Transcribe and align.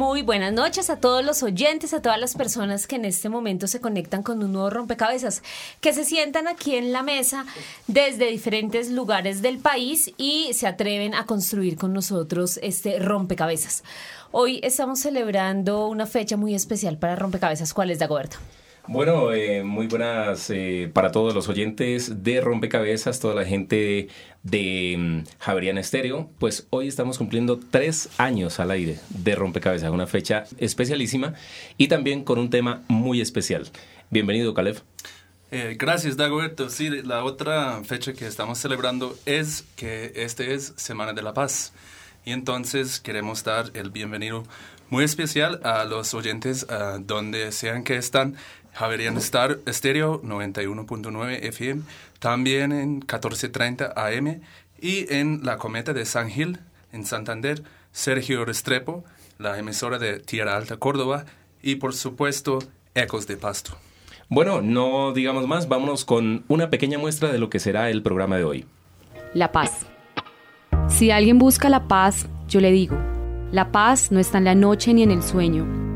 Muy 0.00 0.22
buenas 0.22 0.54
noches 0.54 0.88
a 0.88 0.96
todos 0.96 1.22
los 1.22 1.42
oyentes, 1.42 1.92
a 1.92 2.00
todas 2.00 2.18
las 2.18 2.34
personas 2.34 2.86
que 2.86 2.96
en 2.96 3.04
este 3.04 3.28
momento 3.28 3.66
se 3.66 3.82
conectan 3.82 4.22
con 4.22 4.42
un 4.42 4.50
nuevo 4.50 4.70
rompecabezas, 4.70 5.42
que 5.82 5.92
se 5.92 6.06
sientan 6.06 6.48
aquí 6.48 6.74
en 6.74 6.90
la 6.90 7.02
mesa 7.02 7.44
desde 7.86 8.30
diferentes 8.30 8.90
lugares 8.90 9.42
del 9.42 9.58
país 9.58 10.10
y 10.16 10.54
se 10.54 10.66
atreven 10.66 11.14
a 11.14 11.26
construir 11.26 11.76
con 11.76 11.92
nosotros 11.92 12.58
este 12.62 12.98
rompecabezas. 12.98 13.84
Hoy 14.32 14.60
estamos 14.62 15.00
celebrando 15.00 15.86
una 15.88 16.06
fecha 16.06 16.38
muy 16.38 16.54
especial 16.54 16.96
para 16.96 17.14
rompecabezas. 17.14 17.74
¿Cuál 17.74 17.90
es, 17.90 17.98
Dagoberto? 17.98 18.38
Bueno, 18.86 19.32
eh, 19.32 19.62
muy 19.62 19.86
buenas 19.86 20.50
eh, 20.50 20.90
para 20.92 21.12
todos 21.12 21.34
los 21.34 21.48
oyentes 21.48 22.24
de 22.24 22.40
Rompecabezas, 22.40 23.20
toda 23.20 23.34
la 23.34 23.44
gente 23.44 24.08
de 24.42 24.96
mm, 24.98 25.20
Javeriana 25.38 25.80
Estéreo. 25.80 26.30
Pues 26.38 26.66
hoy 26.70 26.88
estamos 26.88 27.18
cumpliendo 27.18 27.60
tres 27.60 28.08
años 28.18 28.58
al 28.58 28.70
aire 28.70 28.98
de 29.10 29.34
Rompecabezas, 29.34 29.90
una 29.90 30.06
fecha 30.06 30.44
especialísima 30.58 31.34
y 31.76 31.88
también 31.88 32.24
con 32.24 32.38
un 32.38 32.50
tema 32.50 32.82
muy 32.88 33.20
especial. 33.20 33.70
Bienvenido, 34.08 34.54
Caleb. 34.54 34.82
Eh, 35.52 35.76
gracias, 35.78 36.16
Dagoberto. 36.16 36.70
Sí, 36.70 36.88
la 36.88 37.24
otra 37.24 37.82
fecha 37.84 38.12
que 38.12 38.26
estamos 38.26 38.58
celebrando 38.58 39.16
es 39.26 39.64
que 39.76 40.12
este 40.16 40.54
es 40.54 40.72
Semana 40.76 41.12
de 41.12 41.22
la 41.22 41.34
Paz. 41.34 41.72
Y 42.24 42.32
entonces 42.32 43.00
queremos 43.00 43.44
dar 43.44 43.70
el 43.74 43.90
bienvenido 43.90 44.44
muy 44.90 45.04
especial 45.04 45.60
a 45.62 45.84
los 45.84 46.12
oyentes 46.14 46.66
ah, 46.68 46.98
donde 47.00 47.52
sean 47.52 47.84
que 47.84 47.96
están. 47.96 48.36
Javerian 48.72 49.16
Star 49.18 49.58
Estéreo 49.66 50.22
91.9 50.22 51.44
FM, 51.44 51.82
también 52.18 52.72
en 52.72 52.98
1430 53.00 53.92
AM 53.96 54.40
y 54.80 55.12
en 55.12 55.40
la 55.44 55.56
Cometa 55.58 55.92
de 55.92 56.04
San 56.04 56.30
Gil, 56.30 56.60
en 56.92 57.04
Santander, 57.04 57.62
Sergio 57.92 58.44
Restrepo, 58.44 59.04
la 59.38 59.58
emisora 59.58 59.98
de 59.98 60.20
Tierra 60.20 60.56
Alta 60.56 60.76
Córdoba 60.76 61.24
y 61.62 61.76
por 61.76 61.94
supuesto 61.94 62.60
Ecos 62.94 63.26
de 63.26 63.36
Pasto. 63.36 63.76
Bueno, 64.28 64.60
no 64.62 65.12
digamos 65.12 65.46
más, 65.46 65.68
vámonos 65.68 66.04
con 66.04 66.44
una 66.48 66.70
pequeña 66.70 66.98
muestra 66.98 67.32
de 67.32 67.38
lo 67.38 67.50
que 67.50 67.58
será 67.58 67.90
el 67.90 68.02
programa 68.02 68.36
de 68.36 68.44
hoy. 68.44 68.66
La 69.34 69.50
paz. 69.50 69.86
Si 70.88 71.10
alguien 71.10 71.38
busca 71.38 71.68
la 71.68 71.88
paz, 71.88 72.26
yo 72.48 72.60
le 72.60 72.70
digo, 72.70 72.96
la 73.52 73.72
paz 73.72 74.12
no 74.12 74.20
está 74.20 74.38
en 74.38 74.44
la 74.44 74.54
noche 74.54 74.94
ni 74.94 75.02
en 75.02 75.10
el 75.10 75.22
sueño. 75.22 75.89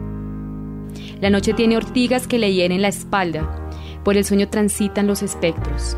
La 1.21 1.31
noche 1.31 1.55
tiene 1.55 1.77
ortigas 1.77 2.27
que 2.27 2.39
le 2.39 2.53
hieren 2.53 2.83
la 2.83 2.89
espalda, 2.89 3.49
por 4.03 4.17
el 4.17 4.25
sueño 4.25 4.49
transitan 4.49 5.07
los 5.07 5.23
espectros. 5.23 5.97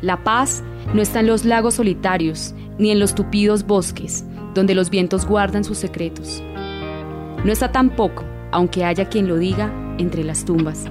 La 0.00 0.22
paz 0.24 0.62
no 0.94 1.00
está 1.00 1.20
en 1.20 1.26
los 1.26 1.44
lagos 1.44 1.74
solitarios, 1.74 2.54
ni 2.78 2.90
en 2.90 2.98
los 2.98 3.14
tupidos 3.14 3.66
bosques, 3.66 4.24
donde 4.54 4.74
los 4.74 4.90
vientos 4.90 5.26
guardan 5.26 5.64
sus 5.64 5.78
secretos. 5.78 6.42
No 7.44 7.52
está 7.52 7.72
tampoco, 7.72 8.24
aunque 8.52 8.84
haya 8.84 9.08
quien 9.08 9.28
lo 9.28 9.36
diga, 9.36 9.72
entre 9.98 10.24
las 10.24 10.44
tumbas. 10.44 10.86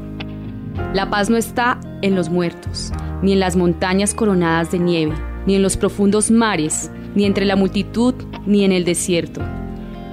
La 0.94 1.10
paz 1.10 1.30
no 1.30 1.38
está 1.38 1.80
en 2.02 2.16
los 2.16 2.30
muertos, 2.30 2.92
ni 3.22 3.34
en 3.34 3.40
las 3.40 3.56
montañas 3.56 4.14
coronadas 4.14 4.72
de 4.72 4.80
nieve, 4.80 5.14
ni 5.46 5.56
en 5.56 5.62
los 5.62 5.78
profundos 5.78 6.32
mares, 6.32 6.90
ni 7.14 7.26
entre 7.26 7.46
la 7.46 7.56
multitud, 7.56 8.16
ni 8.46 8.64
en 8.64 8.72
el 8.72 8.86
desierto, 8.86 9.42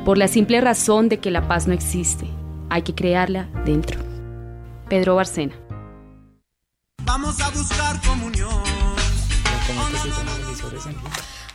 por 0.04 0.18
la 0.18 0.28
simple 0.28 0.60
razón 0.60 1.08
de 1.08 1.18
que 1.18 1.30
la 1.30 1.48
paz 1.48 1.66
no 1.66 1.72
existe 1.72 2.26
hay 2.72 2.82
que 2.82 2.94
crearla 2.94 3.50
dentro. 3.66 4.00
Pedro 4.88 5.14
Barcena. 5.14 5.54
Vamos 7.04 7.38
a 7.40 7.50
buscar 7.50 8.00
comunión. 8.00 8.62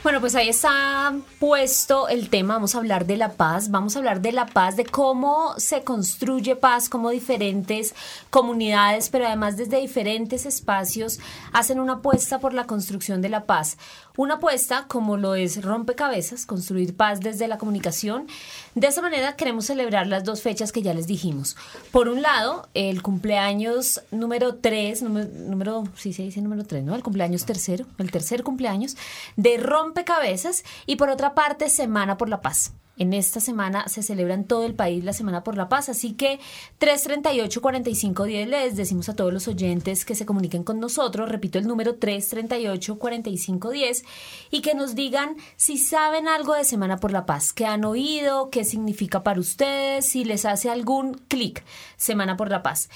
Bueno, 0.03 0.21
pues 0.21 0.35
ahí 0.35 0.47
está 0.47 1.13
puesto 1.39 2.07
el 2.07 2.29
tema, 2.29 2.53
vamos 2.53 2.75
a 2.75 2.77
hablar 2.77 3.05
de 3.07 3.17
la 3.17 3.33
paz, 3.33 3.71
vamos 3.71 3.95
a 3.95 3.99
hablar 3.99 4.21
de 4.21 4.31
la 4.31 4.45
paz, 4.45 4.77
de 4.77 4.85
cómo 4.85 5.53
se 5.57 5.83
construye 5.83 6.55
paz, 6.55 6.87
cómo 6.87 7.09
diferentes 7.09 7.93
comunidades, 8.29 9.09
pero 9.09 9.25
además 9.25 9.57
desde 9.57 9.81
diferentes 9.81 10.45
espacios, 10.45 11.19
hacen 11.51 11.79
una 11.79 11.93
apuesta 11.93 12.39
por 12.39 12.53
la 12.53 12.67
construcción 12.67 13.21
de 13.21 13.29
la 13.29 13.45
paz. 13.45 13.77
Una 14.17 14.35
apuesta 14.35 14.85
como 14.87 15.15
lo 15.15 15.35
es 15.35 15.63
rompecabezas, 15.63 16.47
construir 16.47 16.95
paz 16.95 17.19
desde 17.19 17.47
la 17.47 17.59
comunicación. 17.59 18.25
De 18.73 18.87
esa 18.87 19.03
manera 19.03 19.35
queremos 19.35 19.65
celebrar 19.65 20.07
las 20.07 20.23
dos 20.23 20.41
fechas 20.41 20.71
que 20.71 20.81
ya 20.81 20.95
les 20.95 21.05
dijimos. 21.05 21.55
Por 21.91 22.09
un 22.09 22.23
lado, 22.23 22.67
el 22.73 23.03
cumpleaños 23.03 24.01
número 24.09 24.55
3, 24.55 25.03
número, 25.03 25.29
número 25.31 25.83
sí 25.95 26.13
se 26.13 26.23
dice 26.23 26.41
número 26.41 26.65
3, 26.65 26.83
¿no? 26.83 26.95
El 26.95 27.03
cumpleaños 27.03 27.45
tercero, 27.45 27.85
el 27.99 28.09
tercer 28.09 28.43
cumpleaños 28.43 28.97
de 29.35 29.57
rompecabezas 29.57 30.63
y 30.87 30.95
por 30.95 31.09
otra 31.09 31.35
parte, 31.35 31.69
Semana 31.69 32.17
por 32.17 32.27
la 32.27 32.41
Paz. 32.41 32.73
En 32.97 33.13
esta 33.13 33.39
semana 33.39 33.87
se 33.87 34.01
celebra 34.01 34.33
en 34.33 34.43
todo 34.43 34.65
el 34.65 34.73
país 34.73 35.03
la 35.03 35.13
Semana 35.13 35.43
por 35.43 35.55
la 35.55 35.69
Paz, 35.69 35.89
así 35.89 36.13
que 36.13 36.39
338-4510 36.79 38.47
les 38.47 38.75
decimos 38.75 39.07
a 39.09 39.15
todos 39.15 39.31
los 39.31 39.47
oyentes 39.47 40.03
que 40.03 40.15
se 40.15 40.25
comuniquen 40.25 40.63
con 40.63 40.79
nosotros, 40.79 41.29
repito 41.29 41.59
el 41.59 41.67
número 41.67 41.99
338-4510 41.99 44.03
y 44.49 44.61
que 44.61 44.73
nos 44.73 44.95
digan 44.95 45.37
si 45.57 45.77
saben 45.77 46.27
algo 46.27 46.55
de 46.55 46.63
Semana 46.63 46.97
por 46.97 47.11
la 47.11 47.27
Paz, 47.27 47.53
qué 47.53 47.67
han 47.67 47.85
oído, 47.85 48.49
qué 48.49 48.63
significa 48.63 49.21
para 49.21 49.39
ustedes, 49.39 50.07
si 50.07 50.25
les 50.25 50.45
hace 50.45 50.71
algún 50.71 51.21
clic 51.27 51.63
Semana 51.97 52.35
por 52.35 52.49
la 52.49 52.63
Paz. 52.63 52.89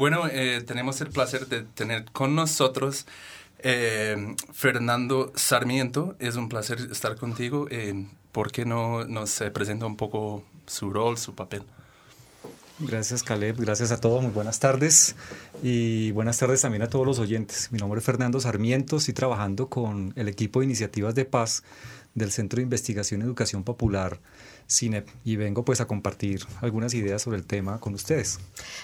Bueno, 0.03 0.27
eh, 0.29 0.61
tenemos 0.67 0.99
el 0.99 1.11
placer 1.11 1.47
de 1.47 1.61
tener 1.61 2.03
con 2.11 2.35
nosotros 2.35 3.05
eh, 3.59 4.35
Fernando 4.51 5.31
Sarmiento. 5.33 6.17
Es 6.19 6.35
un 6.35 6.49
placer 6.49 6.77
estar 6.91 7.15
contigo. 7.15 7.67
Eh, 7.71 8.05
¿Por 8.33 8.51
qué 8.51 8.65
no 8.65 9.05
nos 9.05 9.41
presenta 9.53 9.85
un 9.85 9.95
poco 9.95 10.43
su 10.67 10.89
rol, 10.89 11.17
su 11.17 11.35
papel? 11.35 11.63
Gracias 12.79 13.23
Caleb, 13.23 13.55
gracias 13.57 13.93
a 13.93 14.01
todos, 14.01 14.21
muy 14.21 14.31
buenas 14.31 14.59
tardes 14.59 15.15
y 15.61 16.11
buenas 16.11 16.37
tardes 16.37 16.59
también 16.59 16.81
a 16.81 16.89
todos 16.89 17.07
los 17.07 17.19
oyentes. 17.19 17.71
Mi 17.71 17.79
nombre 17.79 17.99
es 17.99 18.05
Fernando 18.05 18.41
Sarmiento, 18.41 18.97
estoy 18.97 19.13
trabajando 19.13 19.69
con 19.69 20.11
el 20.17 20.27
equipo 20.27 20.59
de 20.59 20.65
iniciativas 20.65 21.15
de 21.15 21.23
paz 21.23 21.63
del 22.13 22.29
Centro 22.33 22.57
de 22.57 22.63
Investigación 22.63 23.21
y 23.21 23.23
Educación 23.23 23.63
Popular 23.63 24.19
CINEP 24.69 25.07
y 25.23 25.35
vengo 25.35 25.63
pues 25.63 25.81
a 25.81 25.87
compartir 25.87 26.41
algunas 26.61 26.93
ideas 26.93 27.21
sobre 27.21 27.37
el 27.37 27.45
tema 27.45 27.79
con 27.79 27.93
ustedes. 27.93 28.39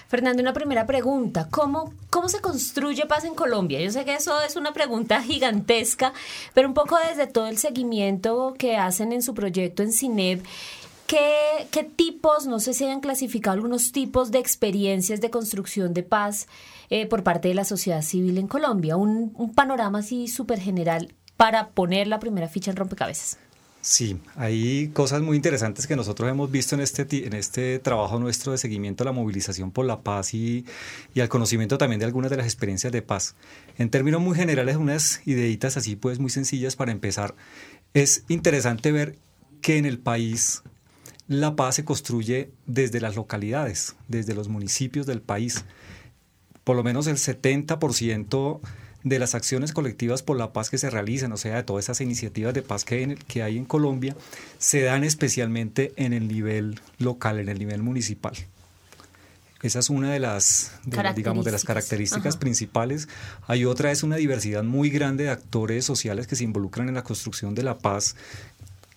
Fernando, 0.08 0.42
una 0.42 0.52
primera 0.52 0.86
pregunta, 0.86 1.48
¿cómo, 1.50 1.92
cómo 2.10 2.28
se 2.28 2.40
construye 2.40 3.06
paz 3.06 3.24
en 3.24 3.34
Colombia? 3.34 3.80
Yo 3.80 3.90
sé 3.90 4.04
que 4.04 4.14
eso 4.14 4.40
es 4.40 4.56
una 4.56 4.72
pregunta 4.72 5.22
gigantesca, 5.22 6.12
pero 6.54 6.68
un 6.68 6.74
poco 6.74 6.96
desde 7.08 7.26
todo 7.26 7.46
el 7.46 7.58
seguimiento 7.58 8.54
que 8.58 8.76
hacen 8.76 9.12
en 9.12 9.22
su 9.22 9.34
proyecto 9.34 9.82
en 9.82 9.92
CINEP, 9.92 10.44
¿Qué, 11.06 11.66
¿Qué, 11.72 11.82
tipos, 11.82 12.46
no 12.46 12.60
sé 12.60 12.72
si 12.72 12.84
hayan 12.84 13.00
clasificado 13.00 13.54
algunos 13.54 13.90
tipos 13.90 14.30
de 14.30 14.38
experiencias 14.38 15.20
de 15.20 15.28
construcción 15.28 15.92
de 15.92 16.04
paz 16.04 16.46
eh, 16.88 17.06
por 17.06 17.24
parte 17.24 17.48
de 17.48 17.54
la 17.54 17.64
sociedad 17.64 18.02
civil 18.02 18.38
en 18.38 18.46
Colombia? 18.46 18.96
Un 18.96 19.52
panorama 19.56 19.98
así 19.98 20.28
súper 20.28 20.60
general 20.60 21.12
para 21.36 21.70
poner 21.70 22.06
la 22.06 22.20
primera 22.20 22.48
ficha 22.48 22.70
en 22.70 22.76
rompecabezas. 22.76 23.38
Sí, 23.82 24.20
hay 24.36 24.88
cosas 24.88 25.22
muy 25.22 25.36
interesantes 25.36 25.86
que 25.86 25.96
nosotros 25.96 26.28
hemos 26.28 26.50
visto 26.50 26.74
en 26.74 26.82
este, 26.82 27.26
en 27.26 27.32
este 27.32 27.78
trabajo 27.78 28.18
nuestro 28.18 28.52
de 28.52 28.58
seguimiento 28.58 29.04
a 29.04 29.06
la 29.06 29.12
movilización 29.12 29.70
por 29.70 29.86
la 29.86 30.02
paz 30.02 30.34
y, 30.34 30.66
y 31.14 31.20
al 31.20 31.30
conocimiento 31.30 31.78
también 31.78 31.98
de 31.98 32.04
algunas 32.04 32.30
de 32.30 32.36
las 32.36 32.44
experiencias 32.44 32.92
de 32.92 33.00
paz. 33.00 33.36
En 33.78 33.88
términos 33.88 34.20
muy 34.20 34.36
generales, 34.36 34.76
unas 34.76 35.22
ideitas 35.26 35.78
así 35.78 35.96
pues 35.96 36.18
muy 36.18 36.28
sencillas 36.28 36.76
para 36.76 36.92
empezar. 36.92 37.34
Es 37.94 38.24
interesante 38.28 38.92
ver 38.92 39.18
que 39.62 39.78
en 39.78 39.86
el 39.86 39.98
país 39.98 40.62
la 41.26 41.56
paz 41.56 41.76
se 41.76 41.84
construye 41.84 42.50
desde 42.66 43.00
las 43.00 43.16
localidades, 43.16 43.96
desde 44.08 44.34
los 44.34 44.48
municipios 44.48 45.06
del 45.06 45.22
país. 45.22 45.64
Por 46.64 46.76
lo 46.76 46.82
menos 46.82 47.06
el 47.06 47.16
70% 47.16 48.60
de 49.02 49.18
las 49.18 49.34
acciones 49.34 49.72
colectivas 49.72 50.22
por 50.22 50.36
la 50.36 50.52
paz 50.52 50.70
que 50.70 50.78
se 50.78 50.90
realizan, 50.90 51.32
o 51.32 51.36
sea, 51.36 51.56
de 51.56 51.62
todas 51.62 51.86
esas 51.86 52.00
iniciativas 52.00 52.54
de 52.54 52.62
paz 52.62 52.84
que 52.84 52.96
hay, 52.96 53.02
en, 53.04 53.14
que 53.16 53.42
hay 53.42 53.56
en 53.56 53.64
Colombia, 53.64 54.16
se 54.58 54.82
dan 54.82 55.04
especialmente 55.04 55.92
en 55.96 56.12
el 56.12 56.28
nivel 56.28 56.80
local, 56.98 57.38
en 57.38 57.48
el 57.48 57.58
nivel 57.58 57.82
municipal. 57.82 58.34
Esa 59.62 59.78
es 59.78 59.90
una 59.90 60.12
de 60.12 60.20
las, 60.20 60.72
de, 60.84 61.12
digamos, 61.14 61.44
de 61.44 61.52
las 61.52 61.64
características 61.64 62.34
Ajá. 62.34 62.40
principales. 62.40 63.08
Hay 63.46 63.66
otra, 63.66 63.90
es 63.90 64.02
una 64.02 64.16
diversidad 64.16 64.64
muy 64.64 64.88
grande 64.88 65.24
de 65.24 65.30
actores 65.30 65.84
sociales 65.84 66.26
que 66.26 66.36
se 66.36 66.44
involucran 66.44 66.88
en 66.88 66.94
la 66.94 67.04
construcción 67.04 67.54
de 67.54 67.62
la 67.62 67.76
paz, 67.76 68.16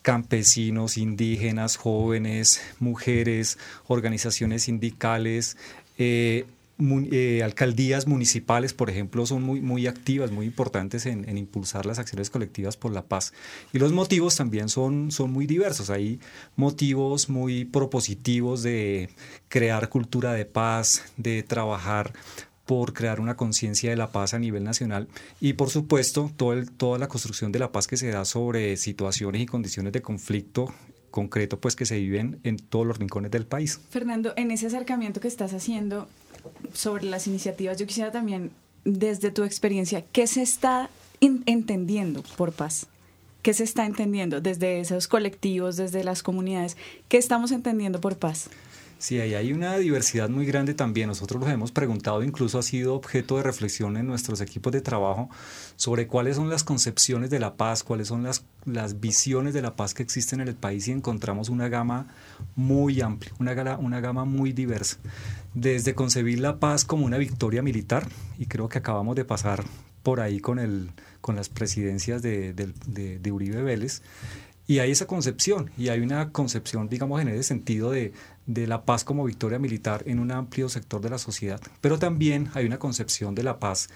campesinos, 0.02 0.98
indígenas, 0.98 1.76
jóvenes, 1.76 2.62
mujeres, 2.80 3.58
organizaciones 3.88 4.64
sindicales, 4.64 5.58
eh, 5.98 6.46
eh, 6.80 7.42
alcaldías 7.44 8.08
municipales, 8.08 8.74
por 8.74 8.90
ejemplo, 8.90 9.26
son 9.26 9.44
muy, 9.44 9.62
muy 9.62 9.86
activas, 9.88 10.32
muy 10.32 10.48
importantes 10.48 11.06
en, 11.06 11.38
impulsar 11.38 11.86
las 11.86 12.00
acciones 12.00 12.30
colectivas 12.30 12.78
por 12.78 12.92
la 12.92 13.04
paz. 13.04 13.34
Y 13.74 13.80
los 13.80 13.92
motivos 13.92 14.36
también 14.36 14.70
son, 14.70 15.12
son 15.12 15.32
muy 15.32 15.46
diversos. 15.46 15.90
Hay 15.90 16.20
motivos 16.56 17.30
muy 17.30 17.66
propositivos 17.66 18.64
de 18.64 19.10
crear 19.50 19.90
cultura 19.90 20.34
de 20.34 20.46
paz, 20.46 21.04
de 21.16 21.44
trabajar 21.44 22.14
por 22.66 22.94
crear 22.94 23.20
una 23.20 23.36
conciencia 23.36 23.90
de 23.90 23.98
la 23.98 24.12
paz 24.12 24.34
a 24.34 24.40
nivel 24.40 24.64
nacional 24.64 25.10
y 25.42 25.54
por 25.54 25.70
supuesto 25.70 26.32
todo 26.38 26.64
toda 26.78 26.98
la 26.98 27.10
construcción 27.10 27.52
de 27.52 27.60
la 27.60 27.74
paz 27.74 27.88
que 27.88 27.98
se 27.98 28.08
da 28.08 28.24
sobre 28.24 28.78
situaciones 28.78 29.42
y 29.42 29.46
condiciones 29.46 29.92
de 29.92 30.02
conflicto 30.02 30.74
concreto 31.12 31.60
pues 31.60 31.76
que 31.76 31.86
se 31.86 32.00
viven 32.00 32.40
en 32.44 32.58
todos 32.58 32.88
los 32.88 32.98
rincones 32.98 33.32
del 33.32 33.46
país. 33.46 33.80
Fernando, 33.90 34.34
en 34.36 34.50
ese 34.50 34.68
acercamiento 34.68 35.20
que 35.20 35.28
estás 35.28 35.54
haciendo 35.54 36.08
sobre 36.74 37.06
las 37.06 37.28
iniciativas, 37.28 37.78
yo 37.78 37.86
quisiera 37.86 38.12
también, 38.12 38.52
desde 38.86 39.32
tu 39.32 39.44
experiencia, 39.44 40.04
¿qué 40.12 40.28
se 40.28 40.42
está 40.42 40.90
entendiendo 41.20 42.24
por 42.38 42.52
paz? 42.52 42.88
¿Qué 43.42 43.54
se 43.54 43.64
está 43.64 43.86
entendiendo 43.86 44.40
desde 44.40 44.80
esos 44.80 45.08
colectivos, 45.08 45.76
desde 45.76 46.04
las 46.04 46.24
comunidades? 46.24 46.78
¿Qué 47.10 47.18
estamos 47.18 47.52
entendiendo 47.52 48.00
por 48.00 48.18
paz? 48.18 48.50
Sí, 49.04 49.20
ahí 49.20 49.34
hay 49.34 49.52
una 49.52 49.76
diversidad 49.80 50.30
muy 50.30 50.46
grande 50.46 50.74
también. 50.74 51.10
Nosotros 51.10 51.42
los 51.42 51.50
hemos 51.52 51.74
preguntado, 51.74 52.24
incluso 52.24 52.58
ha 52.58 52.64
sido 52.64 52.96
objeto 52.96 53.36
de 53.36 53.44
reflexión 53.44 53.98
en 53.98 54.08
nuestros 54.08 54.40
equipos 54.40 54.72
de 54.72 54.80
trabajo 54.80 55.30
sobre 55.76 56.08
cuáles 56.08 56.38
son 56.38 56.50
las 56.50 56.64
concepciones 56.64 57.30
de 57.30 57.38
la 57.42 57.58
paz, 57.58 57.84
cuáles 57.84 58.08
son 58.08 58.24
las, 58.24 58.46
las 58.64 59.02
visiones 59.02 59.54
de 59.54 59.62
la 59.62 59.76
paz 59.76 59.94
que 59.94 60.04
existen 60.04 60.40
en 60.40 60.48
el 60.48 60.56
país 60.56 60.88
y 60.88 60.92
encontramos 60.92 61.50
una 61.50 61.68
gama 61.68 62.08
muy 62.56 63.02
amplia, 63.02 63.34
una, 63.40 63.78
una 63.78 64.00
gama 64.00 64.24
muy 64.24 64.54
diversa. 64.54 64.96
Desde 65.54 65.96
concebir 65.96 66.40
la 66.40 66.62
paz 66.62 66.86
como 66.86 67.06
una 67.06 67.18
victoria 67.18 67.62
militar, 67.62 68.08
y 68.40 68.46
creo 68.46 68.70
que 68.70 68.78
acabamos 68.78 69.18
de 69.18 69.26
pasar 69.26 69.66
por 70.02 70.22
ahí 70.22 70.40
con, 70.40 70.60
el, 70.60 70.92
con 71.20 71.36
las 71.36 71.50
presidencias 71.50 72.22
de, 72.22 72.54
del- 72.54 72.74
de- 72.88 73.20
de 73.20 73.32
Uribe 73.34 73.64
Vélez, 73.64 74.02
y 74.66 74.80
hay 74.80 74.92
esa 74.92 75.08
concepción, 75.08 75.72
y 75.78 75.90
hay 75.90 76.00
una 76.00 76.32
concepción, 76.32 76.88
digamos, 76.88 77.22
en 77.22 77.28
ese 77.28 77.44
sentido 77.44 77.92
de, 77.92 78.14
de 78.46 78.68
la 78.68 78.84
paz 78.84 79.04
como 79.04 79.26
victoria 79.26 79.60
militar 79.60 80.04
en 80.06 80.20
un 80.20 80.32
amplio 80.32 80.70
sector 80.70 81.02
de 81.02 81.10
la 81.10 81.18
sociedad. 81.18 81.62
Pero 81.82 82.00
también 82.00 82.50
hay 82.54 82.66
una 82.66 82.80
concepción 82.80 83.36
de 83.36 83.44
la 83.44 83.60
paz 83.60 83.90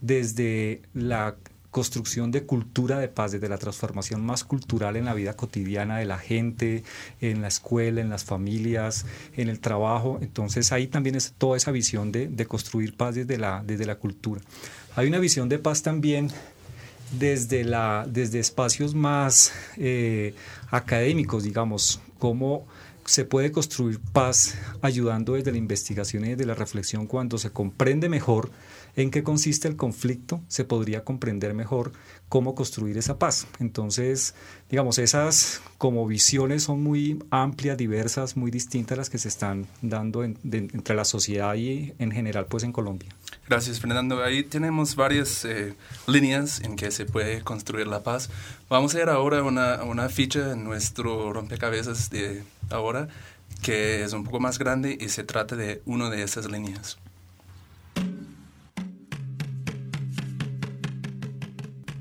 desde 0.00 0.82
la 0.92 1.36
construcción 1.70 2.30
de 2.30 2.44
cultura 2.44 3.00
de 3.00 3.08
paz, 3.08 3.32
desde 3.32 3.48
la 3.48 3.58
transformación 3.58 4.24
más 4.24 4.44
cultural 4.44 4.96
en 4.96 5.06
la 5.06 5.14
vida 5.14 5.34
cotidiana 5.34 5.98
de 5.98 6.04
la 6.04 6.18
gente, 6.18 6.84
en 7.20 7.42
la 7.42 7.48
escuela, 7.48 8.00
en 8.00 8.10
las 8.10 8.24
familias, 8.24 9.06
en 9.36 9.48
el 9.48 9.58
trabajo. 9.58 10.18
Entonces 10.22 10.70
ahí 10.70 10.86
también 10.86 11.16
es 11.16 11.34
toda 11.36 11.56
esa 11.56 11.72
visión 11.72 12.12
de, 12.12 12.28
de 12.28 12.46
construir 12.46 12.96
paz 12.96 13.16
desde 13.16 13.38
la, 13.38 13.64
desde 13.66 13.86
la 13.86 13.96
cultura. 13.96 14.40
Hay 14.94 15.08
una 15.08 15.18
visión 15.18 15.48
de 15.48 15.58
paz 15.58 15.82
también 15.82 16.30
desde, 17.18 17.64
la, 17.64 18.06
desde 18.08 18.38
espacios 18.38 18.94
más 18.94 19.52
eh, 19.76 20.34
académicos, 20.70 21.42
digamos, 21.42 22.00
cómo 22.18 22.66
se 23.06 23.24
puede 23.24 23.52
construir 23.52 24.00
paz 24.12 24.54
ayudando 24.82 25.34
desde 25.34 25.52
la 25.52 25.58
investigación 25.58 26.24
y 26.24 26.30
desde 26.30 26.46
la 26.46 26.54
reflexión 26.54 27.06
cuando 27.06 27.38
se 27.38 27.50
comprende 27.50 28.08
mejor 28.08 28.50
en 28.96 29.10
qué 29.10 29.22
consiste 29.22 29.68
el 29.68 29.76
conflicto, 29.76 30.42
se 30.48 30.64
podría 30.64 31.04
comprender 31.04 31.54
mejor 31.54 31.92
cómo 32.28 32.54
construir 32.54 32.96
esa 32.98 33.18
paz. 33.18 33.46
Entonces, 33.60 34.34
digamos, 34.70 34.98
esas 34.98 35.60
como 35.78 36.06
visiones 36.06 36.64
son 36.64 36.82
muy 36.82 37.18
amplias, 37.30 37.76
diversas, 37.76 38.36
muy 38.36 38.50
distintas 38.50 38.98
las 38.98 39.10
que 39.10 39.18
se 39.18 39.28
están 39.28 39.66
dando 39.82 40.24
entre 40.24 40.94
la 40.94 41.04
sociedad 41.04 41.54
y 41.54 41.92
en 41.98 42.10
general 42.10 42.46
pues 42.46 42.64
en 42.64 42.72
Colombia. 42.72 43.10
Gracias, 43.48 43.80
Fernando. 43.80 44.22
Ahí 44.22 44.42
tenemos 44.42 44.96
varias 44.96 45.44
eh, 45.44 45.74
líneas 46.06 46.60
en 46.60 46.76
que 46.76 46.90
se 46.90 47.04
puede 47.04 47.42
construir 47.42 47.86
la 47.86 48.02
paz. 48.02 48.30
Vamos 48.68 48.94
a 48.94 48.98
ver 48.98 49.10
ahora 49.10 49.42
una, 49.42 49.82
una 49.84 50.08
ficha 50.08 50.52
en 50.52 50.64
nuestro 50.64 51.32
rompecabezas 51.32 52.10
de 52.10 52.42
ahora 52.70 53.08
que 53.62 54.02
es 54.02 54.12
un 54.12 54.24
poco 54.24 54.40
más 54.40 54.58
grande 54.58 54.96
y 55.00 55.08
se 55.08 55.24
trata 55.24 55.56
de 55.56 55.82
una 55.86 56.10
de 56.10 56.22
esas 56.22 56.50
líneas. 56.50 56.98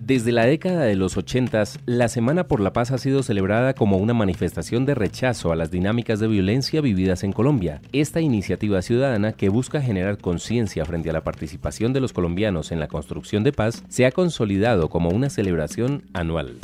Desde 0.06 0.34
la 0.34 0.46
década 0.46 0.82
de 0.82 0.98
los 0.98 1.16
80, 1.16 1.64
la 1.86 2.10
Semana 2.10 2.46
por 2.46 2.60
la 2.60 2.74
Paz 2.74 2.92
ha 2.92 2.98
sido 2.98 3.24
celebrada 3.24 3.74
como 3.74 3.96
una 3.96 4.14
manifestación 4.14 4.86
de 4.86 4.96
rechazo 4.96 5.54
a 5.54 5.56
las 5.56 5.72
dinámicas 5.72 6.20
de 6.20 6.28
violencia 6.28 6.82
vividas 6.82 7.24
en 7.24 7.32
Colombia. 7.32 7.82
Esta 7.94 8.20
iniciativa 8.20 8.82
ciudadana 8.82 9.32
que 9.32 9.48
busca 9.48 9.82
generar 9.82 10.18
conciencia 10.18 10.84
frente 10.84 11.10
a 11.10 11.14
la 11.14 11.24
participación 11.24 11.94
de 11.94 12.02
los 12.02 12.12
colombianos 12.12 12.74
en 12.74 12.82
la 12.82 12.90
construcción 12.90 13.46
de 13.46 13.54
paz 13.54 13.82
se 13.88 14.06
ha 14.06 14.12
consolidado 14.12 14.90
como 14.90 15.08
una 15.08 15.30
celebración 15.30 16.04
anual. 16.12 16.58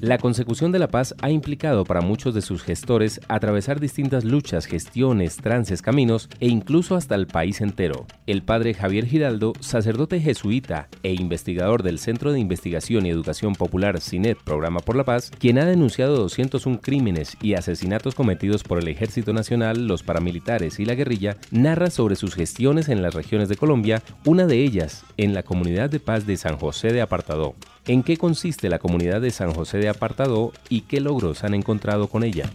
La 0.00 0.18
consecución 0.18 0.70
de 0.70 0.78
la 0.78 0.86
paz 0.86 1.12
ha 1.22 1.30
implicado 1.30 1.84
para 1.84 2.00
muchos 2.00 2.32
de 2.32 2.40
sus 2.40 2.62
gestores 2.62 3.20
atravesar 3.26 3.80
distintas 3.80 4.24
luchas, 4.24 4.66
gestiones, 4.66 5.38
trances, 5.38 5.82
caminos 5.82 6.28
e 6.38 6.46
incluso 6.46 6.94
hasta 6.94 7.16
el 7.16 7.26
país 7.26 7.60
entero. 7.60 8.06
El 8.26 8.42
padre 8.42 8.74
Javier 8.74 9.06
Giraldo, 9.06 9.54
sacerdote 9.58 10.20
jesuita 10.20 10.88
e 11.02 11.14
investigador 11.14 11.82
del 11.82 11.98
Centro 11.98 12.32
de 12.32 12.38
Investigación 12.38 13.06
y 13.06 13.10
Educación 13.10 13.54
Popular 13.54 14.00
CINET 14.00 14.38
Programa 14.38 14.78
por 14.78 14.94
la 14.94 15.02
Paz, 15.02 15.32
quien 15.36 15.58
ha 15.58 15.64
denunciado 15.64 16.16
201 16.16 16.80
crímenes 16.80 17.36
y 17.42 17.54
asesinatos 17.54 18.14
cometidos 18.14 18.62
por 18.62 18.78
el 18.78 18.86
Ejército 18.86 19.32
Nacional, 19.32 19.88
los 19.88 20.04
paramilitares 20.04 20.78
y 20.78 20.84
la 20.84 20.94
guerrilla, 20.94 21.38
narra 21.50 21.90
sobre 21.90 22.14
sus 22.14 22.36
gestiones 22.36 22.88
en 22.88 23.02
las 23.02 23.14
regiones 23.14 23.48
de 23.48 23.56
Colombia, 23.56 24.04
una 24.24 24.46
de 24.46 24.62
ellas 24.62 25.04
en 25.16 25.34
la 25.34 25.42
comunidad 25.42 25.90
de 25.90 25.98
paz 25.98 26.24
de 26.24 26.36
San 26.36 26.56
José 26.56 26.92
de 26.92 27.00
Apartadó. 27.00 27.56
¿En 27.88 28.02
qué 28.02 28.18
consiste 28.18 28.68
la 28.68 28.78
comunidad 28.78 29.22
de 29.22 29.30
San 29.30 29.54
José 29.54 29.78
de 29.78 29.88
Apartadó 29.88 30.52
y 30.68 30.82
qué 30.82 31.00
logros 31.00 31.42
han 31.42 31.54
encontrado 31.54 32.08
con 32.08 32.22
ella? 32.22 32.50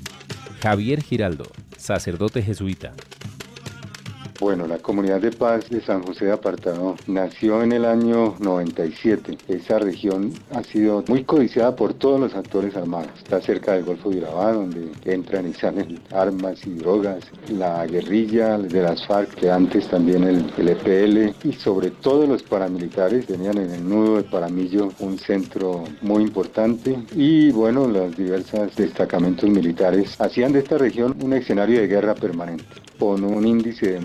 Javier 0.62 1.02
Giraldo, 1.02 1.46
sacerdote 1.76 2.44
jesuita. 2.44 2.94
Bueno, 4.44 4.68
la 4.68 4.80
comunidad 4.80 5.22
de 5.22 5.32
paz 5.32 5.70
de 5.70 5.80
San 5.80 6.04
José 6.04 6.26
de 6.26 6.34
Apartado 6.34 6.98
nació 7.08 7.64
en 7.64 7.72
el 7.72 7.86
año 7.86 8.36
97. 8.40 9.38
Esa 9.48 9.80
región 9.80 10.34
ha 10.52 10.62
sido 10.64 11.02
muy 11.08 11.24
codiciada 11.24 11.78
por 11.78 11.94
todos 11.94 12.20
los 12.20 12.36
actores 12.36 12.76
armados. 12.76 13.08
Está 13.20 13.40
cerca 13.40 13.72
del 13.72 13.86
Golfo 13.86 14.10
de 14.10 14.18
Urabá, 14.18 14.52
donde 14.52 14.92
entran 15.06 15.48
y 15.48 15.54
salen 15.54 15.98
armas 16.12 16.68
y 16.68 16.72
drogas. 16.72 17.24
La 17.48 17.88
guerrilla 17.88 18.58
de 18.58 18.82
las 18.82 19.08
FARC, 19.08 19.34
que 19.34 19.50
antes 19.50 19.88
también 19.88 20.26
el, 20.26 20.52
el 20.58 20.68
EPL, 20.68 21.48
y 21.48 21.54
sobre 21.54 21.92
todo 21.92 22.28
los 22.28 22.44
paramilitares 22.44 23.26
tenían 23.26 23.58
en 23.60 23.72
el 23.72 23.88
nudo 23.88 24.18
de 24.18 24.24
Paramillo 24.24 24.90
un 25.00 25.20
centro 25.20 25.86
muy 26.02 26.22
importante. 26.22 27.02
Y 27.16 27.50
bueno, 27.52 27.88
los 27.88 28.14
diversos 28.18 28.76
destacamentos 28.76 29.50
militares 29.50 30.20
hacían 30.20 30.52
de 30.52 30.60
esta 30.60 30.78
región 30.78 31.16
un 31.22 31.32
escenario 31.32 31.80
de 31.80 31.88
guerra 31.88 32.14
permanente 32.14 32.66
con 33.00 33.24
un 33.24 33.46
índice 33.46 33.94
de 33.94 34.00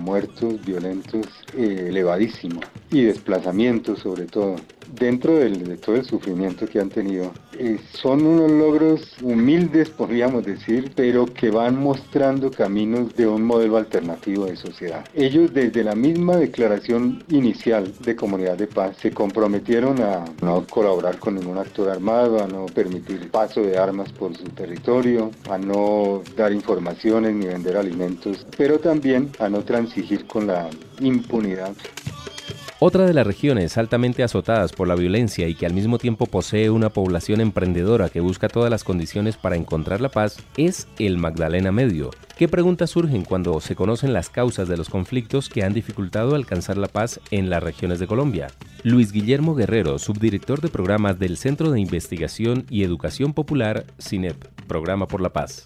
violentos 0.65 1.27
eh, 1.55 1.87
elevadísimo 1.89 2.61
y 2.91 3.03
desplazamientos 3.03 4.01
sobre 4.01 4.27
todo. 4.27 4.57
Dentro 4.93 5.37
de 5.37 5.77
todo 5.77 5.97
el 5.97 6.05
sufrimiento 6.05 6.67
que 6.67 6.81
han 6.81 6.89
tenido, 6.89 7.33
eh, 7.59 7.79
son 7.93 8.27
unos 8.27 8.51
logros 8.51 9.17
humildes, 9.23 9.91
podríamos 9.91 10.45
decir, 10.45 10.93
pero 10.95 11.27
que 11.27 11.51
van 11.51 11.79
mostrando 11.79 12.51
caminos 12.51 13.15
de 13.15 13.27
un 13.27 13.43
modelo 13.43 13.77
alternativo 13.77 14.47
de 14.47 14.57
sociedad. 14.57 15.05
Ellos 15.15 15.53
desde 15.53 15.85
la 15.85 15.95
misma 15.95 16.37
declaración 16.37 17.23
inicial 17.29 17.93
de 18.01 18.17
Comunidad 18.17 18.57
de 18.57 18.67
Paz 18.67 18.97
se 19.01 19.11
comprometieron 19.13 20.01
a 20.01 20.25
no 20.43 20.65
colaborar 20.67 21.19
con 21.19 21.35
ningún 21.35 21.59
actor 21.59 21.91
armado, 21.91 22.43
a 22.43 22.47
no 22.47 22.67
permitir 22.67 23.31
paso 23.31 23.61
de 23.63 23.77
armas 23.77 24.13
por 24.13 24.37
su 24.37 24.45
territorio, 24.45 25.31
a 25.51 25.59
no 25.59 26.23
dar 26.37 26.53
informaciones 26.53 27.35
ni 27.35 27.47
vender 27.47 27.77
alimentos, 27.77 28.47
pero 28.57 28.79
también 28.79 29.31
a 29.39 29.49
no 29.49 29.63
transigir 29.65 30.27
con 30.27 30.47
la 30.47 30.69
impunidad. 31.01 31.75
Otra 32.81 33.07
de 33.07 33.13
las 33.13 33.27
regiones 33.27 33.77
altamente 33.77 34.23
azotadas 34.23 34.71
por 34.71 34.87
la 34.87 34.95
violencia 34.95 35.49
y 35.49 35.57
que 35.57 35.67
al 35.67 35.75
mismo 35.75 35.99
tiempo 35.99 36.27
posee 36.27 36.71
una 36.71 36.91
población 36.91 37.41
emprendedora 37.41 38.09
que 38.09 38.21
busca 38.21 38.49
todas 38.49 38.71
las 38.71 38.85
condiciones 38.85 39.37
para 39.37 39.57
encontrar 39.57 40.01
la 40.01 40.11
paz 40.11 40.37
es 40.57 40.87
el 41.01 41.19
Magdalena 41.19 41.73
Medio. 41.73 42.11
¿Qué 42.37 42.47
preguntas 42.47 42.91
surgen 42.91 43.25
cuando 43.25 43.61
se 43.61 43.75
conocen 43.75 44.13
las 44.13 44.31
causas 44.31 44.69
de 44.69 44.77
los 44.77 44.91
conflictos 44.91 45.49
que 45.49 45.65
han 45.65 45.75
dificultado 45.75 46.37
alcanzar 46.37 46.77
la 46.77 46.87
paz 46.87 47.19
en 47.33 47.51
las 47.51 47.65
regiones 47.65 47.99
de 47.99 48.07
Colombia? 48.07 48.47
Luis 48.85 49.11
Guillermo 49.11 49.57
Guerrero, 49.57 49.99
subdirector 49.99 50.61
de 50.61 50.69
programas 50.69 51.19
del 51.19 51.37
Centro 51.37 51.73
de 51.73 51.81
Investigación 51.81 52.65
y 52.71 52.85
Educación 52.85 53.33
Popular, 53.33 53.87
CINEP, 54.01 54.37
Programa 54.69 55.09
por 55.09 55.21
la 55.21 55.31
Paz 55.31 55.65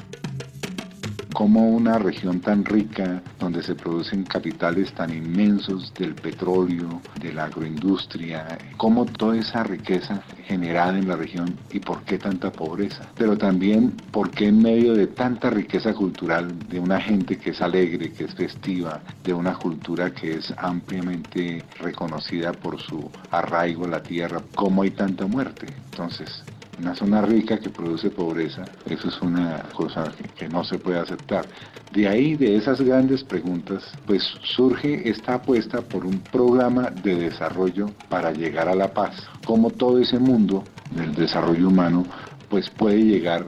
como 1.33 1.69
una 1.69 1.99
región 1.99 2.41
tan 2.41 2.65
rica, 2.65 3.23
donde 3.39 3.63
se 3.63 3.75
producen 3.75 4.25
capitales 4.25 4.93
tan 4.93 5.13
inmensos 5.13 5.93
del 5.95 6.15
petróleo, 6.15 7.01
de 7.21 7.33
la 7.33 7.45
agroindustria, 7.45 8.59
cómo 8.77 9.05
toda 9.07 9.37
esa 9.37 9.63
riqueza 9.63 10.23
generada 10.45 10.99
en 10.99 11.09
la 11.09 11.17
región 11.17 11.57
y 11.71 11.81
por 11.81 12.03
qué 12.03 12.19
tanta 12.19 12.51
pobreza. 12.51 13.07
Pero 13.17 13.37
también 13.37 13.93
por 14.11 14.31
qué 14.31 14.49
en 14.49 14.63
medio 14.63 14.95
de 14.95 15.07
tanta 15.07 15.51
riqueza 15.51 15.95
cultural, 15.95 16.53
de 16.69 16.79
una 16.79 17.01
gente 17.01 17.39
que 17.39 17.51
es 17.51 17.61
alegre, 17.61 18.13
que 18.13 18.25
es 18.25 18.35
festiva, 18.35 19.01
de 19.25 19.35
una 19.35 19.55
cultura 19.55 20.13
que 20.13 20.37
es 20.37 20.53
ampliamente 20.57 21.65
reconocida 21.79 22.53
por 22.53 22.81
su 22.81 23.11
arraigo 23.31 23.85
a 23.87 23.89
la 23.89 24.03
tierra, 24.03 24.43
cómo 24.55 24.83
hay 24.83 24.91
tanta 24.91 25.27
muerte. 25.27 25.67
Entonces, 25.91 26.43
una 26.79 26.95
zona 26.95 27.23
rica 27.23 27.59
que 27.59 27.71
produce 27.71 28.11
pobreza, 28.11 28.65
eso 28.87 29.09
es 29.09 29.21
una 29.21 29.63
cosa 29.75 30.13
que, 30.37 30.49
no 30.49 30.65
se 30.65 30.79
puede 30.79 30.99
aceptar. 30.99 31.47
De 31.93 32.09
ahí, 32.09 32.37
de 32.37 32.57
esas 32.57 32.81
grandes 32.81 33.23
preguntas, 33.23 33.93
pues 34.07 34.23
surge 34.43 35.09
esta 35.09 35.35
apuesta 35.35 35.83
por 35.83 36.05
un 36.05 36.21
programa 36.21 36.91
de 36.91 37.17
desarrollo 37.17 37.91
para 38.09 38.33
llegar 38.33 38.69
a 38.69 38.75
la 38.75 38.93
paz. 38.93 39.29
Como 39.45 39.71
todo 39.71 39.99
ese 39.99 40.19
mundo 40.19 40.65
del 40.91 41.15
desarrollo 41.15 41.69
humano, 41.69 42.05
pues 42.49 42.69
puede 42.71 43.03
llegar 43.03 43.47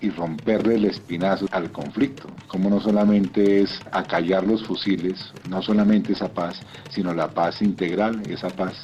y 0.00 0.10
romperle 0.10 0.76
el 0.76 0.84
espinazo 0.84 1.46
al 1.50 1.72
conflicto. 1.72 2.28
Como 2.46 2.70
no 2.70 2.80
solamente 2.80 3.62
es 3.62 3.80
acallar 3.92 4.46
los 4.46 4.64
fusiles, 4.64 5.32
no 5.48 5.62
solamente 5.62 6.12
esa 6.12 6.28
paz, 6.28 6.60
sino 6.90 7.14
la 7.14 7.28
paz 7.28 7.62
integral, 7.62 8.22
esa 8.28 8.50
paz 8.50 8.74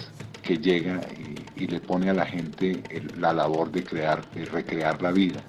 que 0.43 0.59
llega 0.59 1.01
y 1.52 1.52
y 1.63 1.69
le 1.69 1.81
pone 1.81 2.11
a 2.11 2.13
la 2.13 2.27
gente 2.27 2.83
la 3.19 3.33
labor 3.33 3.71
de 3.71 3.85
crear, 3.85 4.21
y 4.35 4.45
recrear 4.45 5.01
la 5.01 5.13
vida. 5.13 5.41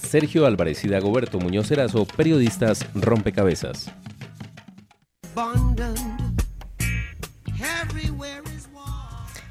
Sergio 0.00 0.46
Álvarez 0.46 0.82
y 0.84 0.88
Dagoberto 0.88 1.38
Muñoz 1.38 1.70
Erazo, 1.70 2.06
periodistas 2.06 2.86
Rompecabezas. 2.94 3.92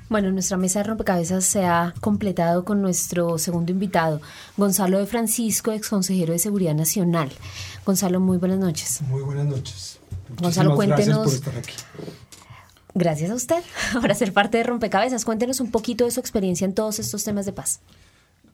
Bueno, 0.09 0.31
nuestra 0.31 0.57
mesa 0.57 0.79
de 0.79 0.85
rompecabezas 0.85 1.45
se 1.45 1.65
ha 1.65 1.93
completado 2.01 2.65
con 2.65 2.81
nuestro 2.81 3.37
segundo 3.37 3.71
invitado, 3.71 4.19
Gonzalo 4.57 4.97
de 4.97 5.05
Francisco, 5.05 5.71
ex 5.71 5.87
consejero 5.87 6.33
de 6.33 6.39
Seguridad 6.39 6.73
Nacional. 6.73 7.31
Gonzalo, 7.85 8.19
muy 8.19 8.37
buenas 8.37 8.57
noches. 8.57 9.03
Muy 9.03 9.21
buenas 9.21 9.45
noches. 9.45 9.99
Gonzalo, 10.41 10.75
cuéntenos. 10.75 11.19
Gracias 11.19 11.41
por 11.41 11.53
estar 11.53 11.57
aquí. 11.57 11.73
Gracias 12.95 13.31
a 13.31 13.35
usted 13.35 13.63
por 14.01 14.13
ser 14.15 14.33
parte 14.33 14.57
de 14.57 14.63
Rompecabezas. 14.63 15.25
Cuéntenos 15.25 15.59
un 15.59 15.71
poquito 15.71 16.05
de 16.05 16.11
su 16.11 16.19
experiencia 16.19 16.65
en 16.65 16.73
todos 16.73 16.99
estos 16.99 17.23
temas 17.23 17.45
de 17.45 17.53
paz. 17.53 17.79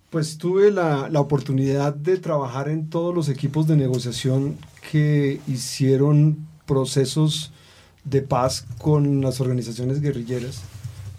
Pues 0.10 0.38
tuve 0.38 0.72
la, 0.72 1.10
la, 1.10 1.20
oportunidad 1.20 1.94
de 1.94 2.18
trabajar 2.18 2.70
en 2.70 2.90
todos 2.90 3.14
los 3.14 3.28
equipos 3.28 3.68
de 3.68 3.76
negociación 3.76 4.56
que 4.92 5.42
hicieron 5.48 6.48
procesos 6.66 7.52
de 8.06 8.22
paz 8.22 8.66
con 8.78 9.22
las 9.22 9.42
organizaciones 9.42 10.00
guerrilleras. 10.00 10.62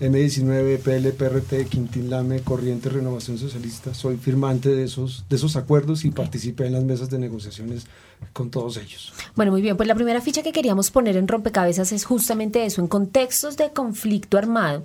M19, 0.00 0.78
PL, 0.78 1.12
PRT, 1.12 1.68
Quintín 1.68 2.10
Lame, 2.10 2.40
Corriente 2.40 2.90
Renovación 2.90 3.38
Socialista. 3.38 3.94
Soy 3.94 4.16
firmante 4.16 4.68
de 4.68 4.84
esos, 4.84 5.24
de 5.28 5.36
esos 5.36 5.56
acuerdos 5.56 6.04
y 6.04 6.10
participé 6.10 6.66
en 6.66 6.74
las 6.74 6.84
mesas 6.84 7.08
de 7.08 7.18
negociaciones 7.18 7.86
con 8.32 8.50
todos 8.50 8.76
ellos. 8.76 9.12
Bueno, 9.34 9.52
muy 9.52 9.62
bien, 9.62 9.76
pues 9.76 9.86
la 9.86 9.94
primera 9.94 10.20
ficha 10.20 10.42
que 10.42 10.52
queríamos 10.52 10.90
poner 10.90 11.16
en 11.16 11.28
rompecabezas 11.28 11.92
es 11.92 12.04
justamente 12.04 12.64
eso, 12.64 12.80
en 12.80 12.88
contextos 12.88 13.56
de 13.56 13.70
conflicto 13.70 14.38
armado, 14.38 14.84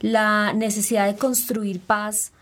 la 0.00 0.52
necesidad 0.52 1.06
de 1.06 1.16
construir 1.16 1.80
paz 1.80 2.32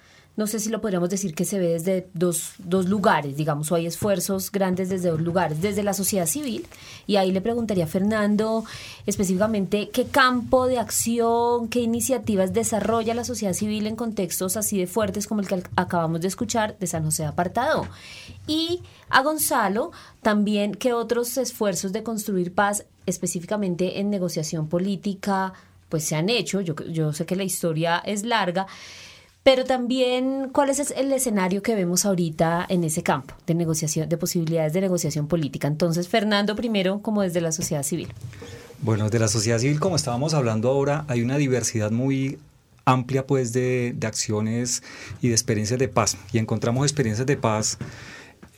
no 0.41 0.47
sé 0.47 0.59
si 0.59 0.71
lo 0.71 0.81
podríamos 0.81 1.11
decir 1.11 1.35
que 1.35 1.45
se 1.45 1.59
ve 1.59 1.69
desde 1.69 2.09
dos, 2.15 2.55
dos 2.57 2.89
lugares, 2.89 3.37
digamos, 3.37 3.71
o 3.71 3.75
hay 3.75 3.85
esfuerzos 3.85 4.51
grandes 4.51 4.89
desde 4.89 5.11
dos 5.11 5.21
lugares, 5.21 5.61
desde 5.61 5.83
la 5.83 5.93
sociedad 5.93 6.25
civil, 6.25 6.67
y 7.07 7.17
ahí 7.17 7.31
le 7.31 7.43
preguntaría 7.43 7.85
a 7.85 7.87
Fernando 7.87 8.65
específicamente 9.05 9.91
qué 9.91 10.07
campo 10.07 10.67
de 10.67 10.79
acción, 10.79 11.69
qué 11.69 11.81
iniciativas 11.81 12.55
desarrolla 12.55 13.13
la 13.13 13.25
sociedad 13.25 13.53
civil 13.53 13.87
en 13.87 13.97
contextos 13.97 14.57
así 14.57 14.79
de 14.79 14.87
fuertes 14.87 15.27
como 15.27 15.43
el 15.43 15.47
que 15.47 15.63
acabamos 15.77 16.23
de 16.23 16.29
escuchar 16.29 16.79
de 16.79 16.87
San 16.87 17.05
José 17.05 17.27
Apartado. 17.27 17.87
Y 18.47 18.81
a 19.11 19.23
Gonzalo 19.23 19.93
también 20.23 20.75
qué 20.75 20.95
otros 20.95 21.37
esfuerzos 21.37 21.93
de 21.93 22.03
construir 22.03 22.55
paz 22.55 22.87
específicamente 23.05 24.01
en 24.01 24.09
negociación 24.09 24.69
política 24.69 25.53
pues 25.91 26.05
se 26.05 26.17
han 26.17 26.31
hecho, 26.31 26.63
yo, 26.63 26.75
yo 26.89 27.13
sé 27.13 27.27
que 27.27 27.37
la 27.37 27.43
historia 27.43 27.99
es 27.99 28.23
larga, 28.23 28.67
pero 29.43 29.65
también 29.65 30.51
cuál 30.53 30.71
es 30.71 30.91
el 30.91 31.13
escenario 31.13 31.63
que 31.63 31.75
vemos 31.75 32.05
ahorita 32.05 32.67
en 32.69 32.85
ese 32.85 33.03
campo 33.03 33.35
de 33.47 33.55
negociación, 33.55 34.09
de 34.09 34.17
posibilidades 34.17 34.73
de 34.73 34.83
negociación 34.83 35.29
política. 35.29 35.67
Entonces, 35.67 36.09
Fernando, 36.09 36.55
primero, 36.55 37.01
como 37.01 37.23
desde 37.23 37.41
la 37.41 37.53
sociedad 37.53 37.83
civil. 37.83 38.09
Bueno, 38.83 39.05
desde 39.05 39.19
la 39.19 39.29
sociedad 39.29 39.59
civil, 39.59 39.81
como 39.81 39.97
estábamos 39.97 40.35
hablando 40.35 40.69
ahora, 40.69 41.05
hay 41.09 41.23
una 41.23 41.39
diversidad 41.39 41.91
muy 41.91 42.39
amplia 42.85 43.27
pues 43.27 43.53
de, 43.53 43.97
acciones 44.03 44.83
y 45.21 45.29
de 45.29 45.35
experiencias 45.35 45.79
de 45.79 45.89
paz. 45.89 46.17
Y 46.33 46.39
encontramos 46.39 46.85
experiencias 46.85 47.27
de 47.27 47.37
paz 47.37 47.79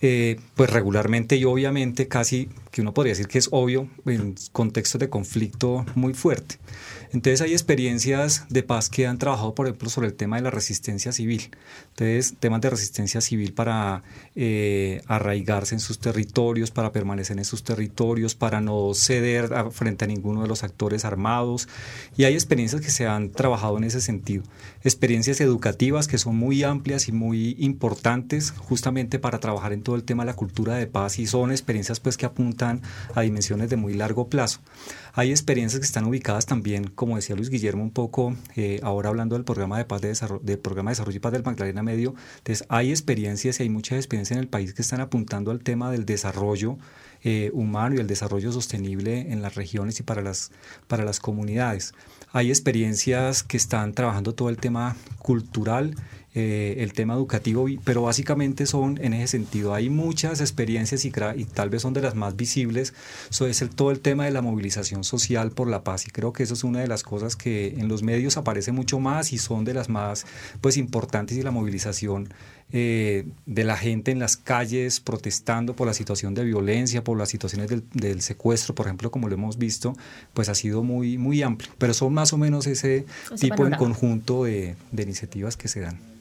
eh, 0.00 0.40
pues 0.56 0.70
regularmente 0.70 1.36
y 1.36 1.44
obviamente 1.44 2.08
casi 2.08 2.48
que 2.72 2.80
uno 2.80 2.92
podría 2.92 3.12
decir 3.12 3.28
que 3.28 3.38
es 3.38 3.48
obvio 3.52 3.88
en 4.06 4.34
contextos 4.50 5.00
de 5.00 5.08
conflicto 5.08 5.86
muy 5.94 6.14
fuerte. 6.14 6.56
Entonces 7.12 7.42
hay 7.42 7.52
experiencias 7.52 8.46
de 8.48 8.62
paz 8.62 8.88
que 8.88 9.06
han 9.06 9.18
trabajado, 9.18 9.54
por 9.54 9.66
ejemplo, 9.66 9.90
sobre 9.90 10.08
el 10.08 10.14
tema 10.14 10.36
de 10.36 10.42
la 10.42 10.50
resistencia 10.50 11.12
civil. 11.12 11.50
Entonces, 11.90 12.34
temas 12.40 12.62
de 12.62 12.70
resistencia 12.70 13.20
civil 13.20 13.52
para 13.52 14.02
eh, 14.34 15.02
arraigarse 15.06 15.74
en 15.74 15.80
sus 15.80 15.98
territorios, 15.98 16.70
para 16.70 16.90
permanecer 16.90 17.36
en 17.36 17.44
sus 17.44 17.64
territorios, 17.64 18.34
para 18.34 18.60
no 18.62 18.94
ceder 18.94 19.50
frente 19.72 20.06
a 20.06 20.08
ninguno 20.08 20.42
de 20.42 20.48
los 20.48 20.62
actores 20.64 21.04
armados. 21.04 21.68
Y 22.16 22.24
hay 22.24 22.32
experiencias 22.34 22.80
que 22.80 22.90
se 22.90 23.06
han 23.06 23.30
trabajado 23.30 23.76
en 23.76 23.84
ese 23.84 24.00
sentido. 24.00 24.42
Experiencias 24.84 25.40
educativas 25.40 26.08
que 26.08 26.18
son 26.18 26.36
muy 26.36 26.62
amplias 26.62 27.08
y 27.08 27.12
muy 27.12 27.56
importantes 27.58 28.50
justamente 28.50 29.18
para 29.18 29.38
trabajar 29.38 29.72
en 29.72 29.82
todo 29.82 29.96
el 29.96 30.04
tema 30.04 30.24
de 30.24 30.28
la 30.28 30.36
cultura 30.36 30.76
de 30.76 30.86
paz 30.86 31.18
y 31.18 31.26
son 31.26 31.50
experiencias 31.50 32.00
pues 32.00 32.16
que 32.16 32.26
apuntan 32.26 32.82
a 33.14 33.22
dimensiones 33.22 33.70
de 33.70 33.76
muy 33.76 33.94
largo 33.94 34.28
plazo. 34.28 34.60
Hay 35.14 35.30
experiencias 35.30 35.78
que 35.78 35.86
están 35.86 36.06
ubicadas 36.06 36.46
también, 36.46 36.84
como 36.84 37.16
decía 37.16 37.36
Luis 37.36 37.50
Guillermo 37.50 37.82
un 37.82 37.90
poco, 37.90 38.34
eh, 38.56 38.80
ahora 38.82 39.10
hablando 39.10 39.36
del 39.36 39.44
programa 39.44 39.76
de 39.76 39.84
paz 39.84 40.00
de 40.00 40.08
desarrollo, 40.08 40.40
del 40.42 40.58
programa 40.58 40.90
de 40.90 40.92
desarrollo 40.92 41.16
y 41.16 41.20
paz 41.20 41.32
del 41.32 41.44
Magdalena 41.44 41.82
Medio. 41.82 42.14
Entonces, 42.38 42.66
hay 42.70 42.90
experiencias 42.90 43.60
y 43.60 43.64
hay 43.64 43.68
muchas 43.68 43.98
experiencias 43.98 44.36
en 44.36 44.42
el 44.42 44.48
país 44.48 44.72
que 44.72 44.82
están 44.82 45.00
apuntando 45.00 45.50
al 45.50 45.60
tema 45.60 45.90
del 45.90 46.06
desarrollo 46.06 46.78
eh, 47.24 47.50
humano 47.52 47.94
y 47.94 47.98
el 47.98 48.06
desarrollo 48.06 48.50
sostenible 48.52 49.32
en 49.32 49.42
las 49.42 49.54
regiones 49.54 50.00
y 50.00 50.02
para 50.02 50.22
las, 50.22 50.50
para 50.88 51.04
las 51.04 51.20
comunidades. 51.20 51.94
Hay 52.34 52.48
experiencias 52.48 53.42
que 53.42 53.58
están 53.58 53.92
trabajando 53.92 54.34
todo 54.34 54.48
el 54.48 54.56
tema 54.56 54.96
cultural 55.18 55.94
eh, 56.34 56.76
el 56.78 56.94
tema 56.94 57.12
educativo, 57.12 57.66
pero 57.84 58.02
básicamente 58.02 58.64
son 58.64 58.98
en 59.02 59.12
ese 59.12 59.28
sentido. 59.28 59.74
Hay 59.74 59.90
muchas 59.90 60.40
experiencias 60.40 61.04
y, 61.04 61.10
tal 61.10 61.68
vez 61.68 61.82
son 61.82 61.92
de 61.92 62.00
las 62.00 62.14
más 62.14 62.36
visibles. 62.36 62.94
Eso 63.30 63.46
es 63.46 63.60
el, 63.60 63.68
todo 63.68 63.90
el 63.90 64.00
tema 64.00 64.24
de 64.24 64.30
la 64.30 64.40
movilización 64.40 65.04
social 65.04 65.50
por 65.50 65.68
la 65.68 65.84
paz 65.84 66.06
y 66.06 66.10
creo 66.10 66.32
que 66.32 66.44
eso 66.44 66.54
es 66.54 66.64
una 66.64 66.80
de 66.80 66.88
las 66.88 67.02
cosas 67.02 67.36
que 67.36 67.74
en 67.76 67.88
los 67.88 68.02
medios 68.02 68.38
aparece 68.38 68.72
mucho 68.72 68.98
más 68.98 69.34
y 69.34 69.38
son 69.38 69.66
de 69.66 69.74
las 69.74 69.90
más 69.90 70.24
pues 70.62 70.78
importantes 70.78 71.36
y 71.36 71.42
la 71.42 71.50
movilización 71.50 72.32
eh, 72.72 73.26
de 73.44 73.64
la 73.64 73.76
gente 73.76 74.10
en 74.10 74.18
las 74.18 74.38
calles 74.38 75.00
protestando 75.00 75.76
por 75.76 75.86
la 75.86 75.92
situación 75.92 76.32
de 76.32 76.44
violencia, 76.44 77.04
por 77.04 77.18
las 77.18 77.28
situaciones 77.28 77.70
del, 77.92 78.22
secuestro, 78.22 78.74
por 78.74 78.86
ejemplo, 78.86 79.10
como 79.10 79.28
lo 79.28 79.34
hemos 79.34 79.58
visto, 79.58 79.94
pues 80.32 80.48
ha 80.48 80.54
sido 80.54 80.82
muy, 80.82 81.18
muy 81.18 81.42
amplio. 81.42 81.70
Pero 81.76 81.92
son 81.92 82.14
más 82.14 82.32
o 82.32 82.38
menos 82.38 82.66
ese, 82.66 83.04
tipo 83.38 83.66
en 83.66 83.74
conjunto 83.74 84.44
de 84.44 84.76
iniciativas 84.96 85.58
que 85.58 85.68
se 85.68 85.80
dan. 85.80 86.12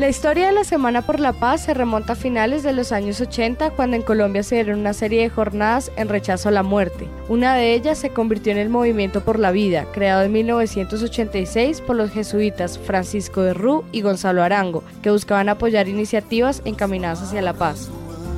La 0.00 0.08
historia 0.08 0.46
de 0.46 0.52
la 0.52 0.64
Semana 0.64 1.02
por 1.02 1.20
la 1.20 1.34
Paz 1.34 1.64
se 1.64 1.74
remonta 1.74 2.14
a 2.14 2.16
finales 2.16 2.62
de 2.62 2.72
los 2.72 2.90
años 2.90 3.20
80 3.20 3.72
cuando 3.72 3.96
en 3.96 4.02
Colombia 4.02 4.42
se 4.42 4.54
dieron 4.54 4.80
una 4.80 4.94
serie 4.94 5.20
de 5.20 5.28
jornadas 5.28 5.92
en 5.96 6.08
rechazo 6.08 6.48
a 6.48 6.52
la 6.52 6.62
muerte. 6.62 7.06
Una 7.28 7.54
de 7.54 7.74
ellas 7.74 7.98
se 7.98 8.08
convirtió 8.08 8.50
en 8.50 8.56
el 8.56 8.70
Movimiento 8.70 9.22
por 9.22 9.38
la 9.38 9.50
Vida, 9.50 9.84
creado 9.92 10.22
en 10.22 10.32
1986 10.32 11.82
por 11.82 11.96
los 11.96 12.10
jesuitas 12.12 12.78
Francisco 12.78 13.42
de 13.42 13.52
Rú 13.52 13.84
y 13.92 14.00
Gonzalo 14.00 14.42
Arango, 14.42 14.82
que 15.02 15.10
buscaban 15.10 15.50
apoyar 15.50 15.86
iniciativas 15.86 16.62
encaminadas 16.64 17.20
hacia 17.20 17.42
la 17.42 17.52
paz. 17.52 17.90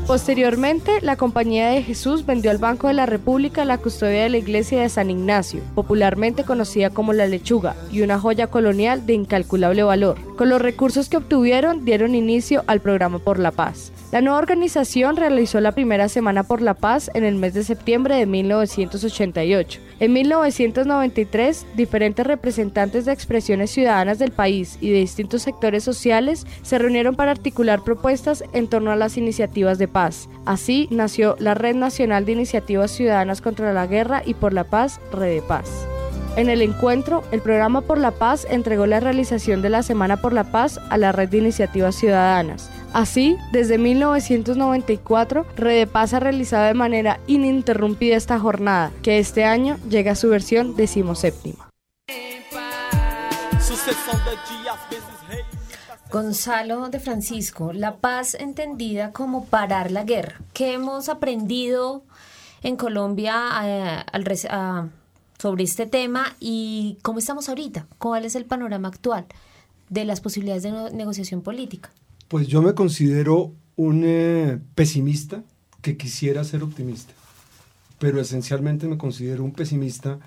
Posteriormente, 0.06 1.00
la 1.00 1.16
Compañía 1.16 1.68
de 1.68 1.82
Jesús 1.82 2.26
vendió 2.26 2.50
al 2.50 2.59
Banco 2.59 2.88
de 2.88 2.94
la 2.94 3.06
República 3.06 3.64
la 3.64 3.78
custodia 3.78 4.25
de 4.25 4.30
la 4.30 4.38
iglesia 4.38 4.82
de 4.82 4.88
San 4.88 5.11
Ignacio, 5.11 5.62
popularmente 5.75 6.44
conocida 6.44 6.90
como 6.90 7.12
la 7.12 7.26
lechuga, 7.26 7.76
y 7.90 8.02
una 8.02 8.18
joya 8.18 8.49
colonial 8.49 9.06
de 9.06 9.14
incalculable 9.14 9.85
valor. 9.85 10.18
Con 10.37 10.49
los 10.49 10.61
recursos 10.61 11.09
que 11.09 11.16
obtuvieron, 11.16 11.85
dieron 11.85 12.14
inicio 12.14 12.64
al 12.66 12.80
programa 12.80 13.21
por 13.21 13.38
la 13.38 13.52
paz. 13.52 13.92
La 14.12 14.21
nueva 14.21 14.40
organización 14.40 15.16
realizó 15.16 15.59
la 15.62 15.73
primera 15.73 16.07
Semana 16.07 16.42
por 16.42 16.61
la 16.61 16.75
Paz 16.75 17.11
en 17.14 17.25
el 17.25 17.37
mes 17.37 17.54
de 17.54 17.64
septiembre 17.64 18.14
de 18.14 18.26
1988. 18.26 19.81
En 20.00 20.12
1993, 20.12 21.64
diferentes 21.75 22.26
representantes 22.26 23.07
de 23.07 23.12
expresiones 23.14 23.71
ciudadanas 23.71 24.19
del 24.19 24.31
país 24.31 24.76
y 24.83 24.90
de 24.90 24.99
distintos 24.99 25.40
sectores 25.40 25.83
sociales 25.83 26.47
se 26.61 26.76
reunieron 26.76 27.16
para 27.16 27.31
articular 27.31 27.85
propuestas 27.85 28.45
en 28.52 28.69
torno 28.69 28.92
a 28.92 28.97
las 28.97 29.16
iniciativas 29.16 29.78
de 29.78 29.88
paz. 29.88 30.28
Así 30.45 30.88
nació 30.90 31.35
la 31.38 31.54
Red 31.54 31.76
Nacional 31.76 32.26
de 32.26 32.33
Iniciativas 32.33 32.90
Ciudadanas 32.90 33.40
contra 33.40 33.73
la 33.73 33.87
Guerra 33.87 34.23
y 34.26 34.35
por 34.35 34.52
la 34.52 34.64
Paz, 34.64 35.00
Red 35.11 35.37
de 35.37 35.40
Paz. 35.42 35.71
En 36.37 36.50
el 36.50 36.61
encuentro, 36.61 37.25
el 37.33 37.40
Programa 37.40 37.81
por 37.81 37.97
la 37.97 38.11
Paz 38.11 38.47
entregó 38.50 38.85
la 38.85 39.00
realización 39.00 39.62
de 39.62 39.71
la 39.71 39.83
Semana 39.83 40.19
por 40.19 40.35
la 40.35 40.45
Paz 40.45 40.78
a 40.90 40.99
la 40.99 41.12
Red 41.12 41.31
de 41.31 41.38
Iniciativas 41.38 41.95
Ciudadanas. 41.95 42.71
Así, 42.92 43.38
desde 43.52 43.78
1994, 43.78 45.46
Red 45.56 45.88
Paz 45.88 46.12
ha 46.12 46.20
realizado 46.20 46.66
de 46.66 46.75
manera 46.75 47.20
ininterrumpida 47.26 48.16
esta 48.16 48.38
jornada, 48.38 48.92
que 49.02 49.18
este 49.18 49.44
año 49.44 49.78
llega 49.88 50.12
a 50.12 50.14
su 50.14 50.28
versión 50.28 50.76
decimoséptima. 50.76 51.70
Gonzalo 56.11 56.90
de 56.90 57.00
Francisco, 57.00 57.72
la 57.72 57.96
paz 57.96 58.34
entendida 58.34 59.12
como 59.12 59.46
parar 59.46 59.90
la 59.90 60.04
guerra. 60.04 60.42
¿Qué 60.52 60.75
hemos 60.75 61.08
aprendido 61.08 62.04
en 62.62 62.76
Colombia 62.76 63.34
eh, 63.64 64.04
sobre 65.38 65.64
este 65.64 65.87
tema 65.87 66.37
y 66.38 66.99
cómo 67.00 67.18
estamos 67.18 67.49
ahorita? 67.49 67.87
¿Cuál 67.96 68.26
es 68.26 68.34
el 68.34 68.44
panorama 68.44 68.88
actual 68.88 69.25
de 69.88 70.04
las 70.04 70.20
posibilidades 70.20 70.64
de 70.64 70.92
negociación 70.92 71.40
política? 71.40 71.90
Pues 72.32 72.48
yo 72.48 72.62
me 72.62 72.72
considero 72.72 73.52
un 73.76 74.04
eh, 74.06 74.58
pesimista 74.74 75.44
que 75.82 75.98
quisiera 75.98 76.42
ser 76.44 76.62
optimista, 76.62 77.12
pero 77.98 78.18
esencialmente 78.22 78.88
me 78.88 78.96
considero 78.96 79.44
un 79.44 79.52
pesimista 79.52 80.18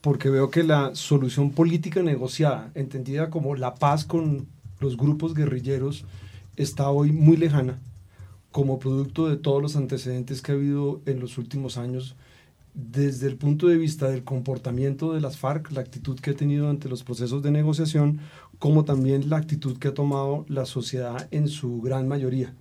porque 0.00 0.28
veo 0.28 0.50
que 0.50 0.64
la 0.64 0.96
solución 0.96 1.52
política 1.52 2.02
negociada, 2.02 2.72
entendida 2.74 3.30
como 3.30 3.54
la 3.54 3.76
paz 3.76 4.04
con 4.04 4.48
los 4.80 4.96
grupos 4.96 5.34
guerrilleros, 5.34 6.04
está 6.56 6.90
hoy 6.90 7.12
muy 7.12 7.36
lejana 7.36 7.78
como 8.50 8.80
producto 8.80 9.28
de 9.28 9.36
todos 9.36 9.62
los 9.62 9.76
antecedentes 9.76 10.42
que 10.42 10.50
ha 10.50 10.56
habido 10.56 11.00
en 11.06 11.20
los 11.20 11.38
últimos 11.38 11.78
años 11.78 12.16
desde 12.74 13.28
el 13.28 13.36
punto 13.36 13.68
de 13.68 13.76
vista 13.76 14.08
del 14.08 14.24
comportamiento 14.24 15.12
de 15.12 15.20
las 15.20 15.36
FARC, 15.36 15.70
la 15.72 15.82
actitud 15.82 16.18
que 16.18 16.30
ha 16.30 16.34
tenido 16.34 16.70
ante 16.70 16.88
los 16.88 17.02
procesos 17.04 17.42
de 17.42 17.50
negociación, 17.50 18.20
como 18.62 18.84
también 18.84 19.28
la 19.28 19.38
actitud 19.38 19.76
que 19.76 19.88
ha 19.88 19.92
tomado 19.92 20.46
la 20.46 20.66
sociedad 20.66 21.26
en 21.32 21.48
su 21.48 21.80
gran 21.80 22.06
mayoría. 22.06 22.54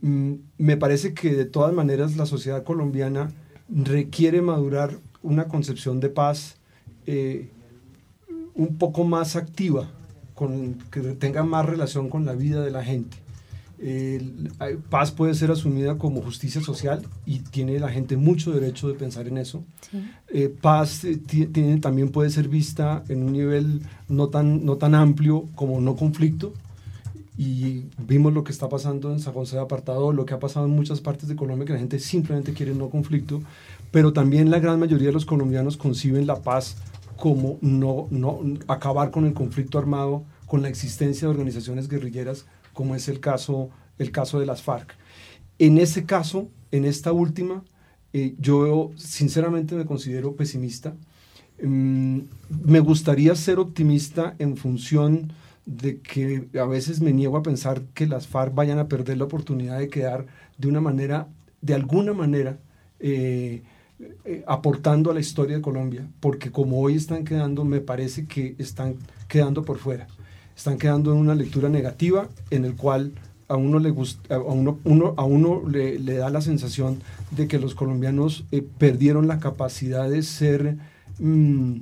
Mm, 0.00 0.36
me 0.56 0.78
parece 0.78 1.12
que 1.12 1.34
de 1.34 1.44
todas 1.44 1.74
maneras 1.74 2.16
la 2.16 2.24
sociedad 2.24 2.64
colombiana 2.64 3.30
requiere 3.68 4.40
madurar 4.40 4.98
una 5.22 5.46
concepción 5.46 6.00
de 6.00 6.08
paz 6.08 6.56
eh, 7.04 7.50
un 8.54 8.78
poco 8.78 9.04
más 9.04 9.36
activa, 9.36 9.90
con, 10.32 10.78
que 10.90 11.02
tenga 11.02 11.42
más 11.42 11.66
relación 11.66 12.08
con 12.08 12.24
la 12.24 12.32
vida 12.32 12.64
de 12.64 12.70
la 12.70 12.82
gente 12.82 13.18
paz 14.88 15.12
puede 15.12 15.34
ser 15.34 15.50
asumida 15.50 15.98
como 15.98 16.22
justicia 16.22 16.60
social 16.60 17.02
y 17.26 17.40
tiene 17.40 17.78
la 17.78 17.90
gente 17.90 18.16
mucho 18.16 18.52
derecho 18.52 18.88
de 18.88 18.94
pensar 18.94 19.28
en 19.28 19.38
eso. 19.38 19.64
Eh, 20.28 20.48
paz 20.48 21.04
eh, 21.04 21.18
tiene, 21.18 21.78
también 21.78 22.10
puede 22.10 22.30
ser 22.30 22.48
vista 22.48 23.04
en 23.08 23.22
un 23.22 23.32
nivel 23.32 23.82
no 24.08 24.28
tan, 24.28 24.64
no 24.64 24.76
tan 24.76 24.94
amplio 24.94 25.48
como 25.54 25.80
no 25.80 25.96
conflicto. 25.96 26.54
Y 27.38 27.84
vimos 27.98 28.32
lo 28.32 28.44
que 28.44 28.52
está 28.52 28.66
pasando 28.70 29.12
en 29.12 29.20
San 29.20 29.34
José 29.34 29.56
de 29.56 29.62
Apartado, 29.62 30.10
lo 30.10 30.24
que 30.24 30.32
ha 30.32 30.38
pasado 30.38 30.64
en 30.64 30.72
muchas 30.72 31.02
partes 31.02 31.28
de 31.28 31.36
Colombia, 31.36 31.66
que 31.66 31.74
la 31.74 31.78
gente 31.78 31.98
simplemente 31.98 32.54
quiere 32.54 32.74
no 32.74 32.88
conflicto, 32.88 33.42
pero 33.90 34.14
también 34.14 34.50
la 34.50 34.58
gran 34.58 34.80
mayoría 34.80 35.08
de 35.08 35.12
los 35.12 35.26
colombianos 35.26 35.76
conciben 35.76 36.26
la 36.26 36.40
paz 36.40 36.76
como 37.18 37.58
no, 37.60 38.06
no 38.10 38.40
acabar 38.68 39.10
con 39.10 39.26
el 39.26 39.34
conflicto 39.34 39.78
armado, 39.78 40.24
con 40.46 40.62
la 40.62 40.68
existencia 40.68 41.28
de 41.28 41.34
organizaciones 41.34 41.88
guerrilleras 41.88 42.46
como 42.76 42.94
es 42.94 43.08
el 43.08 43.20
caso, 43.20 43.70
el 43.98 44.12
caso 44.12 44.38
de 44.38 44.44
las 44.44 44.60
FARC. 44.60 44.94
En 45.58 45.78
ese 45.78 46.04
caso, 46.04 46.48
en 46.70 46.84
esta 46.84 47.10
última, 47.10 47.64
eh, 48.12 48.34
yo 48.38 48.90
sinceramente 48.96 49.74
me 49.74 49.86
considero 49.86 50.36
pesimista. 50.36 50.94
Mm, 51.62 52.18
me 52.64 52.80
gustaría 52.80 53.34
ser 53.34 53.58
optimista 53.58 54.36
en 54.38 54.58
función 54.58 55.32
de 55.64 56.00
que 56.00 56.48
a 56.60 56.66
veces 56.66 57.00
me 57.00 57.14
niego 57.14 57.38
a 57.38 57.42
pensar 57.42 57.80
que 57.94 58.06
las 58.06 58.26
FARC 58.26 58.54
vayan 58.54 58.78
a 58.78 58.88
perder 58.88 59.16
la 59.16 59.24
oportunidad 59.24 59.78
de 59.78 59.88
quedar 59.88 60.26
de 60.58 60.68
una 60.68 60.82
manera, 60.82 61.28
de 61.62 61.72
alguna 61.72 62.12
manera, 62.12 62.58
eh, 63.00 63.62
eh, 64.26 64.44
aportando 64.46 65.10
a 65.10 65.14
la 65.14 65.20
historia 65.20 65.56
de 65.56 65.62
Colombia, 65.62 66.06
porque 66.20 66.52
como 66.52 66.78
hoy 66.82 66.96
están 66.96 67.24
quedando, 67.24 67.64
me 67.64 67.80
parece 67.80 68.26
que 68.26 68.54
están 68.58 68.96
quedando 69.28 69.64
por 69.64 69.78
fuera 69.78 70.08
están 70.56 70.78
quedando 70.78 71.12
en 71.12 71.18
una 71.18 71.34
lectura 71.34 71.68
negativa 71.68 72.28
en 72.50 72.64
el 72.64 72.74
cual 72.74 73.12
a 73.48 73.56
uno 73.56 73.78
le 73.78 73.90
gusta, 73.90 74.36
a 74.36 74.38
uno, 74.38 74.78
uno, 74.84 75.14
a 75.16 75.24
uno 75.24 75.62
le, 75.68 75.98
da 75.98 76.30
la 76.30 76.40
sensación 76.40 77.00
de 77.30 77.46
que 77.46 77.58
los 77.58 77.74
colombianos 77.74 78.44
eh, 78.50 78.66
perdieron 78.78 79.28
la 79.28 79.38
capacidad 79.38 80.08
de 80.10 80.22
ser 80.22 80.76
mm, 81.18 81.76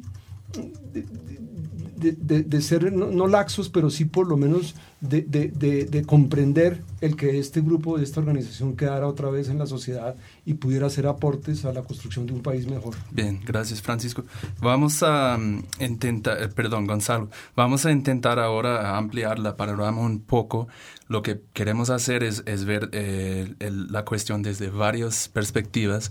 de, 2.12 2.60
ser 2.60 2.92
no, 2.92 3.26
laxos, 3.26 3.68
pero 3.68 3.90
sí 3.90 4.04
por 4.04 4.28
lo 4.28 4.36
menos 4.36 4.74
de, 5.08 6.04
comprender 6.06 6.82
el 7.00 7.16
que 7.16 7.38
este 7.38 7.60
grupo, 7.60 7.98
de 7.98 8.04
esta 8.04 8.20
organización 8.20 8.76
quedara 8.76 9.06
otra 9.06 9.28
vez 9.30 9.48
en 9.48 9.58
la 9.58 9.66
sociedad 9.66 10.16
y 10.46 10.54
pudiera 10.54 10.86
hacer 10.86 11.06
aportes 11.06 11.64
a 11.64 11.72
la 11.72 11.82
construcción 11.82 12.26
de 12.26 12.32
un 12.32 12.42
país 12.42 12.66
mejor. 12.66 12.94
Bien, 13.10 13.40
gracias 13.44 13.82
Francisco. 13.82 14.24
Vamos 14.60 15.02
a 15.02 15.36
mm, 15.38 15.64
intentar, 15.80 16.42
eh, 16.42 16.48
perdón 16.48 16.86
Gonzalo, 16.86 17.28
vamos 17.54 17.84
a 17.86 17.92
intentar 17.92 18.38
ahora 18.38 18.96
ampliar 18.96 19.38
la 19.38 19.56
panorama 19.56 20.00
un 20.00 20.20
poco. 20.20 20.68
Lo 21.06 21.20
que 21.20 21.42
queremos 21.52 21.90
hacer 21.90 22.22
es, 22.22 22.42
ver 22.64 22.88
eh, 22.92 23.54
la 23.60 24.06
cuestión 24.06 24.42
desde 24.42 24.70
varias 24.70 25.28
perspectivas. 25.28 26.10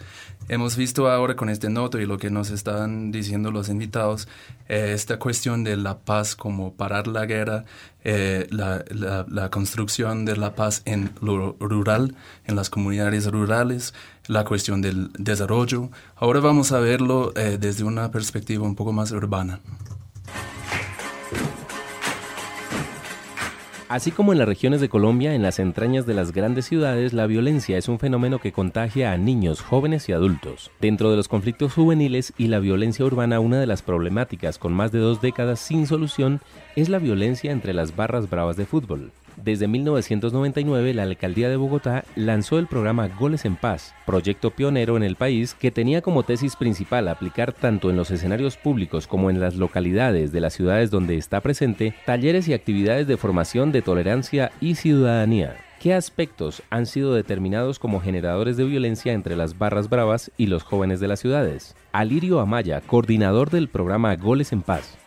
Hemos 0.49 0.77
visto 0.77 1.09
ahora 1.09 1.35
con 1.35 1.49
este 1.49 1.69
noto 1.69 1.99
y 1.99 2.05
lo 2.05 2.19
que 2.19 2.29
nos 2.29 2.51
están 2.51 3.11
diciendo 3.11 3.49
los 3.49 3.69
invitados, 3.69 4.27
eh, 4.67 4.91
esta 4.93 5.17
cuestión 5.17 5.63
de 5.63 5.77
la 5.77 5.99
paz 5.99 6.35
como 6.35 6.73
parar 6.73 7.07
la 7.07 7.25
guerra, 7.25 7.65
eh, 8.03 8.47
la, 8.49 8.83
la, 8.89 9.49
construcción 9.49 10.25
de 10.25 10.35
la 10.35 10.55
paz 10.55 10.81
en 10.85 11.11
lo 11.21 11.55
rural, 11.59 12.15
en 12.45 12.55
las 12.55 12.69
comunidades 12.69 13.31
rurales, 13.31 13.93
la 14.27 14.43
cuestión 14.43 14.81
del 14.81 15.11
desarrollo. 15.17 15.89
Ahora 16.15 16.39
vamos 16.39 16.71
a 16.71 16.79
verlo 16.79 17.33
eh, 17.35 17.57
desde 17.59 17.83
una 17.83 18.11
perspectiva 18.11 18.65
un 18.65 18.75
poco 18.75 18.91
más 18.91 19.11
urbana. 19.11 19.59
Así 23.93 24.09
como 24.09 24.31
en 24.31 24.39
las 24.39 24.47
regiones 24.47 24.81
de 24.81 24.89
Colombia, 24.89 25.35
en 25.35 25.43
las 25.43 25.59
entrañas 25.59 26.07
de 26.07 26.15
las 26.15 26.31
grandes 26.31 26.65
ciudades, 26.65 27.13
la 27.13 27.27
violencia 27.27 27.77
es 27.77 27.87
un 27.87 27.99
fenómeno 27.99 28.39
que 28.39 28.51
contagia 28.51 29.11
a 29.11 29.17
niños, 29.19 29.61
jóvenes 29.61 30.09
y 30.09 30.13
adultos. 30.13 30.71
Dentro 30.81 31.11
de 31.11 31.15
los 31.15 31.27
conflictos 31.27 31.73
juveniles 31.73 32.33
y 32.39 32.47
la 32.47 32.57
violencia 32.57 33.05
urbana, 33.05 33.39
una 33.39 33.59
de 33.59 33.67
las 33.67 33.83
problemáticas 33.83 34.57
con 34.57 34.73
más 34.73 34.91
de 34.91 34.97
dos 34.97 35.21
décadas 35.21 35.59
sin 35.59 35.85
solución 35.85 36.41
es 36.75 36.89
la 36.89 36.97
violencia 36.97 37.51
entre 37.51 37.71
las 37.71 37.95
barras 37.95 38.31
bravas 38.31 38.57
de 38.57 38.65
fútbol. 38.65 39.11
Desde 39.35 39.67
1999, 39.67 40.93
la 40.93 41.03
alcaldía 41.03 41.49
de 41.49 41.55
Bogotá 41.55 42.05
lanzó 42.15 42.59
el 42.59 42.67
programa 42.67 43.07
Goles 43.07 43.45
en 43.45 43.55
Paz, 43.55 43.93
proyecto 44.05 44.51
pionero 44.51 44.95
en 44.95 45.03
el 45.03 45.15
país 45.15 45.53
que 45.53 45.71
tenía 45.71 46.01
como 46.01 46.23
tesis 46.23 46.55
principal 46.55 47.07
aplicar 47.07 47.51
tanto 47.51 47.89
en 47.89 47.97
los 47.97 48.11
escenarios 48.11 48.57
públicos 48.57 49.07
como 49.07 49.29
en 49.29 49.39
las 49.39 49.55
localidades 49.55 50.31
de 50.31 50.41
las 50.41 50.53
ciudades 50.53 50.91
donde 50.91 51.17
está 51.17 51.41
presente 51.41 51.95
talleres 52.05 52.47
y 52.47 52.53
actividades 52.53 53.07
de 53.07 53.17
formación 53.17 53.71
de 53.71 53.81
tolerancia 53.81 54.51
y 54.61 54.75
ciudadanía. 54.75 55.55
¿Qué 55.83 55.93
aspectos 55.93 56.63
han 56.69 56.85
sido 56.85 57.13
determinados 57.13 57.77
como 57.77 57.99
generadores 57.99 58.55
de 58.55 58.63
violencia 58.63 59.11
entre 59.11 59.35
las 59.35 59.57
barras 59.57 59.89
bravas 59.89 60.31
y 60.37 60.45
los 60.45 60.63
jóvenes 60.63 61.01
de 61.01 61.09
las 61.09 61.19
ciudades? 61.19 61.75
Alirio 61.91 62.39
Amaya, 62.39 62.79
coordinador 62.79 63.49
del 63.49 63.67
programa 63.67 64.15
Goles 64.15 64.53
en 64.53 64.61
Paz. 64.61 64.97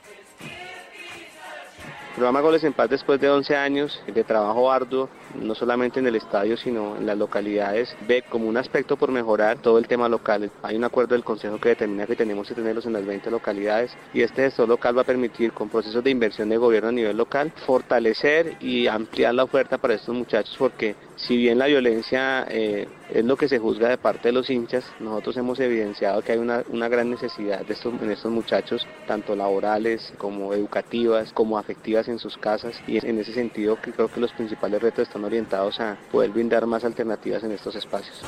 Programa 2.16 2.40
Goles 2.40 2.64
en 2.64 2.72
Paz 2.72 2.88
después 2.88 3.20
de 3.20 3.28
11 3.28 3.56
años 3.56 4.02
de 4.06 4.24
trabajo 4.24 4.72
arduo, 4.72 5.10
no 5.34 5.54
solamente 5.54 6.00
en 6.00 6.06
el 6.06 6.16
estadio, 6.16 6.56
sino 6.56 6.96
en 6.96 7.04
las 7.04 7.18
localidades, 7.18 7.94
ve 8.08 8.24
como 8.26 8.48
un 8.48 8.56
aspecto 8.56 8.96
por 8.96 9.12
mejorar 9.12 9.58
todo 9.58 9.76
el 9.76 9.86
tema 9.86 10.08
local. 10.08 10.50
Hay 10.62 10.76
un 10.76 10.84
acuerdo 10.84 11.14
del 11.14 11.24
Consejo 11.24 11.60
que 11.60 11.68
determina 11.68 12.06
que 12.06 12.16
tenemos 12.16 12.48
que 12.48 12.54
tenerlos 12.54 12.86
en 12.86 12.94
las 12.94 13.04
20 13.04 13.30
localidades 13.30 13.94
y 14.14 14.22
este 14.22 14.44
gestor 14.44 14.66
local 14.66 14.96
va 14.96 15.02
a 15.02 15.04
permitir 15.04 15.52
con 15.52 15.68
procesos 15.68 16.02
de 16.02 16.10
inversión 16.10 16.48
de 16.48 16.56
gobierno 16.56 16.88
a 16.88 16.92
nivel 16.92 17.18
local 17.18 17.52
fortalecer 17.66 18.56
y 18.60 18.86
ampliar 18.86 19.34
la 19.34 19.44
oferta 19.44 19.76
para 19.76 19.94
estos 19.94 20.14
muchachos 20.14 20.56
porque 20.58 20.96
si 21.16 21.36
bien 21.36 21.58
la 21.58 21.66
violencia 21.66 22.46
eh, 22.48 22.88
es 23.10 23.24
lo 23.24 23.36
que 23.36 23.48
se 23.48 23.58
juzga 23.58 23.88
de 23.88 23.98
parte 23.98 24.28
de 24.28 24.32
los 24.32 24.50
hinchas, 24.50 24.84
nosotros 25.00 25.36
hemos 25.36 25.58
evidenciado 25.60 26.22
que 26.22 26.32
hay 26.32 26.38
una, 26.38 26.62
una 26.68 26.88
gran 26.88 27.10
necesidad 27.10 27.64
de 27.64 27.72
estos, 27.72 27.94
en 28.02 28.10
estos 28.10 28.30
muchachos, 28.30 28.86
tanto 29.06 29.34
laborales 29.34 30.12
como 30.18 30.52
educativas, 30.52 31.32
como 31.32 31.58
afectivas 31.58 32.05
en 32.08 32.18
sus 32.18 32.36
casas 32.36 32.74
y 32.86 33.04
en 33.04 33.18
ese 33.18 33.32
sentido 33.32 33.76
creo 33.76 34.08
que 34.08 34.20
los 34.20 34.32
principales 34.32 34.82
retos 34.82 35.08
están 35.08 35.24
orientados 35.24 35.80
a 35.80 35.96
poder 36.10 36.30
brindar 36.30 36.66
más 36.66 36.84
alternativas 36.84 37.44
en 37.44 37.52
estos 37.52 37.74
espacios. 37.76 38.22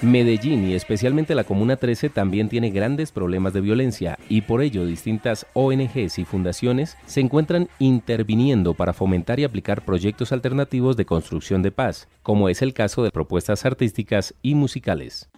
Medellín 0.00 0.68
y 0.68 0.74
especialmente 0.74 1.34
la 1.34 1.42
Comuna 1.42 1.76
13 1.76 2.08
también 2.10 2.48
tiene 2.48 2.70
grandes 2.70 3.10
problemas 3.10 3.52
de 3.52 3.60
violencia 3.60 4.16
y 4.28 4.42
por 4.42 4.62
ello 4.62 4.86
distintas 4.86 5.44
ONGs 5.54 6.20
y 6.20 6.24
fundaciones 6.24 6.96
se 7.06 7.20
encuentran 7.20 7.68
interviniendo 7.80 8.74
para 8.74 8.92
fomentar 8.92 9.40
y 9.40 9.44
aplicar 9.44 9.84
proyectos 9.84 10.30
alternativos 10.30 10.96
de 10.96 11.04
construcción 11.04 11.62
de 11.62 11.72
paz, 11.72 12.06
como 12.22 12.48
es 12.48 12.62
el 12.62 12.74
caso 12.74 13.02
de 13.02 13.10
propuestas 13.10 13.64
artísticas 13.64 14.34
y 14.40 14.54
musicales. 14.54 15.28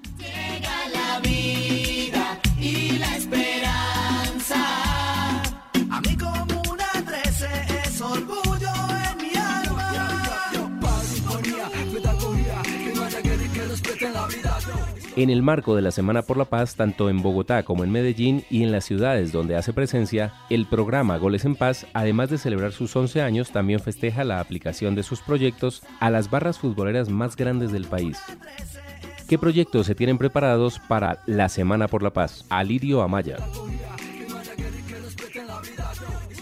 En 15.16 15.28
el 15.28 15.42
marco 15.42 15.74
de 15.74 15.82
la 15.82 15.90
Semana 15.90 16.22
por 16.22 16.36
la 16.36 16.44
Paz, 16.44 16.76
tanto 16.76 17.10
en 17.10 17.20
Bogotá 17.20 17.64
como 17.64 17.82
en 17.82 17.90
Medellín 17.90 18.44
y 18.48 18.62
en 18.62 18.70
las 18.70 18.84
ciudades 18.84 19.32
donde 19.32 19.56
hace 19.56 19.72
presencia, 19.72 20.32
el 20.50 20.66
programa 20.66 21.16
Goles 21.18 21.44
en 21.44 21.56
Paz, 21.56 21.86
además 21.94 22.30
de 22.30 22.38
celebrar 22.38 22.72
sus 22.72 22.94
11 22.94 23.20
años, 23.20 23.50
también 23.50 23.80
festeja 23.80 24.22
la 24.22 24.40
aplicación 24.40 24.94
de 24.94 25.02
sus 25.02 25.20
proyectos 25.20 25.82
a 25.98 26.10
las 26.10 26.30
barras 26.30 26.58
futboleras 26.58 27.08
más 27.08 27.34
grandes 27.34 27.72
del 27.72 27.86
país. 27.86 28.18
¿Qué 29.28 29.36
proyectos 29.36 29.86
se 29.86 29.94
tienen 29.94 30.18
preparados 30.18 30.78
para 30.78 31.22
la 31.26 31.48
Semana 31.48 31.88
por 31.88 32.02
la 32.02 32.10
Paz? 32.10 32.44
Alirio 32.48 33.02
Amaya 33.02 33.36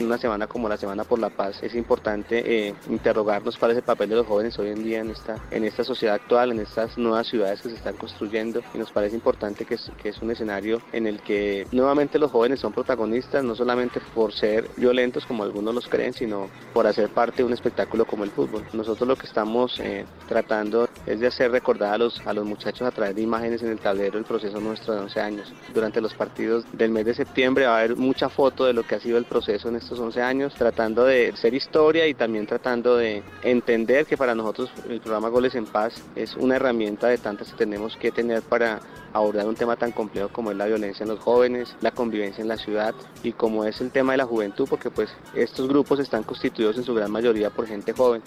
una 0.00 0.18
semana 0.18 0.46
como 0.46 0.68
la 0.68 0.76
Semana 0.76 1.04
por 1.04 1.18
la 1.18 1.30
Paz 1.30 1.62
es 1.62 1.74
importante 1.74 2.68
eh, 2.68 2.74
interrogarnos 2.88 3.56
cuál 3.56 3.72
es 3.72 3.78
el 3.78 3.82
papel 3.82 4.08
de 4.08 4.16
los 4.16 4.26
jóvenes 4.26 4.58
hoy 4.58 4.68
en 4.68 4.84
día 4.84 5.00
en 5.00 5.10
esta, 5.10 5.36
en 5.50 5.64
esta 5.64 5.84
sociedad 5.84 6.14
actual, 6.14 6.52
en 6.52 6.60
estas 6.60 6.96
nuevas 6.96 7.26
ciudades 7.26 7.60
que 7.62 7.70
se 7.70 7.76
están 7.76 7.96
construyendo 7.96 8.62
y 8.74 8.78
nos 8.78 8.92
parece 8.92 9.16
importante 9.16 9.64
que 9.64 9.74
es, 9.74 9.90
que 10.02 10.10
es 10.10 10.22
un 10.22 10.30
escenario 10.30 10.80
en 10.92 11.06
el 11.06 11.20
que 11.20 11.66
nuevamente 11.72 12.18
los 12.18 12.30
jóvenes 12.30 12.60
son 12.60 12.72
protagonistas, 12.72 13.42
no 13.44 13.54
solamente 13.54 14.00
por 14.14 14.32
ser 14.32 14.68
violentos 14.76 15.26
como 15.26 15.42
algunos 15.42 15.74
los 15.74 15.88
creen, 15.88 16.12
sino 16.12 16.48
por 16.72 16.86
hacer 16.86 17.08
parte 17.08 17.38
de 17.38 17.44
un 17.44 17.52
espectáculo 17.52 18.04
como 18.04 18.24
el 18.24 18.30
fútbol. 18.30 18.64
Nosotros 18.72 19.08
lo 19.08 19.16
que 19.16 19.26
estamos 19.26 19.80
eh, 19.80 20.04
tratando 20.28 20.88
es 21.06 21.20
de 21.20 21.26
hacer 21.26 21.50
recordar 21.50 21.94
a 21.94 21.98
los, 21.98 22.24
a 22.26 22.32
los 22.32 22.44
muchachos 22.44 22.86
a 22.86 22.90
través 22.90 23.16
de 23.16 23.22
imágenes 23.22 23.62
en 23.62 23.70
el 23.70 23.78
tablero 23.78 24.18
el 24.18 24.24
proceso 24.24 24.60
nuestro 24.60 24.94
de 24.94 25.00
11 25.00 25.20
años. 25.20 25.52
Durante 25.74 26.00
los 26.00 26.14
partidos 26.14 26.64
del 26.72 26.90
mes 26.90 27.06
de 27.06 27.14
septiembre 27.14 27.66
va 27.66 27.76
a 27.76 27.78
haber 27.78 27.96
mucha 27.96 28.28
foto 28.28 28.64
de 28.64 28.72
lo 28.72 28.84
que 28.84 28.94
ha 28.94 29.00
sido 29.00 29.18
el 29.18 29.24
proceso 29.24 29.68
en 29.68 29.76
este 29.76 29.87
estos 29.88 30.00
11 30.00 30.20
años, 30.20 30.54
tratando 30.54 31.06
de 31.06 31.34
ser 31.34 31.54
historia 31.54 32.06
y 32.06 32.12
también 32.12 32.46
tratando 32.46 32.98
de 32.98 33.22
entender 33.42 34.04
que 34.04 34.18
para 34.18 34.34
nosotros 34.34 34.70
el 34.86 35.00
programa 35.00 35.30
Goles 35.30 35.54
en 35.54 35.64
Paz 35.64 35.94
es 36.14 36.36
una 36.36 36.56
herramienta 36.56 37.06
de 37.08 37.16
tantas 37.16 37.52
que 37.52 37.56
tenemos 37.56 37.96
que 37.96 38.10
tener 38.10 38.42
para 38.42 38.80
abordar 39.14 39.46
un 39.46 39.54
tema 39.54 39.76
tan 39.76 39.92
complejo 39.92 40.28
como 40.28 40.50
es 40.50 40.58
la 40.58 40.66
violencia 40.66 41.04
en 41.04 41.08
los 41.08 41.20
jóvenes, 41.20 41.74
la 41.80 41.90
convivencia 41.90 42.42
en 42.42 42.48
la 42.48 42.58
ciudad 42.58 42.94
y 43.22 43.32
como 43.32 43.64
es 43.64 43.80
el 43.80 43.90
tema 43.90 44.12
de 44.12 44.18
la 44.18 44.26
juventud, 44.26 44.66
porque 44.68 44.90
pues 44.90 45.08
estos 45.34 45.66
grupos 45.66 46.00
están 46.00 46.22
constituidos 46.22 46.76
en 46.76 46.84
su 46.84 46.92
gran 46.92 47.10
mayoría 47.10 47.48
por 47.48 47.66
gente 47.66 47.94
joven. 47.94 48.20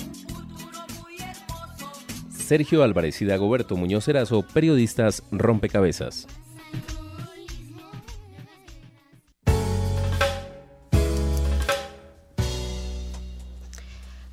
Sergio 2.32 2.82
Álvarez 2.82 3.22
y 3.22 3.26
Dagoberto 3.26 3.78
Muñoz 3.78 4.08
Erazo, 4.08 4.42
periodistas 4.42 5.22
Rompecabezas. 5.32 6.28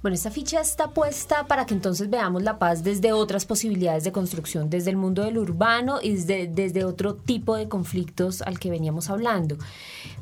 Bueno, 0.08 0.14
esta 0.14 0.30
ficha 0.30 0.62
está 0.62 0.88
puesta 0.92 1.46
para 1.46 1.66
que 1.66 1.74
entonces 1.74 2.08
veamos 2.08 2.42
la 2.42 2.58
paz 2.58 2.82
desde 2.82 3.12
otras 3.12 3.44
posibilidades 3.44 4.04
de 4.04 4.10
construcción, 4.10 4.70
desde 4.70 4.88
el 4.88 4.96
mundo 4.96 5.22
del 5.22 5.36
urbano 5.36 5.98
y 6.02 6.16
desde, 6.16 6.86
otro 6.86 7.14
tipo 7.14 7.54
de 7.56 7.68
conflictos 7.68 8.40
al 8.40 8.58
que 8.58 8.70
veníamos 8.70 9.10
hablando. 9.10 9.58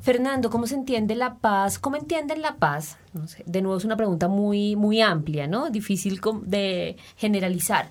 Fernando, 0.00 0.50
¿cómo 0.50 0.66
se 0.66 0.74
entiende 0.74 1.14
la 1.14 1.36
paz? 1.36 1.78
¿Cómo 1.78 1.94
entienden 1.94 2.42
la 2.42 2.56
paz? 2.56 2.98
No 3.12 3.28
sé, 3.28 3.44
de 3.46 3.62
nuevo 3.62 3.78
es 3.78 3.84
una 3.84 3.96
pregunta 3.96 4.26
muy, 4.26 4.74
muy 4.74 5.02
amplia, 5.02 5.46
¿no? 5.46 5.70
Difícil 5.70 6.20
de 6.42 6.96
generalizar. 7.16 7.88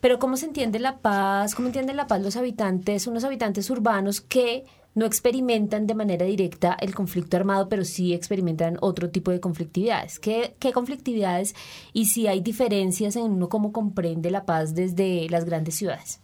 Pero 0.00 0.18
¿cómo 0.18 0.38
se 0.38 0.46
entiende 0.46 0.78
la 0.78 0.96
paz? 0.96 1.54
¿Cómo 1.54 1.68
entienden 1.68 1.98
la 1.98 2.06
paz 2.06 2.22
los 2.22 2.36
habitantes, 2.36 3.06
unos 3.06 3.22
habitantes 3.22 3.68
urbanos 3.68 4.22
que 4.22 4.64
no 4.94 5.06
experimentan 5.06 5.86
de 5.86 5.94
manera 5.94 6.26
directa 6.26 6.76
el 6.80 6.94
conflicto 6.94 7.36
armado, 7.36 7.68
pero 7.68 7.84
sí 7.84 8.14
experimentan 8.14 8.78
otro 8.80 9.10
tipo 9.10 9.30
de 9.30 9.40
conflictividades. 9.40 10.18
¿Qué, 10.18 10.54
conflictividades 10.72 11.54
y 11.92 12.06
si 12.06 12.26
hay 12.26 12.40
diferencias 12.40 13.16
en 13.16 13.24
uno 13.24 13.48
cómo 13.48 13.72
comprende 13.72 14.30
la 14.30 14.44
paz 14.44 14.74
desde 14.74 15.28
las 15.28 15.44
grandes 15.44 15.74
ciudades? 15.74 16.20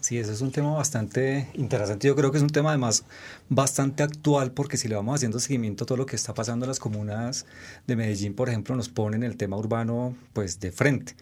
Sí, 0.00 0.16
ese 0.16 0.32
es 0.32 0.40
un 0.40 0.50
tema 0.50 0.72
bastante 0.72 1.50
interesante. 1.54 2.08
Yo 2.08 2.16
creo 2.16 2.30
que 2.30 2.38
es 2.38 2.42
un 2.42 2.48
tema 2.48 2.70
además 2.70 3.04
bastante 3.50 4.02
actual 4.02 4.52
porque 4.52 4.78
si 4.78 4.88
le 4.88 4.94
vamos 4.94 5.16
haciendo 5.16 5.38
seguimiento 5.38 5.84
a 5.84 5.86
todo 5.86 5.98
lo 5.98 6.06
que 6.06 6.16
está 6.16 6.32
pasando 6.32 6.64
en 6.64 6.68
las 6.68 6.78
comunas 6.78 7.44
de 7.86 7.96
Medellín, 7.96 8.34
por 8.34 8.48
ejemplo, 8.48 8.74
nos 8.74 8.88
ponen 8.88 9.22
el 9.22 9.36
tema 9.36 9.58
urbano 9.58 10.16
pues 10.32 10.58
de 10.58 10.72
frente. 10.72 11.16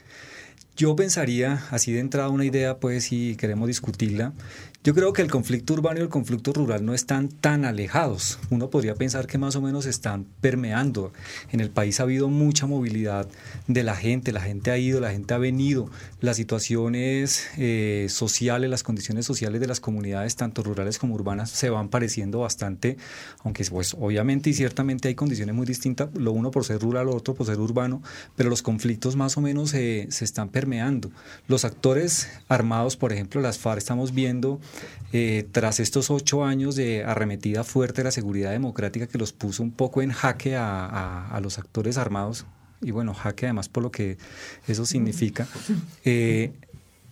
Yo 0.79 0.95
pensaría, 0.95 1.65
así 1.71 1.91
de 1.93 1.99
entrada 1.99 2.29
una 2.29 2.45
idea, 2.45 2.79
pues 2.79 3.03
si 3.05 3.35
queremos 3.35 3.67
discutirla, 3.67 4.33
yo 4.85 4.95
creo 4.95 5.13
que 5.13 5.23
el 5.23 5.31
conflicto 5.31 5.75
urbano 5.75 5.99
y 5.99 6.03
el 6.05 6.09
conflicto 6.09 6.53
rural 6.53 6.87
no 6.87 6.95
están 6.95 7.29
tan 7.29 7.65
alejados. 7.65 8.39
Uno 8.49 8.71
podría 8.71 8.95
pensar 8.95 9.27
que 9.27 9.37
más 9.37 9.57
o 9.57 9.61
menos 9.61 9.87
están 9.87 10.25
permeando. 10.41 11.13
En 11.51 11.59
el 11.59 11.69
país 11.69 11.99
ha 11.99 12.05
habido 12.05 12.29
mucha 12.29 12.67
movilidad 12.67 13.29
de 13.67 13.83
la 13.83 13.97
gente, 13.97 14.31
la 14.31 14.41
gente 14.41 14.71
ha 14.71 14.79
ido, 14.79 15.01
la 15.01 15.11
gente 15.11 15.35
ha 15.35 15.39
venido. 15.39 15.91
Las 16.21 16.37
situaciones 16.37 17.49
eh, 17.59 18.07
sociales, 18.09 18.71
las 18.71 18.85
condiciones 18.85 19.27
sociales 19.27 19.61
de 19.61 19.67
las 19.67 19.81
comunidades, 19.81 20.37
tanto 20.37 20.63
rurales 20.63 20.99
como 20.99 21.17
urbanas, 21.17 21.51
se 21.51 21.71
van 21.71 21.89
pareciendo 21.89 22.39
bastante, 22.39 22.97
aunque 23.43 23.65
pues 23.65 23.97
obviamente 23.99 24.51
y 24.51 24.55
ciertamente 24.55 25.09
hay 25.09 25.17
condiciones 25.17 25.57
muy 25.57 25.67
distintas, 25.67 26.09
lo 26.15 26.31
uno 26.31 26.53
por 26.53 26.65
ser 26.65 26.81
rural, 26.81 27.07
lo 27.07 27.17
otro 27.17 27.35
por 27.35 27.47
ser 27.47 27.59
urbano, 27.59 28.01
pero 28.37 28.49
los 28.49 28.63
conflictos 28.63 29.17
más 29.17 29.37
o 29.37 29.41
menos 29.41 29.71
se 29.71 30.07
están 30.09 30.48
permeando. 30.49 31.11
Los 31.47 31.65
actores 31.65 32.29
armados, 32.49 32.97
por 32.97 33.13
ejemplo, 33.13 33.41
las 33.41 33.59
FARC, 33.59 33.79
estamos 33.79 34.15
viendo 34.15 34.61
eh, 35.13 35.47
tras 35.53 35.81
estos 35.81 36.11
ocho 36.11 36.45
años 36.45 36.75
de 36.77 37.05
arremetida 37.05 37.65
fuerte 37.65 38.03
de 38.03 38.05
la 38.05 38.11
seguridad 38.11 38.51
democrática 38.51 39.07
que 39.07 39.19
los 39.19 39.33
puso 39.33 39.63
un 39.63 39.71
poco 39.71 40.03
en 40.03 40.13
jaque 40.13 40.57
a, 40.57 41.39
los 41.43 41.59
actores 41.59 41.99
armados, 41.99 42.47
y 42.81 42.91
bueno, 42.91 43.15
jaque 43.15 43.47
además 43.47 43.69
por 43.69 43.83
lo 43.83 43.91
que 43.91 44.19
eso 44.67 44.85
significa, 44.85 45.47
eh, 46.05 46.53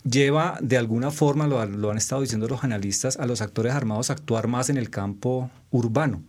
lleva 0.09 0.57
de 0.61 0.77
alguna 0.77 1.11
forma, 1.11 1.47
lo, 1.47 1.59
han 1.59 1.97
estado 1.97 2.21
diciendo 2.21 2.47
los 2.47 2.63
analistas, 2.63 3.17
a 3.17 3.25
los 3.25 3.41
actores 3.41 3.73
armados 3.73 4.09
a 4.09 4.13
actuar 4.13 4.47
más 4.47 4.69
en 4.69 4.77
el 4.77 4.89
campo 4.89 5.49
urbano, 5.69 6.23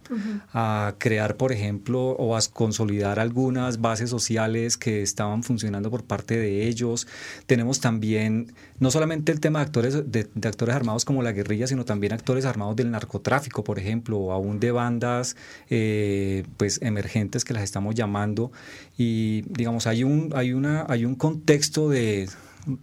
a 0.52 0.94
crear, 0.98 1.36
por 1.36 1.52
ejemplo, 1.52 2.00
o 2.00 2.36
a 2.36 2.40
consolidar 2.52 3.20
algunas 3.20 3.80
bases 3.80 4.10
sociales 4.10 4.76
que 4.76 5.02
estaban 5.02 5.44
funcionando 5.44 5.90
por 5.90 6.04
parte 6.04 6.36
de 6.36 6.66
ellos. 6.66 7.06
Tenemos 7.46 7.80
también 7.80 8.52
no 8.80 8.90
solamente 8.90 9.30
el 9.30 9.38
tema 9.38 9.60
de 9.60 9.66
actores, 9.66 10.10
de, 10.10 10.28
actores 10.44 10.74
armados 10.74 11.04
como 11.04 11.22
la 11.22 11.32
guerrilla, 11.32 11.68
sino 11.68 11.84
también 11.84 12.12
actores 12.12 12.44
armados 12.46 12.74
del 12.74 12.90
narcotráfico, 12.90 13.62
por 13.62 13.78
ejemplo, 13.78 14.18
o 14.18 14.32
aún 14.32 14.58
de 14.58 14.72
bandas 14.72 15.36
eh, 15.70 16.44
pues 16.56 16.80
emergentes 16.82 17.44
que 17.44 17.54
las 17.54 17.62
estamos 17.62 17.94
llamando. 17.94 18.50
Y 18.96 19.42
digamos, 19.42 19.86
hay 19.86 20.02
un, 20.02 20.32
hay 20.34 20.52
una, 20.52 20.84
hay 20.88 21.04
un 21.04 21.14
contexto 21.14 21.88
de 21.88 22.28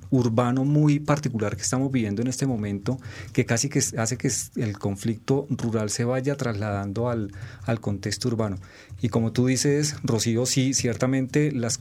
urbano 0.10 0.66
muy 0.66 1.00
particular 1.00 1.56
que 1.56 1.62
estamos 1.62 1.92
viviendo 1.92 2.22
en 2.22 2.28
este 2.28 2.46
momento, 2.46 3.00
que 3.34 3.46
casi 3.46 3.70
que 3.70 3.80
hace 3.98 4.18
que 4.18 4.32
el 4.56 4.78
conflicto 4.78 5.48
rural 5.50 5.90
se 5.90 6.04
vaya 6.04 6.36
trasladando 6.36 7.10
al, 7.10 7.32
al 7.66 7.80
contexto 7.80 8.28
urbano. 8.28 8.58
Y 9.06 9.10
como 9.10 9.32
tú 9.32 9.46
dices, 9.46 9.98
Rocío, 10.02 10.48
sí, 10.48 10.74
ciertamente 10.74 11.52
las, 11.52 11.80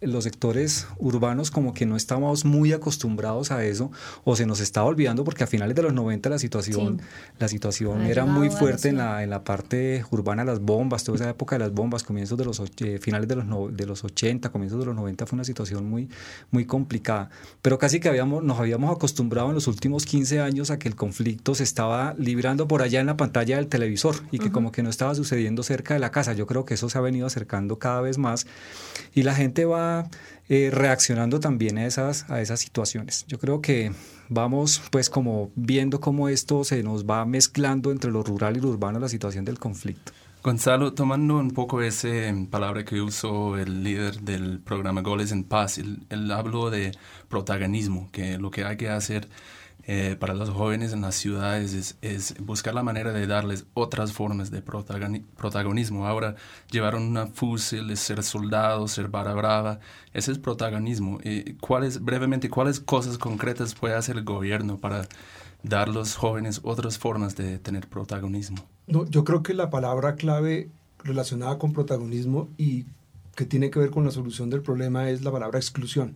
los 0.00 0.24
sectores 0.24 0.88
urbanos 0.98 1.52
como 1.52 1.74
que 1.74 1.86
no 1.86 1.94
estamos 1.94 2.44
muy 2.44 2.72
acostumbrados 2.72 3.52
a 3.52 3.64
eso 3.64 3.92
o 4.24 4.34
se 4.34 4.46
nos 4.46 4.58
está 4.58 4.82
olvidando 4.82 5.22
porque 5.22 5.44
a 5.44 5.46
finales 5.46 5.76
de 5.76 5.82
los 5.82 5.92
90 5.92 6.28
la 6.28 6.40
situación, 6.40 7.00
la 7.38 7.46
situación 7.46 8.02
era 8.02 8.24
muy 8.24 8.50
fuerte 8.50 8.88
en 8.88 8.96
la, 8.96 9.22
en 9.22 9.30
la 9.30 9.44
parte 9.44 10.04
urbana, 10.10 10.42
las 10.42 10.58
bombas, 10.58 11.04
toda 11.04 11.18
esa 11.18 11.30
época 11.30 11.54
de 11.54 11.60
las 11.60 11.72
bombas, 11.72 12.02
comienzos 12.02 12.36
de 12.36 12.44
los 12.44 12.60
eh, 12.78 12.98
finales 12.98 13.28
de 13.28 13.36
los, 13.36 13.76
de 13.76 13.86
los 13.86 14.02
80, 14.02 14.50
comienzos 14.50 14.80
de 14.80 14.86
los 14.86 14.96
90 14.96 15.26
fue 15.26 15.36
una 15.36 15.44
situación 15.44 15.88
muy, 15.88 16.08
muy 16.50 16.64
complicada. 16.64 17.30
Pero 17.62 17.78
casi 17.78 18.00
que 18.00 18.08
habíamos, 18.08 18.42
nos 18.42 18.58
habíamos 18.58 18.90
acostumbrado 18.90 19.50
en 19.50 19.54
los 19.54 19.68
últimos 19.68 20.04
15 20.04 20.40
años 20.40 20.72
a 20.72 20.80
que 20.80 20.88
el 20.88 20.96
conflicto 20.96 21.54
se 21.54 21.62
estaba 21.62 22.16
librando 22.18 22.66
por 22.66 22.82
allá 22.82 22.98
en 22.98 23.06
la 23.06 23.16
pantalla 23.16 23.54
del 23.54 23.68
televisor 23.68 24.16
y 24.32 24.40
que 24.40 24.50
como 24.50 24.72
que 24.72 24.82
no 24.82 24.90
estaba 24.90 25.14
sucediendo 25.14 25.62
cerca 25.62 25.94
de 25.94 26.00
la 26.00 26.10
casa. 26.10 26.39
Yo 26.40 26.46
creo 26.46 26.64
que 26.64 26.72
eso 26.72 26.88
se 26.88 26.96
ha 26.96 27.02
venido 27.02 27.26
acercando 27.26 27.78
cada 27.78 28.00
vez 28.00 28.16
más 28.16 28.46
y 29.12 29.24
la 29.24 29.34
gente 29.34 29.66
va 29.66 30.08
eh, 30.48 30.70
reaccionando 30.72 31.38
también 31.38 31.76
a 31.76 31.84
esas, 31.84 32.30
a 32.30 32.40
esas 32.40 32.60
situaciones. 32.60 33.26
Yo 33.28 33.38
creo 33.38 33.60
que 33.60 33.92
vamos 34.30 34.80
pues 34.90 35.10
como 35.10 35.50
viendo 35.54 36.00
cómo 36.00 36.30
esto 36.30 36.64
se 36.64 36.82
nos 36.82 37.04
va 37.04 37.26
mezclando 37.26 37.92
entre 37.92 38.10
lo 38.10 38.22
rural 38.22 38.56
y 38.56 38.60
lo 38.60 38.70
urbano, 38.70 38.98
la 38.98 39.10
situación 39.10 39.44
del 39.44 39.58
conflicto. 39.58 40.12
Gonzalo, 40.42 40.94
tomando 40.94 41.36
un 41.36 41.50
poco 41.50 41.82
esa 41.82 42.08
palabra 42.50 42.86
que 42.86 43.02
usó 43.02 43.58
el 43.58 43.84
líder 43.84 44.22
del 44.22 44.60
programa 44.60 45.02
Goles 45.02 45.32
en 45.32 45.44
Paz, 45.44 45.76
él 45.76 46.30
habló 46.32 46.70
de 46.70 46.92
protagonismo, 47.28 48.08
que 48.12 48.38
lo 48.38 48.50
que 48.50 48.64
hay 48.64 48.78
que 48.78 48.88
hacer 48.88 49.28
eh, 49.92 50.14
para 50.14 50.34
los 50.34 50.50
jóvenes 50.50 50.92
en 50.92 51.00
las 51.00 51.16
ciudades 51.16 51.96
es, 52.00 52.36
buscar 52.38 52.74
la 52.74 52.84
manera 52.84 53.12
de 53.12 53.26
darles 53.26 53.66
otras 53.74 54.12
formas 54.12 54.52
de 54.52 54.62
protagonismo. 54.62 56.06
Ahora 56.06 56.36
llevaron 56.70 57.02
una 57.02 57.26
fusil, 57.26 57.96
ser 57.96 58.22
soldado, 58.22 58.86
ser 58.86 59.08
vara 59.08 59.34
brava, 59.34 59.80
ese 60.12 60.30
es 60.30 60.38
protagonismo. 60.38 61.18
Eh, 61.24 61.56
¿cuáles, 61.60 62.04
brevemente, 62.04 62.48
¿cuáles 62.48 62.78
cosas 62.78 63.18
concretas 63.18 63.74
puede 63.74 63.96
hacer 63.96 64.16
el 64.16 64.22
gobierno 64.22 64.78
para 64.78 65.08
dar 65.64 65.88
a 65.88 65.92
los 65.92 66.14
jóvenes 66.14 66.60
otras 66.62 66.96
formas 66.96 67.34
de 67.34 67.58
tener 67.58 67.88
protagonismo? 67.88 68.64
No, 68.86 69.06
yo 69.06 69.24
creo 69.24 69.42
que 69.42 69.54
la 69.54 69.70
palabra 69.70 70.14
clave 70.14 70.70
relacionada 71.02 71.58
con 71.58 71.72
protagonismo 71.72 72.48
y 72.56 72.84
que 73.34 73.44
tiene 73.44 73.70
que 73.70 73.80
ver 73.80 73.90
con 73.90 74.04
la 74.04 74.12
solución 74.12 74.50
del 74.50 74.62
problema 74.62 75.10
es 75.10 75.22
la 75.22 75.32
palabra 75.32 75.58
exclusión. 75.58 76.14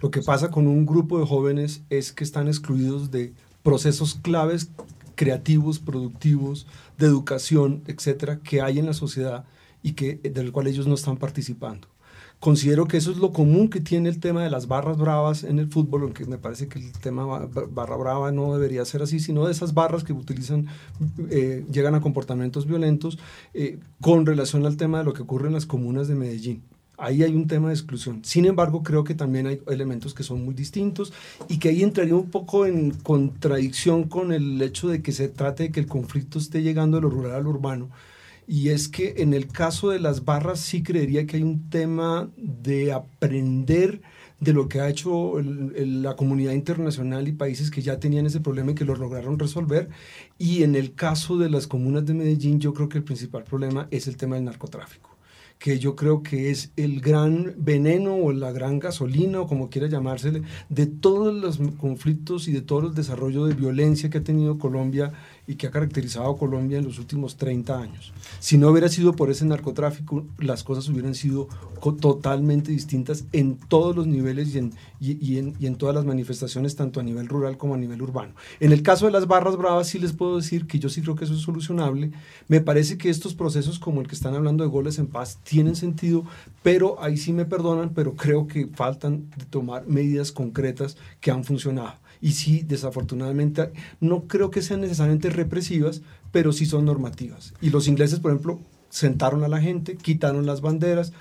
Lo 0.00 0.10
que 0.10 0.22
pasa 0.22 0.50
con 0.50 0.66
un 0.66 0.86
grupo 0.86 1.18
de 1.18 1.26
jóvenes 1.26 1.82
es 1.90 2.12
que 2.12 2.24
están 2.24 2.48
excluidos 2.48 3.10
de 3.10 3.32
procesos 3.62 4.18
claves 4.22 4.70
creativos, 5.14 5.78
productivos, 5.78 6.66
de 6.98 7.06
educación, 7.06 7.82
etcétera, 7.86 8.40
que 8.40 8.60
hay 8.60 8.78
en 8.78 8.86
la 8.86 8.94
sociedad 8.94 9.44
y 9.82 9.92
que 9.92 10.16
del 10.16 10.52
cual 10.52 10.66
ellos 10.66 10.86
no 10.86 10.94
están 10.94 11.16
participando. 11.16 11.88
Considero 12.40 12.86
que 12.86 12.98
eso 12.98 13.10
es 13.10 13.16
lo 13.16 13.32
común 13.32 13.70
que 13.70 13.80
tiene 13.80 14.10
el 14.10 14.20
tema 14.20 14.42
de 14.42 14.50
las 14.50 14.68
barras 14.68 14.98
bravas 14.98 15.44
en 15.44 15.58
el 15.58 15.68
fútbol, 15.68 16.02
aunque 16.02 16.26
me 16.26 16.36
parece 16.36 16.68
que 16.68 16.78
el 16.78 16.92
tema 16.92 17.24
barra 17.24 17.96
brava 17.96 18.32
no 18.32 18.52
debería 18.52 18.84
ser 18.84 19.02
así, 19.02 19.18
sino 19.18 19.46
de 19.46 19.52
esas 19.52 19.72
barras 19.72 20.04
que 20.04 20.12
utilizan, 20.12 20.66
eh, 21.30 21.64
llegan 21.72 21.94
a 21.94 22.02
comportamientos 22.02 22.66
violentos 22.66 23.18
eh, 23.54 23.78
con 24.00 24.26
relación 24.26 24.66
al 24.66 24.76
tema 24.76 24.98
de 24.98 25.04
lo 25.04 25.14
que 25.14 25.22
ocurre 25.22 25.46
en 25.46 25.54
las 25.54 25.64
comunas 25.64 26.06
de 26.06 26.16
Medellín. 26.16 26.62
Ahí 26.96 27.22
hay 27.24 27.34
un 27.34 27.48
tema 27.48 27.68
de 27.68 27.74
exclusión. 27.74 28.24
Sin 28.24 28.44
embargo, 28.44 28.82
creo 28.82 29.02
que 29.02 29.14
también 29.14 29.46
hay 29.46 29.60
elementos 29.68 30.14
que 30.14 30.22
son 30.22 30.44
muy 30.44 30.54
distintos 30.54 31.12
y 31.48 31.58
que 31.58 31.70
ahí 31.70 31.82
entraría 31.82 32.14
un 32.14 32.30
poco 32.30 32.66
en 32.66 32.92
contradicción 32.92 34.04
con 34.04 34.32
el 34.32 34.62
hecho 34.62 34.88
de 34.88 35.02
que 35.02 35.12
se 35.12 35.28
trate 35.28 35.64
de 35.64 35.72
que 35.72 35.80
el 35.80 35.86
conflicto 35.86 36.38
esté 36.38 36.62
llegando 36.62 36.96
de 36.96 37.02
lo 37.02 37.10
rural 37.10 37.34
al 37.34 37.46
urbano. 37.46 37.90
Y 38.46 38.68
es 38.68 38.88
que 38.88 39.14
en 39.18 39.34
el 39.34 39.48
caso 39.48 39.90
de 39.90 39.98
las 39.98 40.24
barras 40.24 40.60
sí 40.60 40.82
creería 40.82 41.26
que 41.26 41.38
hay 41.38 41.42
un 41.42 41.68
tema 41.70 42.30
de 42.36 42.92
aprender 42.92 44.02
de 44.38 44.52
lo 44.52 44.68
que 44.68 44.80
ha 44.80 44.88
hecho 44.88 45.40
la 45.40 46.16
comunidad 46.16 46.52
internacional 46.52 47.26
y 47.26 47.32
países 47.32 47.70
que 47.70 47.82
ya 47.82 47.98
tenían 47.98 48.26
ese 48.26 48.40
problema 48.40 48.72
y 48.72 48.74
que 48.74 48.84
lo 48.84 48.94
lograron 48.94 49.38
resolver. 49.38 49.88
Y 50.38 50.62
en 50.62 50.76
el 50.76 50.94
caso 50.94 51.38
de 51.38 51.50
las 51.50 51.66
comunas 51.66 52.04
de 52.04 52.14
Medellín, 52.14 52.60
yo 52.60 52.74
creo 52.74 52.88
que 52.88 52.98
el 52.98 53.04
principal 53.04 53.44
problema 53.44 53.88
es 53.90 54.06
el 54.06 54.16
tema 54.16 54.36
del 54.36 54.44
narcotráfico 54.44 55.13
que 55.64 55.78
yo 55.78 55.96
creo 55.96 56.22
que 56.22 56.50
es 56.50 56.72
el 56.76 57.00
gran 57.00 57.54
veneno 57.56 58.16
o 58.16 58.34
la 58.34 58.52
gran 58.52 58.80
gasolina 58.80 59.40
o 59.40 59.46
como 59.46 59.70
quiera 59.70 59.88
llamársele, 59.88 60.42
de 60.68 60.84
todos 60.84 61.32
los 61.32 61.58
conflictos 61.78 62.48
y 62.48 62.52
de 62.52 62.60
todo 62.60 62.88
el 62.88 62.94
desarrollo 62.94 63.46
de 63.46 63.54
violencia 63.54 64.10
que 64.10 64.18
ha 64.18 64.22
tenido 64.22 64.58
Colombia 64.58 65.14
y 65.46 65.56
que 65.56 65.66
ha 65.66 65.70
caracterizado 65.70 66.30
a 66.30 66.38
Colombia 66.38 66.78
en 66.78 66.84
los 66.84 66.98
últimos 66.98 67.36
30 67.36 67.78
años. 67.78 68.12
Si 68.38 68.56
no 68.56 68.68
hubiera 68.68 68.88
sido 68.88 69.14
por 69.14 69.30
ese 69.30 69.44
narcotráfico, 69.44 70.24
las 70.38 70.64
cosas 70.64 70.88
hubieran 70.88 71.14
sido 71.14 71.48
totalmente 72.00 72.72
distintas 72.72 73.24
en 73.32 73.56
todos 73.56 73.94
los 73.94 74.06
niveles 74.06 74.54
y 74.54 74.58
en, 74.58 74.72
y, 75.00 75.38
en, 75.38 75.54
y 75.58 75.66
en, 75.66 75.76
todas 75.76 75.94
las 75.94 76.06
manifestaciones, 76.06 76.76
tanto 76.76 76.98
a 76.98 77.02
nivel 77.02 77.28
rural 77.28 77.58
como 77.58 77.74
a 77.74 77.78
nivel 77.78 78.00
urbano. 78.00 78.34
En 78.60 78.72
el 78.72 78.82
caso 78.82 79.04
de 79.04 79.12
las 79.12 79.26
barras 79.26 79.56
bravas, 79.56 79.88
sí 79.88 79.98
les 79.98 80.12
puedo 80.12 80.36
decir 80.36 80.66
que 80.66 80.78
yo 80.78 80.88
sí 80.88 81.02
creo 81.02 81.14
que 81.14 81.24
eso 81.24 81.34
es 81.34 81.40
solucionable. 81.40 82.12
Me 82.48 82.60
parece 82.60 82.96
que 82.96 83.10
estos 83.10 83.34
procesos 83.34 83.78
como 83.78 84.00
el 84.00 84.08
que 84.08 84.14
están 84.14 84.34
hablando 84.34 84.64
de 84.64 84.70
goles 84.70 84.98
en 84.98 85.08
paz 85.08 85.38
tienen 85.44 85.76
sentido, 85.76 86.24
pero 86.62 87.02
ahí 87.02 87.18
sí 87.18 87.34
me 87.34 87.44
perdonan, 87.44 87.90
pero 87.90 88.14
creo 88.14 88.46
que 88.46 88.66
faltan 88.68 89.30
tomar 89.50 89.86
medidas 89.86 90.32
concretas 90.32 90.96
que 91.20 91.30
han 91.30 91.44
funcionado 91.44 92.03
y 92.24 92.32
sí, 92.32 92.64
desafortunadamente, 92.66 93.70
no 94.00 94.22
creo 94.22 94.50
que 94.50 94.62
sean 94.62 94.80
necesariamente 94.80 95.28
represivas, 95.28 96.00
pero 96.32 96.54
sí 96.54 96.64
son 96.64 96.86
normativas. 96.86 97.52
Y 97.60 97.68
los 97.68 97.86
ingleses, 97.86 98.18
por 98.18 98.30
ejemplo, 98.30 98.60
sentaron 98.88 99.44
a 99.44 99.48
la 99.48 99.60
gente, 99.60 99.96
quitaron 99.96 100.46
las 100.46 100.62
banderas, 100.62 101.12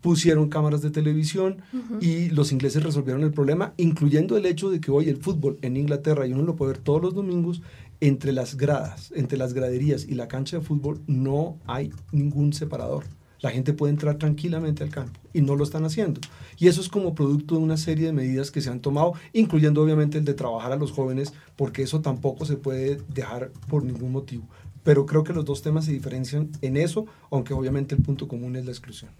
pusieron 0.00 0.48
cámaras 0.48 0.80
de 0.80 0.92
televisión 0.92 1.56
y 2.00 2.28
los 2.28 2.52
ingleses 2.52 2.84
resolvieron 2.84 3.24
el 3.24 3.32
problema, 3.32 3.74
incluyendo 3.78 4.36
el 4.36 4.46
hecho 4.46 4.70
de 4.70 4.80
que 4.80 4.92
hoy 4.92 5.08
el 5.08 5.16
fútbol 5.16 5.58
en 5.60 5.76
Inglaterra, 5.76 6.24
y 6.24 6.32
uno 6.32 6.44
lo 6.44 6.54
puede 6.54 6.74
ver 6.74 6.82
todos 6.82 7.02
los 7.02 7.14
domingos, 7.14 7.60
entre 7.98 8.30
las 8.30 8.56
gradas, 8.56 9.12
entre 9.16 9.36
las 9.36 9.54
graderías 9.54 10.06
y 10.06 10.14
la 10.14 10.28
cancha 10.28 10.58
de 10.58 10.64
fútbol 10.64 11.00
no 11.08 11.58
hay 11.66 11.90
ningún 12.12 12.52
separador. 12.52 13.02
La 13.44 13.50
gente 13.50 13.74
puede 13.74 13.92
entrar 13.92 14.16
tranquilamente 14.16 14.82
al 14.84 14.88
campo 14.88 15.20
y 15.34 15.42
no 15.42 15.54
lo 15.54 15.64
están 15.64 15.84
haciendo. 15.84 16.18
Y 16.56 16.68
eso 16.68 16.80
es 16.80 16.88
como 16.88 17.14
producto 17.14 17.56
de 17.56 17.60
una 17.60 17.76
serie 17.76 18.06
de 18.06 18.12
medidas 18.14 18.50
que 18.50 18.62
se 18.62 18.70
han 18.70 18.80
tomado, 18.80 19.12
incluyendo 19.34 19.82
obviamente 19.82 20.16
el 20.16 20.24
de 20.24 20.32
trabajar 20.32 20.72
a 20.72 20.76
los 20.76 20.92
jóvenes, 20.92 21.34
porque 21.54 21.82
eso 21.82 22.00
tampoco 22.00 22.46
se 22.46 22.56
puede 22.56 23.02
dejar 23.12 23.50
por 23.68 23.84
ningún 23.84 24.12
motivo. 24.12 24.44
Pero 24.82 25.04
creo 25.04 25.24
que 25.24 25.34
los 25.34 25.44
dos 25.44 25.60
temas 25.60 25.84
se 25.84 25.92
diferencian 25.92 26.48
en 26.62 26.78
eso, 26.78 27.04
aunque 27.30 27.52
obviamente 27.52 27.94
el 27.94 28.00
punto 28.00 28.28
común 28.28 28.56
es 28.56 28.64
la 28.64 28.70
exclusión. 28.70 29.10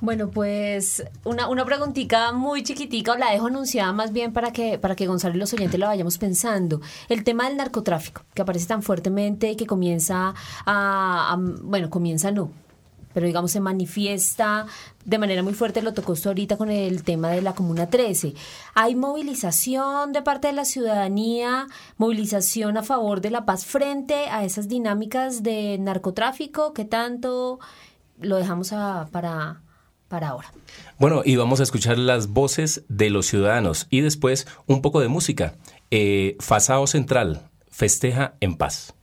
Bueno, 0.00 0.30
pues 0.30 1.02
una, 1.24 1.48
una 1.48 1.64
preguntita 1.64 2.30
muy 2.32 2.62
chiquitica, 2.62 3.12
o 3.12 3.16
la 3.16 3.32
dejo 3.32 3.48
anunciada 3.48 3.92
más 3.92 4.12
bien 4.12 4.32
para 4.32 4.52
que, 4.52 4.78
para 4.78 4.94
que 4.94 5.08
Gonzalo 5.08 5.34
y 5.34 5.38
los 5.38 5.52
oyentes 5.52 5.78
lo 5.80 5.86
vayamos 5.86 6.18
pensando. 6.18 6.80
El 7.08 7.24
tema 7.24 7.48
del 7.48 7.56
narcotráfico, 7.56 8.22
que 8.32 8.42
aparece 8.42 8.68
tan 8.68 8.84
fuertemente 8.84 9.56
que 9.56 9.66
comienza 9.66 10.34
a, 10.64 11.32
a 11.32 11.36
bueno, 11.36 11.90
comienza 11.90 12.30
no, 12.30 12.52
pero 13.12 13.26
digamos 13.26 13.50
se 13.50 13.58
manifiesta 13.58 14.66
de 15.04 15.18
manera 15.18 15.42
muy 15.42 15.54
fuerte, 15.54 15.82
lo 15.82 15.94
tocó 15.94 16.12
usted 16.12 16.28
ahorita 16.28 16.56
con 16.56 16.70
el 16.70 17.02
tema 17.02 17.30
de 17.30 17.42
la 17.42 17.54
Comuna 17.54 17.90
13. 17.90 18.34
¿Hay 18.74 18.94
movilización 18.94 20.12
de 20.12 20.22
parte 20.22 20.46
de 20.46 20.52
la 20.52 20.64
ciudadanía, 20.64 21.66
movilización 21.96 22.76
a 22.76 22.84
favor 22.84 23.20
de 23.20 23.30
la 23.30 23.44
paz 23.44 23.64
frente 23.64 24.28
a 24.30 24.44
esas 24.44 24.68
dinámicas 24.68 25.42
de 25.42 25.76
narcotráfico? 25.78 26.72
¿Qué 26.72 26.84
tanto 26.84 27.58
lo 28.20 28.36
dejamos 28.36 28.72
para, 29.10 29.62
para 30.08 30.28
ahora? 30.28 30.52
Bueno, 30.98 31.22
y 31.24 31.36
vamos 31.36 31.60
a 31.60 31.62
escuchar 31.62 31.98
las 31.98 32.28
voces 32.28 32.84
de 32.88 33.10
los 33.10 33.26
ciudadanos 33.26 33.86
y 33.90 34.00
después 34.00 34.46
un 34.66 34.82
poco 34.82 35.00
de 35.00 35.08
música. 35.08 35.54
Eh, 35.90 36.36
Fasao 36.40 36.86
Central, 36.86 37.48
festeja 37.70 38.34
en 38.40 38.56
paz. 38.56 38.94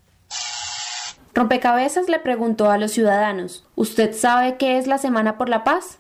Rompecabezas 1.34 2.08
le 2.08 2.20
preguntó 2.20 2.72
a 2.72 2.78
los 2.78 2.92
ciudadanos, 2.92 3.68
¿usted 3.76 4.14
sabe 4.16 4.56
qué 4.58 4.78
es 4.78 4.88
la 4.88 4.98
Semana 4.98 5.38
por 5.38 5.50
la 5.50 5.66
Paz? 5.66 6.00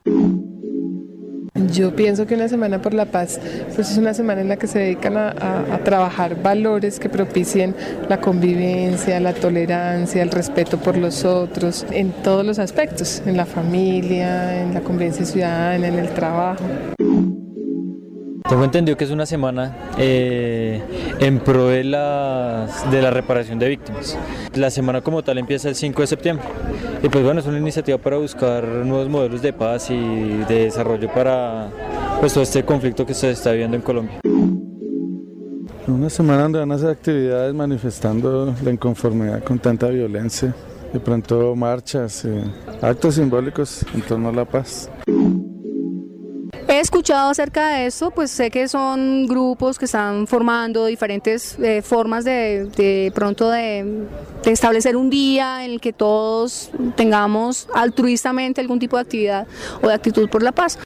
Yo 1.55 1.95
pienso 1.95 2.27
que 2.27 2.35
una 2.35 2.49
Semana 2.49 2.81
por 2.81 2.93
la 2.93 3.05
Paz 3.05 3.39
pues 3.73 3.89
es 3.89 3.97
una 3.97 4.13
semana 4.13 4.41
en 4.41 4.49
la 4.49 4.57
que 4.57 4.67
se 4.67 4.79
dedican 4.79 5.15
a, 5.15 5.29
a, 5.29 5.77
trabajar 5.85 6.41
valores 6.41 6.99
que 6.99 7.07
propicien 7.07 7.73
la 8.09 8.19
convivencia, 8.19 9.19
la 9.21 9.33
tolerancia, 9.33 10.21
el 10.21 10.31
respeto 10.31 10.77
por 10.77 10.97
los 10.97 11.23
otros, 11.23 11.85
en 11.91 12.11
todos 12.11 12.45
los 12.45 12.59
aspectos, 12.59 13.21
en 13.25 13.37
la 13.37 13.45
familia, 13.45 14.61
en 14.61 14.73
la 14.73 14.81
convivencia 14.81 15.25
ciudadana, 15.25 15.87
en 15.87 15.97
el 15.97 16.09
trabajo. 16.09 16.63
Tengo 18.47 18.63
entendido 18.63 18.95
que 18.95 19.05
es 19.05 19.09
una 19.09 19.25
semana 19.25 19.75
eh, 19.97 20.79
en 21.19 21.39
pro 21.39 21.67
de, 21.67 21.83
las, 21.83 22.89
de 22.91 23.01
la 23.01 23.09
reparación 23.09 23.57
de 23.57 23.67
víctimas. 23.67 24.15
La 24.53 24.69
semana 24.69 25.01
como 25.01 25.23
tal 25.23 25.39
empieza 25.39 25.67
el 25.67 25.75
5 25.75 26.01
de 26.01 26.07
septiembre. 26.07 26.45
Y 27.01 27.09
pues 27.09 27.23
bueno, 27.23 27.39
es 27.39 27.47
una 27.47 27.57
iniciativa 27.57 27.97
para 27.97 28.17
buscar 28.17 28.63
nuevos 28.63 29.09
modelos 29.09 29.41
de 29.41 29.51
paz 29.51 29.89
y 29.89 29.97
de 30.47 30.65
desarrollo 30.65 31.11
para, 31.11 31.69
pues 32.19 32.33
todo 32.33 32.43
este 32.43 32.63
conflicto 32.63 33.03
que 33.03 33.15
se 33.15 33.31
está 33.31 33.51
viviendo 33.51 33.77
en 33.77 33.81
Colombia. 33.81 34.19
Una 35.87 36.09
semana 36.11 36.43
donde 36.43 36.59
van 36.59 36.71
a 36.71 36.75
hacer 36.75 36.89
actividades 36.89 37.53
manifestando 37.53 38.53
la 38.63 38.71
inconformidad 38.71 39.43
con 39.43 39.57
tanta 39.57 39.87
violencia, 39.87 40.53
de 40.93 40.99
pronto 40.99 41.55
marchas, 41.55 42.25
eh, 42.25 42.43
actos 42.79 43.15
simbólicos 43.15 43.83
en 43.93 44.01
torno 44.01 44.29
a 44.29 44.31
la 44.31 44.45
paz. 44.45 44.89
He 46.95 46.97
escuchado 46.97 47.29
acerca 47.29 47.67
de 47.71 47.87
esto, 47.87 48.09
pues 48.09 48.31
sé 48.31 48.49
que 48.49 48.69
son 48.69 49.27
grupos 49.27 49.77
que 49.77 49.83
están 49.83 50.27
formando 50.27 50.85
diferentes 50.85 51.59
eh, 51.59 51.81
formas 51.81 52.23
de, 52.23 52.69
de 52.77 53.11
pronto 53.13 53.49
de, 53.49 54.07
de 54.41 54.51
establecer 54.51 54.95
un 54.95 55.09
día 55.09 55.65
en 55.65 55.71
el 55.71 55.81
que 55.81 55.91
todos 55.91 56.71
tengamos 56.95 57.67
altruistamente 57.75 58.61
algún 58.61 58.79
tipo 58.79 58.95
de 58.95 59.01
actividad 59.01 59.45
o 59.81 59.89
de 59.89 59.93
actitud 59.93 60.29
por 60.29 60.41
la 60.41 60.53
paz. 60.53 60.79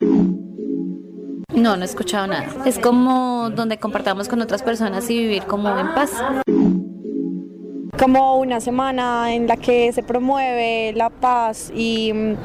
No, 1.54 1.78
no 1.78 1.84
he 1.84 1.86
escuchado 1.86 2.26
nada. 2.26 2.48
Es 2.66 2.80
como 2.80 3.52
donde 3.52 3.78
compartamos 3.78 4.28
con 4.28 4.42
otras 4.42 4.64
personas 4.64 5.08
y 5.12 5.20
vivir 5.20 5.44
como 5.44 5.78
en 5.78 5.94
paz. 5.94 6.12
Como 8.00 8.40
una 8.40 8.60
semana 8.60 9.32
en 9.32 9.46
la 9.46 9.58
que 9.58 9.94
se 9.94 10.02
promueve 10.02 10.92
la 10.94 11.12
paz 11.12 11.72
y 11.72 12.12
mm, 12.12 12.36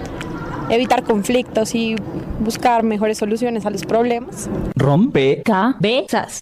evitar 0.68 1.02
conflictos 1.02 1.74
y 1.74 1.96
buscar 2.40 2.82
mejores 2.82 3.18
soluciones 3.18 3.66
a 3.66 3.70
los 3.70 3.84
problemas. 3.84 4.48
Rompe 4.74 5.42
cabezas. 5.44 6.40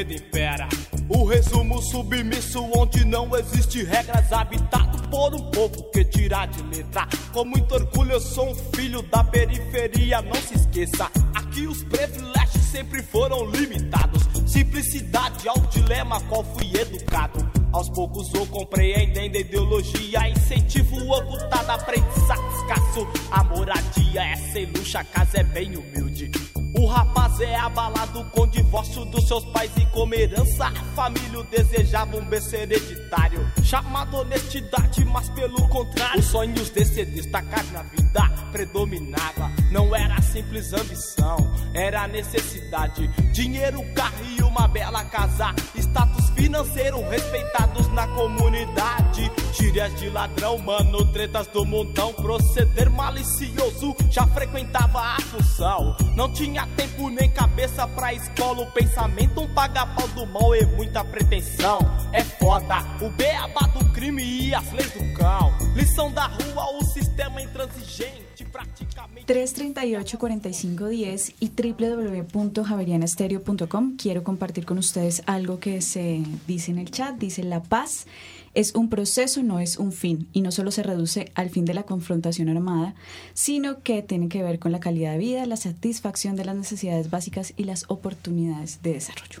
Medo 0.00 0.12
impera. 0.14 0.68
O 1.08 1.24
resumo 1.24 1.82
submisso 1.82 2.62
onde 2.74 3.04
não 3.04 3.36
existe 3.36 3.82
regras, 3.82 4.32
habitado 4.32 5.08
por 5.08 5.34
um 5.34 5.50
povo 5.50 5.82
que 5.90 6.04
tira 6.04 6.46
de 6.46 6.62
letra. 6.62 7.06
Com 7.32 7.44
muito 7.44 7.74
orgulho 7.74 8.12
eu 8.12 8.20
sou 8.20 8.50
um 8.50 8.54
filho 8.74 9.02
da 9.02 9.22
periferia, 9.22 10.22
não 10.22 10.36
se 10.36 10.54
esqueça. 10.54 11.10
Aqui 11.34 11.66
os 11.66 11.82
privilégios 11.84 12.64
sempre 12.64 13.02
foram 13.02 13.44
limitados. 13.50 14.22
Simplicidade 14.46 15.48
ao 15.48 15.58
dilema 15.66 16.20
qual 16.22 16.44
fui 16.44 16.70
educado. 16.80 17.50
Aos 17.72 17.88
poucos 17.90 18.30
vou 18.30 18.46
compreendendo 18.46 19.36
ideologia, 19.36 20.28
incentivo 20.28 20.96
ocultado, 21.12 21.70
aprendizado 21.72 22.42
escasso. 22.56 23.06
A 23.30 23.44
moradia 23.44 24.22
é 24.22 24.36
sem 24.36 24.66
luxo, 24.66 24.96
a 24.98 25.04
casa 25.04 25.40
é 25.40 25.44
bem 25.44 25.76
humilde. 25.76 26.30
O 26.78 26.86
rapaz 26.86 27.40
é 27.40 27.56
abalado 27.56 28.24
com 28.26 28.42
o 28.42 28.46
divórcio 28.46 29.04
dos 29.04 29.26
seus 29.26 29.44
pais 29.46 29.70
e 29.76 29.86
como 29.86 30.14
herança 30.14 30.66
a 30.66 30.84
família 30.94 31.42
desejava 31.50 32.16
um 32.16 32.24
berço 32.24 32.54
hereditário 32.54 33.50
chamado 33.62 34.18
honestidade, 34.18 35.04
mas 35.04 35.28
pelo 35.30 35.68
contrário 35.68 36.20
os 36.20 36.26
sonhos 36.26 36.70
desse 36.70 37.04
destacar 37.04 37.64
na 37.72 37.82
vida 37.82 38.22
predominava. 38.52 39.50
Não 39.70 39.94
era 39.94 40.20
simples 40.22 40.72
ambição, 40.72 41.36
era 41.74 42.06
necessidade. 42.06 43.08
Dinheiro, 43.32 43.82
carro 43.94 44.24
e 44.38 44.42
uma 44.42 44.68
bela 44.68 45.04
casa, 45.04 45.54
status 45.76 46.30
financeiro 46.30 47.00
respeitados 47.08 47.88
na 47.88 48.06
comunidade. 48.08 49.30
Gírias 49.52 49.92
de 49.98 50.08
ladrão, 50.08 50.56
mano, 50.58 51.04
tretas 51.12 51.48
do 51.48 51.64
montão, 51.64 52.12
proceder 52.12 52.88
malicioso 52.90 53.96
já 54.10 54.24
frequentava 54.26 55.00
a 55.00 55.20
função. 55.20 55.96
Não 56.14 56.32
tinha 56.32 56.66
tempo 56.76 57.10
nem 57.10 57.28
cabeça 57.30 57.88
pra 57.88 58.14
escola, 58.14 58.62
o 58.62 58.70
pensamento 58.72 59.40
um 59.40 59.52
paga-pau 59.52 60.06
do 60.08 60.24
mal 60.26 60.54
e 60.54 60.64
muita 60.66 61.04
pretensão. 61.04 61.80
É 62.12 62.22
foda, 62.22 62.78
o 63.00 63.10
beabá 63.10 63.66
do 63.68 63.84
crime 63.92 64.22
e 64.22 64.54
as 64.54 64.70
leis 64.72 64.92
do 64.92 65.12
cão. 65.14 65.52
Lição 65.74 66.12
da 66.12 66.26
rua, 66.26 66.78
o 66.78 66.84
sistema 66.84 67.42
intransigente, 67.42 68.44
praticamente. 68.50 69.26
338-4510 69.26 71.34
y 71.40 71.50
www.javerianestereo.com 71.50 73.96
quiero 73.96 74.22
compartir 74.24 74.66
con 74.66 74.78
ustedes 74.78 75.22
algo 75.26 75.60
que 75.60 75.80
se 75.80 76.22
dice 76.46 76.72
en 76.72 76.78
el 76.78 76.90
chat. 76.90 77.16
Dice, 77.16 77.42
la 77.44 77.62
paz 77.62 78.06
es 78.54 78.74
un 78.74 78.88
proceso, 78.88 79.42
no 79.42 79.60
es 79.60 79.78
un 79.78 79.92
fin. 79.92 80.28
Y 80.32 80.42
no 80.42 80.50
solo 80.52 80.70
se 80.70 80.82
reduce 80.82 81.30
al 81.34 81.50
fin 81.50 81.64
de 81.64 81.74
la 81.74 81.84
confrontación 81.84 82.48
armada, 82.48 82.94
sino 83.34 83.82
que 83.82 84.02
tiene 84.02 84.28
que 84.28 84.42
ver 84.42 84.58
con 84.58 84.72
la 84.72 84.80
calidad 84.80 85.12
de 85.12 85.18
vida, 85.18 85.46
la 85.46 85.56
satisfacción 85.56 86.36
de 86.36 86.44
las 86.44 86.56
necesidades 86.56 87.10
básicas 87.10 87.52
y 87.56 87.64
las 87.64 87.84
oportunidades 87.88 88.82
de 88.82 88.94
desarrollo. 88.94 89.40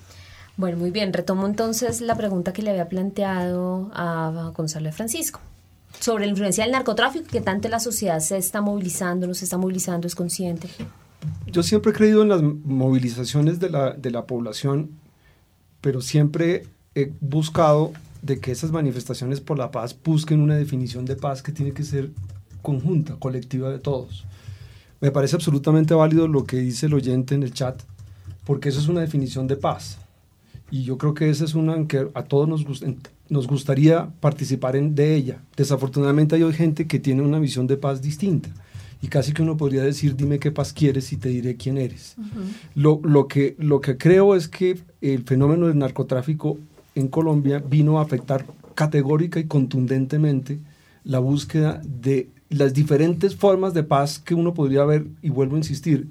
Bueno, 0.56 0.78
muy 0.78 0.90
bien. 0.90 1.12
Retomo 1.12 1.46
entonces 1.46 2.00
la 2.00 2.16
pregunta 2.16 2.52
que 2.52 2.62
le 2.62 2.70
había 2.70 2.88
planteado 2.88 3.90
a 3.94 4.52
Gonzalo 4.56 4.86
de 4.86 4.92
Francisco 4.92 5.40
sobre 5.98 6.24
la 6.24 6.30
influencia 6.30 6.64
del 6.64 6.72
narcotráfico, 6.72 7.26
que 7.26 7.40
tanto 7.40 7.68
la 7.68 7.80
sociedad 7.80 8.20
se 8.20 8.36
está 8.36 8.60
movilizando, 8.60 9.26
no 9.26 9.34
se 9.34 9.44
está 9.44 9.58
movilizando, 9.58 10.06
es 10.06 10.14
consciente. 10.14 10.68
Yo 11.46 11.62
siempre 11.62 11.90
he 11.90 11.94
creído 11.94 12.22
en 12.22 12.28
las 12.28 12.42
movilizaciones 12.42 13.58
de 13.58 13.70
la, 13.70 13.92
de 13.92 14.10
la 14.10 14.24
población, 14.24 14.90
pero 15.80 16.00
siempre 16.00 16.66
he 16.94 17.12
buscado 17.20 17.92
de 18.22 18.38
que 18.40 18.52
esas 18.52 18.72
manifestaciones 18.72 19.40
por 19.40 19.58
la 19.58 19.70
paz 19.70 19.96
busquen 20.04 20.40
una 20.40 20.56
definición 20.56 21.04
de 21.04 21.16
paz 21.16 21.42
que 21.42 21.52
tiene 21.52 21.72
que 21.72 21.82
ser 21.82 22.10
conjunta, 22.62 23.16
colectiva 23.16 23.70
de 23.70 23.78
todos. 23.78 24.24
Me 25.00 25.10
parece 25.10 25.36
absolutamente 25.36 25.94
válido 25.94 26.28
lo 26.28 26.44
que 26.44 26.58
dice 26.58 26.86
el 26.86 26.94
oyente 26.94 27.34
en 27.34 27.42
el 27.42 27.54
chat, 27.54 27.80
porque 28.44 28.68
eso 28.68 28.80
es 28.80 28.88
una 28.88 29.00
definición 29.00 29.46
de 29.46 29.56
paz. 29.56 29.98
Y 30.70 30.84
yo 30.84 30.98
creo 30.98 31.14
que 31.14 31.30
esa 31.30 31.44
es 31.44 31.54
una 31.54 31.74
en 31.74 31.86
que 31.86 32.08
a 32.14 32.22
todos 32.24 32.48
nos, 32.48 32.64
gust 32.64 32.84
nos 33.28 33.46
gustaría 33.46 34.10
participar 34.20 34.76
en, 34.76 34.94
de 34.94 35.14
ella. 35.14 35.42
Desafortunadamente 35.56 36.36
hay 36.36 36.52
gente 36.52 36.86
que 36.86 36.98
tiene 36.98 37.22
una 37.22 37.38
visión 37.38 37.66
de 37.66 37.76
paz 37.76 38.02
distinta. 38.02 38.50
Y 39.02 39.08
casi 39.08 39.32
que 39.32 39.42
uno 39.42 39.56
podría 39.56 39.82
decir, 39.82 40.14
dime 40.14 40.38
qué 40.38 40.52
paz 40.52 40.74
quieres 40.74 41.10
y 41.12 41.16
te 41.16 41.30
diré 41.30 41.56
quién 41.56 41.78
eres. 41.78 42.14
Uh 42.18 42.22
-huh. 42.22 42.26
lo, 42.74 43.00
lo, 43.02 43.28
que, 43.28 43.56
lo 43.58 43.80
que 43.80 43.96
creo 43.96 44.36
es 44.36 44.46
que 44.46 44.78
el 45.00 45.24
fenómeno 45.24 45.68
del 45.68 45.78
narcotráfico 45.78 46.58
en 47.00 47.08
Colombia 47.08 47.62
vino 47.66 47.98
a 47.98 48.02
afectar 48.02 48.46
categórica 48.74 49.40
y 49.40 49.44
contundentemente 49.44 50.60
la 51.04 51.18
búsqueda 51.18 51.80
de 51.84 52.28
las 52.48 52.74
diferentes 52.74 53.36
formas 53.36 53.74
de 53.74 53.82
paz 53.82 54.18
que 54.18 54.34
uno 54.34 54.54
podría 54.54 54.84
ver, 54.84 55.06
y 55.22 55.30
vuelvo 55.30 55.54
a 55.54 55.58
insistir, 55.58 56.08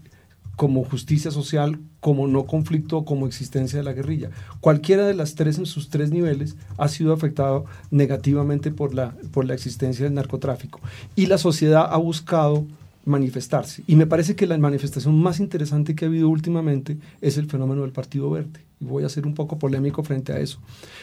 como 0.55 0.83
justicia 0.83 1.31
social, 1.31 1.79
como 2.01 2.27
no 2.27 2.45
conflicto, 2.45 3.05
como 3.05 3.27
existencia 3.27 3.79
de 3.79 3.83
la 3.83 3.93
guerrilla. 3.93 4.29
Cualquiera 4.59 5.07
de 5.07 5.13
las 5.13 5.35
tres 5.35 5.57
en 5.57 5.65
sus 5.65 5.89
tres 5.89 6.11
niveles 6.11 6.57
ha 6.77 6.89
sido 6.89 7.13
afectado 7.13 7.63
negativamente 7.91 8.69
por 8.69 8.93
la, 8.93 9.15
por 9.31 9.45
la 9.45 9.53
existencia 9.53 10.03
del 10.03 10.15
narcotráfico. 10.15 10.81
Y 11.15 11.27
la 11.27 11.37
sociedad 11.37 11.87
ha 11.89 11.95
buscado 11.95 12.65
manifestarse. 13.09 13.83
Y 13.87 13.95
me 13.95 14.07
parece 14.07 14.35
que 14.35 14.47
la 14.47 14.57
manifestación 14.57 15.19
más 15.21 15.39
interesante 15.39 15.95
que 15.95 16.05
ha 16.05 16.07
habido 16.07 16.29
últimamente 16.29 16.97
es 17.21 17.37
el 17.37 17.47
fenómeno 17.47 17.81
del 17.81 17.91
Partido 17.91 18.29
Verde. 18.29 18.61
Y 18.79 18.85
voy 18.85 19.03
a 19.03 19.09
ser 19.09 19.25
un 19.25 19.33
poco 19.33 19.59
polémico 19.59 20.03
frente 20.03 20.31
a 20.31 20.39
eso. 20.39 20.59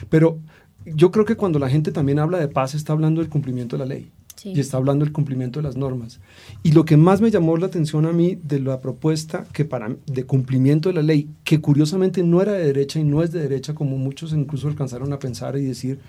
Pero 0.09 0.39
yo 0.87 1.11
creo 1.11 1.25
que 1.25 1.37
cuando 1.37 1.59
la 1.59 1.69
gente 1.69 1.93
también 1.93 2.19
habla 2.19 2.39
de 2.39 2.49
paz, 2.49 2.75
está 2.75 2.93
hablando 2.93 3.21
del 3.21 3.31
cumplimiento 3.31 3.77
de 3.77 3.87
la 3.87 3.95
ley. 3.95 4.11
Sí. 4.37 4.53
y 4.55 4.61
está 4.61 4.77
hablando 4.77 5.03
del 5.03 5.15
cumplimiento 5.15 5.61
de 5.61 5.63
las 5.63 5.79
normas. 5.79 6.21
Y 6.63 6.73
lo 6.73 6.85
que 6.85 6.99
más 6.99 7.23
me 7.23 7.31
llamó 7.31 7.57
la 7.57 7.69
atención 7.69 8.05
a 8.05 8.13
mí 8.13 8.39
de 8.43 8.61
la 8.61 8.83
propuesta 8.83 9.47
que 9.51 9.65
para, 9.65 9.97
de 10.05 10.25
cumplimiento 10.25 10.91
de 10.91 10.95
la 10.95 11.03
ley, 11.03 11.31
que 11.43 11.59
curiosamente 11.59 12.23
no 12.23 12.43
era 12.43 12.53
de 12.53 12.67
derecha 12.67 13.01
y 13.01 13.05
no 13.05 13.23
es 13.23 13.33
de 13.33 13.41
derecha, 13.41 13.75
como 13.75 13.97
muchos 13.97 14.35
incluso 14.35 14.69
alcanzaron 14.69 15.11
a 15.15 15.19
pensar 15.19 15.57
y 15.57 15.65
decir, 15.65 16.01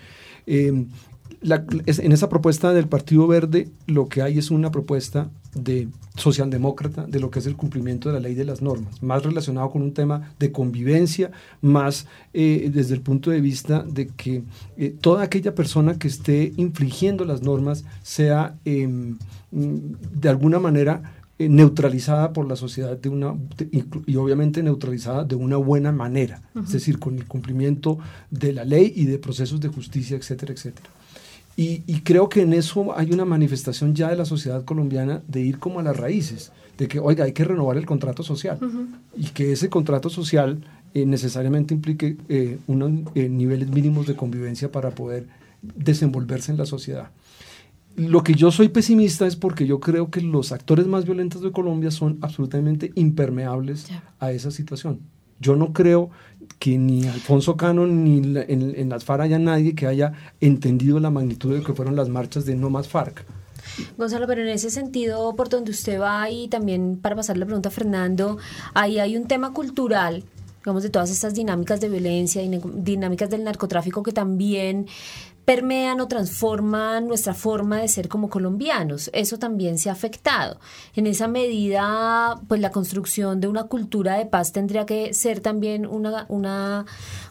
eh, 0.45 0.87
la, 1.41 1.63
en 1.85 2.11
esa 2.11 2.29
propuesta 2.29 2.73
del 2.73 2.87
Partido 2.87 3.27
Verde 3.27 3.69
lo 3.85 4.07
que 4.07 4.21
hay 4.21 4.37
es 4.37 4.51
una 4.51 4.71
propuesta 4.71 5.29
de 5.53 5.87
socialdemócrata 6.15 7.05
de 7.05 7.19
lo 7.19 7.29
que 7.29 7.39
es 7.39 7.45
el 7.45 7.55
cumplimiento 7.55 8.09
de 8.09 8.15
la 8.15 8.19
ley 8.19 8.35
de 8.35 8.45
las 8.45 8.61
normas, 8.61 9.01
más 9.01 9.23
relacionado 9.23 9.69
con 9.69 9.81
un 9.81 9.93
tema 9.93 10.33
de 10.39 10.51
convivencia, 10.51 11.31
más 11.61 12.07
eh, 12.33 12.69
desde 12.73 12.95
el 12.95 13.01
punto 13.01 13.29
de 13.31 13.41
vista 13.41 13.83
de 13.83 14.07
que 14.07 14.43
eh, 14.77 14.95
toda 14.99 15.23
aquella 15.23 15.53
persona 15.55 15.97
que 15.97 16.07
esté 16.07 16.53
infringiendo 16.57 17.25
las 17.25 17.41
normas 17.41 17.85
sea 18.03 18.55
eh, 18.65 19.15
de 19.51 20.29
alguna 20.29 20.59
manera 20.59 21.13
neutralizada 21.39 22.33
por 22.33 22.47
la 22.47 22.55
sociedad 22.55 22.97
de 22.97 23.09
una 23.09 23.35
de, 23.57 23.85
y, 24.07 24.15
obviamente 24.15 24.63
neutralizada 24.63 25.23
de 25.23 25.35
una 25.35 25.57
buena 25.57 25.91
manera, 25.91 26.41
uh 26.55 26.59
-huh. 26.59 26.63
es 26.63 26.71
decir, 26.71 26.97
con 26.97 27.15
el 27.15 27.25
cumplimiento 27.25 27.99
de 28.31 28.53
la 28.53 28.65
ley 28.65 28.91
y 28.95 29.05
de 29.05 29.19
procesos 29.19 29.59
de 29.59 29.67
justicia, 29.67 30.17
etcétera, 30.17 30.53
etcétera. 30.53 30.89
Y, 31.59 31.81
y, 31.87 32.01
creo 32.01 32.29
que 32.29 32.43
en 32.43 32.53
eso 32.53 32.95
hay 32.95 33.11
una 33.11 33.25
manifestación 33.25 33.95
ya 33.95 34.09
de 34.09 34.15
la 34.15 34.25
sociedad 34.25 34.63
colombiana 34.63 35.23
de 35.27 35.41
ir 35.41 35.57
como 35.57 35.79
a 35.79 35.83
las 35.83 35.97
raíces, 35.97 36.51
de 36.77 36.87
que, 36.87 36.99
oiga, 36.99 37.25
hay 37.25 37.33
que 37.33 37.43
renovar 37.43 37.77
el 37.77 37.85
contrato 37.87 38.21
social 38.21 38.59
uh 38.61 38.65
-huh. 38.65 38.87
y 39.15 39.25
que 39.29 39.51
ese 39.53 39.67
contrato 39.67 40.09
social 40.09 40.63
eh, 40.93 41.05
necesariamente 41.05 41.73
implique 41.73 42.17
eh, 42.29 42.59
unos 42.67 42.91
eh, 43.15 43.27
niveles 43.27 43.69
mínimos 43.69 44.07
de 44.07 44.15
convivencia 44.15 44.71
para 44.71 44.91
poder 44.91 45.27
desenvolverse 45.61 46.51
en 46.51 46.57
la 46.57 46.65
sociedad. 46.65 47.09
Lo 47.95 48.23
que 48.23 48.35
yo 48.35 48.51
soy 48.51 48.69
pesimista 48.69 49.25
es 49.25 49.35
porque 49.35 49.65
yo 49.65 49.79
creo 49.79 50.11
que 50.11 50.21
los 50.21 50.51
actores 50.51 50.87
más 50.87 51.05
violentos 51.05 51.41
de 51.41 51.51
Colombia 51.51 51.89
son 51.89 52.19
absolutamente 52.21 52.91
impermeables 52.95 53.87
a 54.19 54.31
esa 54.31 54.51
situación. 54.51 54.99
Yo 55.39 55.55
no 55.55 55.73
creo 55.73 56.09
que 56.59 56.77
ni 56.77 57.07
Alfonso 57.07 57.57
Cano 57.57 57.85
ni 57.87 58.17
en, 58.17 58.73
en 58.75 58.89
las 58.89 59.03
FARC 59.03 59.23
haya 59.23 59.39
nadie 59.39 59.75
que 59.75 59.87
haya 59.87 60.13
entendido 60.41 60.99
la 60.99 61.09
magnitud 61.09 61.51
de 61.51 61.59
lo 61.59 61.63
que 61.63 61.73
fueron 61.73 61.95
las 61.95 62.09
marchas 62.09 62.45
de 62.45 62.55
No 62.55 62.69
Más 62.69 62.87
FARC. 62.87 63.25
Gonzalo, 63.97 64.27
pero 64.27 64.41
en 64.41 64.49
ese 64.49 64.69
sentido, 64.69 65.35
por 65.35 65.49
donde 65.49 65.71
usted 65.71 65.99
va 65.99 66.29
y 66.29 66.47
también 66.47 66.97
para 67.01 67.15
pasar 67.15 67.37
la 67.37 67.45
pregunta 67.45 67.69
a 67.69 67.71
Fernando, 67.71 68.37
ahí 68.73 68.99
hay 68.99 69.17
un 69.17 69.27
tema 69.27 69.53
cultural, 69.53 70.23
digamos, 70.59 70.83
de 70.83 70.89
todas 70.89 71.11
estas 71.11 71.33
dinámicas 71.33 71.79
de 71.79 71.89
violencia 71.89 72.41
y 72.41 72.61
dinámicas 72.75 73.29
del 73.29 73.43
narcotráfico 73.43 74.03
que 74.03 74.11
también 74.11 74.87
permean 75.47 76.01
o 76.01 76.09
transforman 76.09 77.07
nuestra 77.07 77.33
forma 77.33 77.77
de 77.79 77.87
ser 77.87 78.09
como 78.09 78.29
colombianos. 78.29 79.09
Eso 79.13 79.39
también 79.39 79.77
se 79.77 79.87
ha 79.87 79.93
afectado. 79.93 80.59
En 80.93 81.07
esa 81.07 81.29
medida, 81.29 82.37
pues 82.49 82.59
la 82.59 82.71
construcción 82.71 83.39
de 83.39 83.47
una 83.47 83.63
cultura 83.63 84.15
de 84.15 84.25
paz 84.25 84.51
tendría 84.51 84.85
que 84.85 85.13
ser 85.13 85.39
también 85.39 85.85
una 85.85 86.85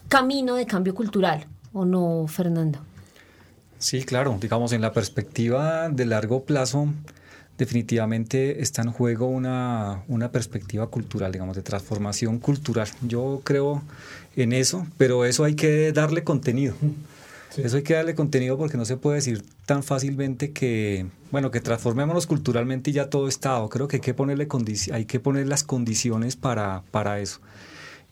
camino 0.08 0.54
de 0.54 0.64
cambio 0.64 0.94
cultural, 0.94 1.46
¿o 1.74 1.84
no, 1.84 2.24
Fernando? 2.26 2.78
Sí, 3.78 4.02
claro, 4.02 4.38
digamos, 4.40 4.72
en 4.72 4.80
la 4.80 4.94
perspectiva 4.94 5.90
de 5.90 6.06
largo 6.06 6.44
plazo, 6.44 6.88
definitivamente 7.58 8.62
está 8.62 8.80
en 8.80 8.92
juego 8.92 9.26
una, 9.26 10.04
una 10.08 10.32
perspectiva 10.32 10.86
cultural, 10.86 11.32
digamos, 11.32 11.54
de 11.54 11.60
transformación 11.60 12.38
cultural. 12.38 12.88
Yo 13.02 13.42
creo 13.44 13.82
en 14.36 14.54
eso, 14.54 14.86
pero 14.96 15.26
eso 15.26 15.44
hay 15.44 15.54
que 15.54 15.92
darle 15.92 16.24
contenido. 16.24 16.74
Eso 17.56 17.76
hay 17.76 17.82
que 17.82 17.94
darle 17.94 18.14
contenido 18.14 18.58
porque 18.58 18.76
no 18.76 18.84
se 18.84 18.96
puede 18.96 19.16
decir 19.16 19.42
tan 19.64 19.82
fácilmente 19.82 20.52
que, 20.52 21.06
bueno, 21.30 21.50
que 21.50 21.60
transformémonos 21.60 22.26
culturalmente 22.26 22.90
y 22.90 22.94
ya 22.94 23.08
todo 23.08 23.28
está 23.28 23.50
dado. 23.52 23.68
Creo 23.68 23.88
que 23.88 23.96
hay 23.96 24.00
que 24.00 24.14
ponerle 24.14 24.46
hay 24.92 25.04
que 25.06 25.20
poner 25.20 25.46
las 25.48 25.64
condiciones 25.64 26.36
para, 26.36 26.82
para 26.90 27.20
eso. 27.20 27.40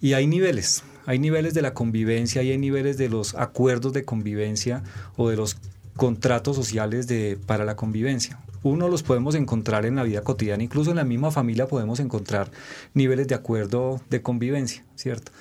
Y 0.01 0.15
hay 0.15 0.27
niveles, 0.27 0.83
hay 1.07 1.19
niveles 1.19 1.55
de 1.55 1.63
la 1.63 1.75
convivencia 1.75 2.43
y 2.43 2.51
hay 2.51 2.59
niveles 2.59 2.97
de 2.97 3.09
los 3.09 3.35
acuerdos 3.35 3.93
de 3.93 4.05
convivencia 4.05 4.83
o 5.17 5.29
de 5.29 5.37
los 5.37 5.57
contratos 5.97 6.57
sociales 6.57 7.07
de, 7.07 7.39
para 7.47 7.65
la 7.65 7.77
convivencia. 7.77 8.41
Uno 8.63 8.89
los 8.89 9.03
podemos 9.03 9.35
encontrar 9.35 9.85
en 9.85 9.97
la 9.97 10.03
vida 10.03 10.23
cotidiana, 10.23 10.63
incluso 10.63 10.91
en 10.91 10.97
la 10.97 11.05
misma 11.05 11.31
familia 11.31 11.69
podemos 11.69 12.01
encontrar 12.01 12.51
niveles 12.95 13.29
de 13.29 13.35
acuerdo 13.35 14.01
de 14.09 14.23
convivencia, 14.23 14.85
¿cierto? 14.97 15.33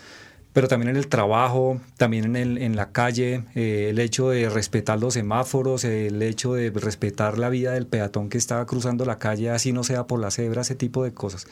Pero 0.54 0.68
también 0.68 0.90
en 0.90 0.98
el 0.98 1.08
trabajo, 1.08 1.82
también 1.98 2.36
en, 2.36 2.58
el- 2.62 2.76
la 2.76 2.92
calle, 2.92 3.44
eh, 3.56 3.88
el 3.90 3.98
hecho 4.00 4.30
de 4.30 4.50
respetar 4.50 5.00
los 5.00 5.16
semáforos, 5.16 5.84
el 5.84 6.22
hecho 6.22 6.54
de 6.54 6.70
respetar 6.70 7.38
la 7.40 7.50
vida 7.50 7.72
del 7.74 7.88
peatón 7.88 8.30
que 8.30 8.38
estaba 8.38 8.66
cruzando 8.68 9.04
la 9.06 9.18
calle, 9.18 9.50
así 9.50 9.72
no 9.74 9.84
sea 9.84 10.06
por 10.06 10.20
la 10.20 10.30
cebra, 10.32 10.62
ese 10.62 10.76
tipo 10.76 11.04
de 11.04 11.12
cosas. 11.14 11.48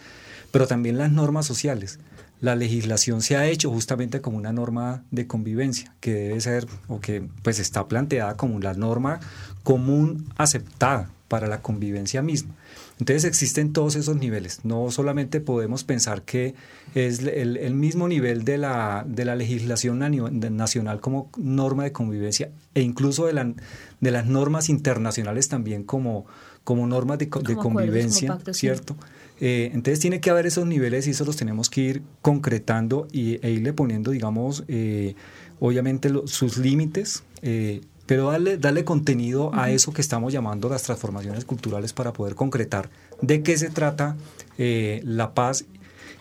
Pero 0.51 0.67
también 0.67 0.97
las 0.97 1.11
normas 1.11 1.45
sociales. 1.47 1.99
La 2.41 2.55
legislación 2.55 3.21
se 3.21 3.37
ha 3.37 3.47
hecho 3.47 3.69
justamente 3.71 4.21
como 4.21 4.37
una 4.37 4.51
norma 4.51 5.03
de 5.11 5.27
convivencia, 5.27 5.93
que 5.99 6.13
debe 6.13 6.41
ser, 6.41 6.65
o 6.87 6.99
que 6.99 7.23
pues 7.43 7.59
está 7.59 7.87
planteada 7.87 8.35
como 8.35 8.59
la 8.59 8.73
norma 8.73 9.19
común 9.63 10.27
aceptada 10.37 11.09
para 11.27 11.47
la 11.47 11.61
convivencia 11.61 12.21
misma. 12.21 12.53
Entonces 13.01 13.23
existen 13.25 13.73
todos 13.73 13.95
esos 13.95 14.15
niveles. 14.17 14.59
No 14.63 14.91
solamente 14.91 15.41
podemos 15.41 15.83
pensar 15.83 16.21
que 16.21 16.53
es 16.93 17.17
el, 17.21 17.57
el 17.57 17.73
mismo 17.73 18.07
nivel 18.07 18.43
de 18.45 18.59
la, 18.59 19.03
de 19.07 19.25
la 19.25 19.35
legislación 19.35 19.99
de- 20.39 20.51
nacional 20.51 21.01
como 21.01 21.31
norma 21.35 21.83
de 21.83 21.91
convivencia 21.91 22.51
e 22.75 22.81
incluso 22.83 23.25
de, 23.25 23.33
la- 23.33 23.53
de 24.01 24.11
las 24.11 24.27
normas 24.27 24.69
internacionales 24.69 25.49
también 25.49 25.83
como, 25.83 26.27
como 26.63 26.85
normas 26.85 27.17
de, 27.17 27.27
co- 27.27 27.39
de 27.39 27.55
Como 27.55 27.61
acuerdos, 27.61 27.85
convivencia, 27.91 28.27
pactos, 28.35 28.57
sí. 28.57 28.67
¿cierto? 28.67 28.95
Eh, 29.39 29.71
entonces 29.73 29.99
tiene 29.99 30.21
que 30.21 30.29
haber 30.29 30.45
esos 30.45 30.67
niveles 30.67 31.07
y 31.07 31.09
eso 31.09 31.25
los 31.25 31.35
tenemos 31.37 31.71
que 31.71 31.81
ir 31.81 32.03
concretando 32.21 33.07
y, 33.11 33.43
e 33.43 33.49
irle 33.49 33.73
poniendo, 33.73 34.11
digamos, 34.11 34.63
eh, 34.67 35.15
obviamente 35.59 36.11
lo- 36.11 36.27
sus 36.27 36.57
límites, 36.57 37.23
eh, 37.41 37.81
pero 38.11 38.29
darle, 38.29 38.57
darle 38.57 38.83
contenido 38.83 39.51
a 39.53 39.71
eso 39.71 39.93
que 39.93 40.01
estamos 40.01 40.33
llamando 40.33 40.67
las 40.67 40.83
transformaciones 40.83 41.45
culturales 41.45 41.93
para 41.93 42.11
poder 42.11 42.35
concretar 42.35 42.89
de 43.21 43.41
qué 43.41 43.57
se 43.57 43.69
trata 43.69 44.17
eh, 44.57 44.99
la 45.05 45.33
paz 45.33 45.63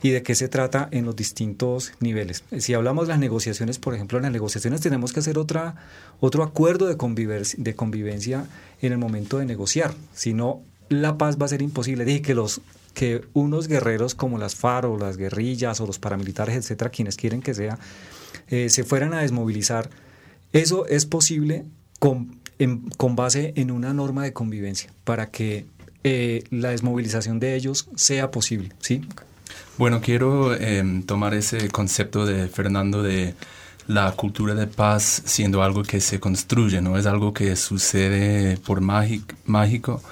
y 0.00 0.10
de 0.10 0.22
qué 0.22 0.36
se 0.36 0.46
trata 0.46 0.88
en 0.92 1.04
los 1.04 1.16
distintos 1.16 1.92
niveles. 1.98 2.44
Si 2.58 2.74
hablamos 2.74 3.08
de 3.08 3.14
las 3.14 3.18
negociaciones, 3.18 3.80
por 3.80 3.96
ejemplo, 3.96 4.18
en 4.18 4.22
las 4.22 4.30
negociaciones 4.30 4.80
tenemos 4.82 5.12
que 5.12 5.18
hacer 5.18 5.36
otra, 5.36 5.74
otro 6.20 6.44
acuerdo 6.44 6.86
de 6.86 6.96
convivencia, 6.96 7.58
de 7.60 7.74
convivencia 7.74 8.46
en 8.80 8.92
el 8.92 8.98
momento 8.98 9.38
de 9.38 9.46
negociar, 9.46 9.92
si 10.14 10.32
no 10.32 10.62
la 10.90 11.18
paz 11.18 11.38
va 11.42 11.46
a 11.46 11.48
ser 11.48 11.60
imposible. 11.60 12.04
Dije 12.04 12.22
que 12.22 12.34
los 12.34 12.60
que 12.94 13.22
unos 13.32 13.66
guerreros 13.66 14.14
como 14.14 14.38
las 14.38 14.54
FARC 14.54 14.88
o 14.88 14.96
las 14.96 15.16
guerrillas 15.16 15.80
o 15.80 15.88
los 15.88 15.98
paramilitares, 15.98 16.54
etcétera, 16.54 16.90
quienes 16.90 17.16
quieren 17.16 17.42
que 17.42 17.52
sea, 17.52 17.80
eh, 18.46 18.70
se 18.70 18.84
fueran 18.84 19.12
a 19.12 19.22
desmovilizar, 19.22 19.90
eso 20.52 20.86
es 20.86 21.04
posible 21.04 21.64
con, 22.00 22.36
en- 22.58 22.90
con 22.96 23.14
base 23.14 23.52
en 23.54 23.70
una 23.70 23.92
norma 23.94 24.24
de 24.24 24.32
convivencia 24.32 24.90
para 25.04 25.30
que 25.30 25.66
eh, 26.02 26.42
la 26.50 26.70
desmovilización 26.70 27.38
de 27.38 27.54
ellos 27.54 27.88
sea 27.94 28.30
posible, 28.32 28.70
¿sí? 28.80 29.02
Bueno, 29.78 30.00
quiero 30.00 30.54
em, 30.54 31.02
tomar 31.04 31.34
ese 31.34 31.68
concepto 31.68 32.26
de 32.26 32.48
Fernando 32.48 33.02
de 33.02 33.34
la 33.86 34.12
cultura 34.12 34.54
de 34.54 34.66
paz 34.66 35.22
siendo 35.24 35.62
algo 35.62 35.82
que 35.82 36.00
se 36.00 36.18
construye, 36.20 36.80
no 36.80 36.96
es 36.98 37.06
algo 37.06 37.32
que 37.34 37.54
sucede 37.56 38.56
por 38.58 38.80
mágic- 38.80 39.34
mágico, 39.46 40.02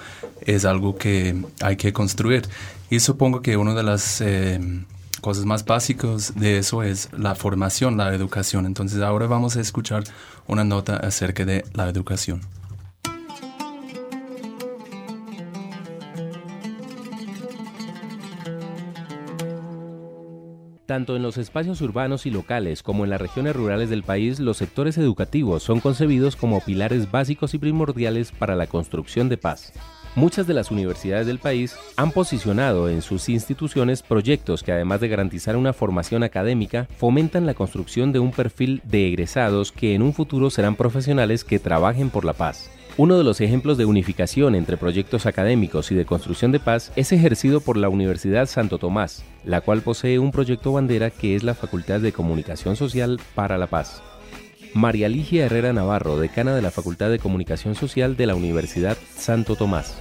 es 0.45 0.65
algo 0.65 0.95
que 0.97 1.35
hay 1.61 1.75
que 1.77 1.91
construir. 1.93 2.43
Y 2.89 2.99
supongo 2.99 3.41
que 3.41 3.55
una 3.57 3.73
de 3.75 3.83
las 3.83 4.21
em, 4.21 4.85
cosas 5.19 5.45
más 5.45 5.65
básicas 5.65 6.35
de 6.35 6.57
eso 6.57 6.83
es 6.83 7.09
la 7.17 7.35
formación, 7.35 7.97
la 7.97 8.13
educación. 8.13 8.65
Entonces 8.65 9.01
ahora 9.01 9.27
vamos 9.27 9.55
a 9.55 9.61
escuchar 9.61 10.03
una 10.47 10.63
nota 10.63 10.97
acerca 10.97 11.45
de 11.45 11.63
la 11.73 11.89
educación. 11.89 12.41
Tanto 20.89 21.15
en 21.15 21.21
los 21.21 21.37
espacios 21.37 21.81
urbanos 21.81 22.25
y 22.25 22.31
locales 22.31 22.81
como 22.81 23.03
en 23.03 23.11
las 23.11 23.21
regiones 23.21 23.55
rurales 23.55 23.91
del 23.91 24.01
país, 24.01 24.39
los 24.39 24.57
sectores 24.57 24.97
educativos 24.97 25.61
son 25.61 25.81
concebidos 25.81 26.35
como 26.35 26.61
pilares 26.61 27.11
básicos 27.11 27.53
y 27.53 27.59
primordiales 27.59 28.31
para 28.31 28.55
la 28.55 28.65
construcción 28.65 29.29
de 29.29 29.37
paz. 29.37 29.71
Muchas 30.15 30.47
de 30.47 30.53
las 30.55 30.71
universidades 30.71 31.27
del 31.27 31.37
país 31.37 31.75
han 31.95 32.11
posicionado 32.11 32.89
en 32.89 33.01
sus 33.01 33.29
instituciones 33.29 34.01
proyectos 34.01 34.63
que 34.63 34.71
además 34.71 35.01
de 35.01 35.07
garantizar 35.07 35.55
una 35.55 35.71
formación 35.71 36.23
académica, 36.23 36.87
fomentan 36.97 37.45
la 37.45 37.53
construcción 37.53 38.11
de 38.11 38.19
un 38.19 38.31
perfil 38.31 38.81
de 38.85 39.07
egresados 39.07 39.71
que 39.71 39.93
en 39.93 40.01
un 40.01 40.13
futuro 40.13 40.49
serán 40.49 40.75
profesionales 40.75 41.43
que 41.43 41.59
trabajen 41.59 42.09
por 42.09 42.25
la 42.25 42.33
paz. 42.33 42.71
Uno 42.97 43.17
de 43.17 43.23
los 43.23 43.39
ejemplos 43.39 43.77
de 43.77 43.85
unificación 43.85 44.55
entre 44.55 44.75
proyectos 44.75 45.25
académicos 45.25 45.91
y 45.91 45.95
de 45.95 46.05
construcción 46.05 46.51
de 46.51 46.59
paz 46.59 46.91
es 46.95 47.13
ejercido 47.13 47.61
por 47.61 47.77
la 47.77 47.87
Universidad 47.87 48.47
Santo 48.47 48.77
Tomás, 48.77 49.23
la 49.45 49.61
cual 49.61 49.81
posee 49.81 50.19
un 50.19 50.31
proyecto 50.31 50.73
bandera 50.73 51.11
que 51.11 51.35
es 51.35 51.43
la 51.43 51.53
Facultad 51.53 52.01
de 52.01 52.11
Comunicación 52.11 52.75
Social 52.75 53.21
para 53.35 53.57
la 53.57 53.67
Paz. 53.67 54.01
María 54.73 55.09
Ligia 55.09 55.45
Herrera 55.45 55.73
Navarro, 55.73 56.17
decana 56.17 56.55
de 56.55 56.61
la 56.61 56.71
Facultad 56.71 57.09
de 57.09 57.19
Comunicación 57.19 57.75
Social 57.75 58.15
de 58.15 58.27
la 58.27 58.35
Universidad 58.35 58.97
Santo 59.15 59.55
Tomás. 59.55 59.99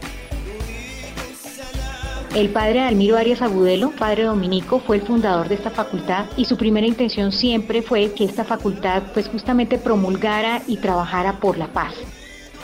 El 2.35 2.51
padre 2.51 2.81
Almiro 2.81 3.17
Arias 3.17 3.41
Agudelo, 3.41 3.91
padre 3.91 4.25
dominico, 4.25 4.81
fue 4.81 4.97
el 4.97 5.03
fundador 5.03 5.49
de 5.49 5.55
esta 5.55 5.71
facultad 5.71 6.27
y 6.37 6.45
su 6.45 6.57
primera 6.57 6.87
intención 6.87 7.33
siempre 7.33 7.83
fue 7.83 8.13
que 8.13 8.25
esta 8.25 8.45
facultad 8.45 9.03
pues 9.15 9.29
justamente 9.29 9.79
promulgara 9.79 10.63
y 10.67 10.77
trabajara 10.77 11.41
por 11.41 11.57
la 11.57 11.69
paz. 11.69 11.95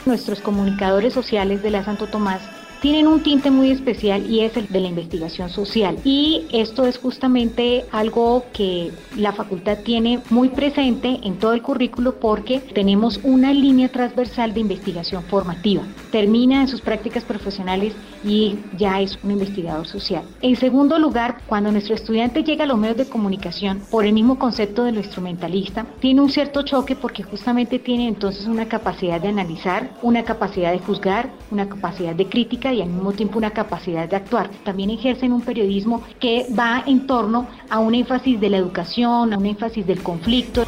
Nuestros 0.05 0.39
comunicadores 0.39 1.13
sociales 1.13 1.63
de 1.63 1.71
la 1.71 1.83
Santo 1.83 2.07
Tomás 2.07 2.41
tienen 2.85 3.07
un 3.07 3.23
tinte 3.23 3.49
muy 3.49 3.71
especial 3.71 4.29
y 4.29 4.41
es 4.41 4.55
el 4.57 4.67
de 4.67 4.79
la 4.79 4.89
investigación 4.89 5.49
social. 5.49 5.97
Y 6.03 6.45
esto 6.51 6.85
es 6.85 6.99
justamente 6.99 7.83
algo 7.91 8.45
que 8.53 8.91
la 9.17 9.33
facultad 9.33 9.79
tiene 9.79 10.19
muy 10.29 10.49
presente 10.49 11.19
en 11.23 11.39
todo 11.39 11.53
el 11.53 11.63
currículo 11.63 12.19
porque 12.19 12.59
tenemos 12.59 13.19
una 13.23 13.53
línea 13.53 13.89
transversal 13.89 14.53
de 14.53 14.59
investigación 14.59 15.23
formativa. 15.23 15.81
Termina 16.11 16.61
en 16.61 16.67
sus 16.67 16.79
prácticas 16.79 17.23
profesionales 17.23 17.95
y 18.23 18.59
ya 18.77 19.01
es 19.01 19.17
un 19.23 19.31
investigador 19.31 19.87
social. 19.87 20.23
En 20.43 20.55
segundo 20.55 20.99
lugar, 20.99 21.41
cuando 21.47 21.71
nuestro 21.71 21.95
estudiante 21.95 22.43
llega 22.43 22.65
a 22.65 22.67
los 22.67 22.77
medios 22.77 22.97
de 22.97 23.09
comunicación 23.09 23.81
por 23.89 24.05
el 24.05 24.13
mismo 24.13 24.37
concepto 24.37 24.83
de 24.83 24.91
lo 24.91 24.99
instrumentalista, 24.99 25.87
tiene 25.99 26.21
un 26.21 26.29
cierto 26.29 26.61
choque 26.61 26.95
porque 26.95 27.23
justamente 27.23 27.79
tiene 27.79 28.07
entonces 28.07 28.45
una 28.45 28.67
capacidad 28.67 29.19
de 29.19 29.29
analizar, 29.29 29.89
una 30.03 30.23
capacidad 30.23 30.71
de 30.71 30.77
juzgar, 30.77 31.31
una 31.49 31.67
capacidad 31.67 32.13
de 32.13 32.27
crítica 32.27 32.74
y 32.75 32.81
al 32.81 32.89
mismo 32.89 33.13
tiempo 33.13 33.37
una 33.37 33.51
capacidad 33.51 34.07
de 34.07 34.15
actuar. 34.15 34.49
También 34.63 34.89
ejercen 34.89 35.33
un 35.33 35.41
periodismo 35.41 36.03
que 36.19 36.45
va 36.57 36.83
en 36.85 37.07
torno 37.07 37.47
a 37.69 37.79
un 37.79 37.95
énfasis 37.95 38.39
de 38.39 38.49
la 38.49 38.57
educación, 38.57 39.33
a 39.33 39.37
un 39.37 39.45
énfasis 39.45 39.85
del 39.87 40.01
conflicto. 40.03 40.65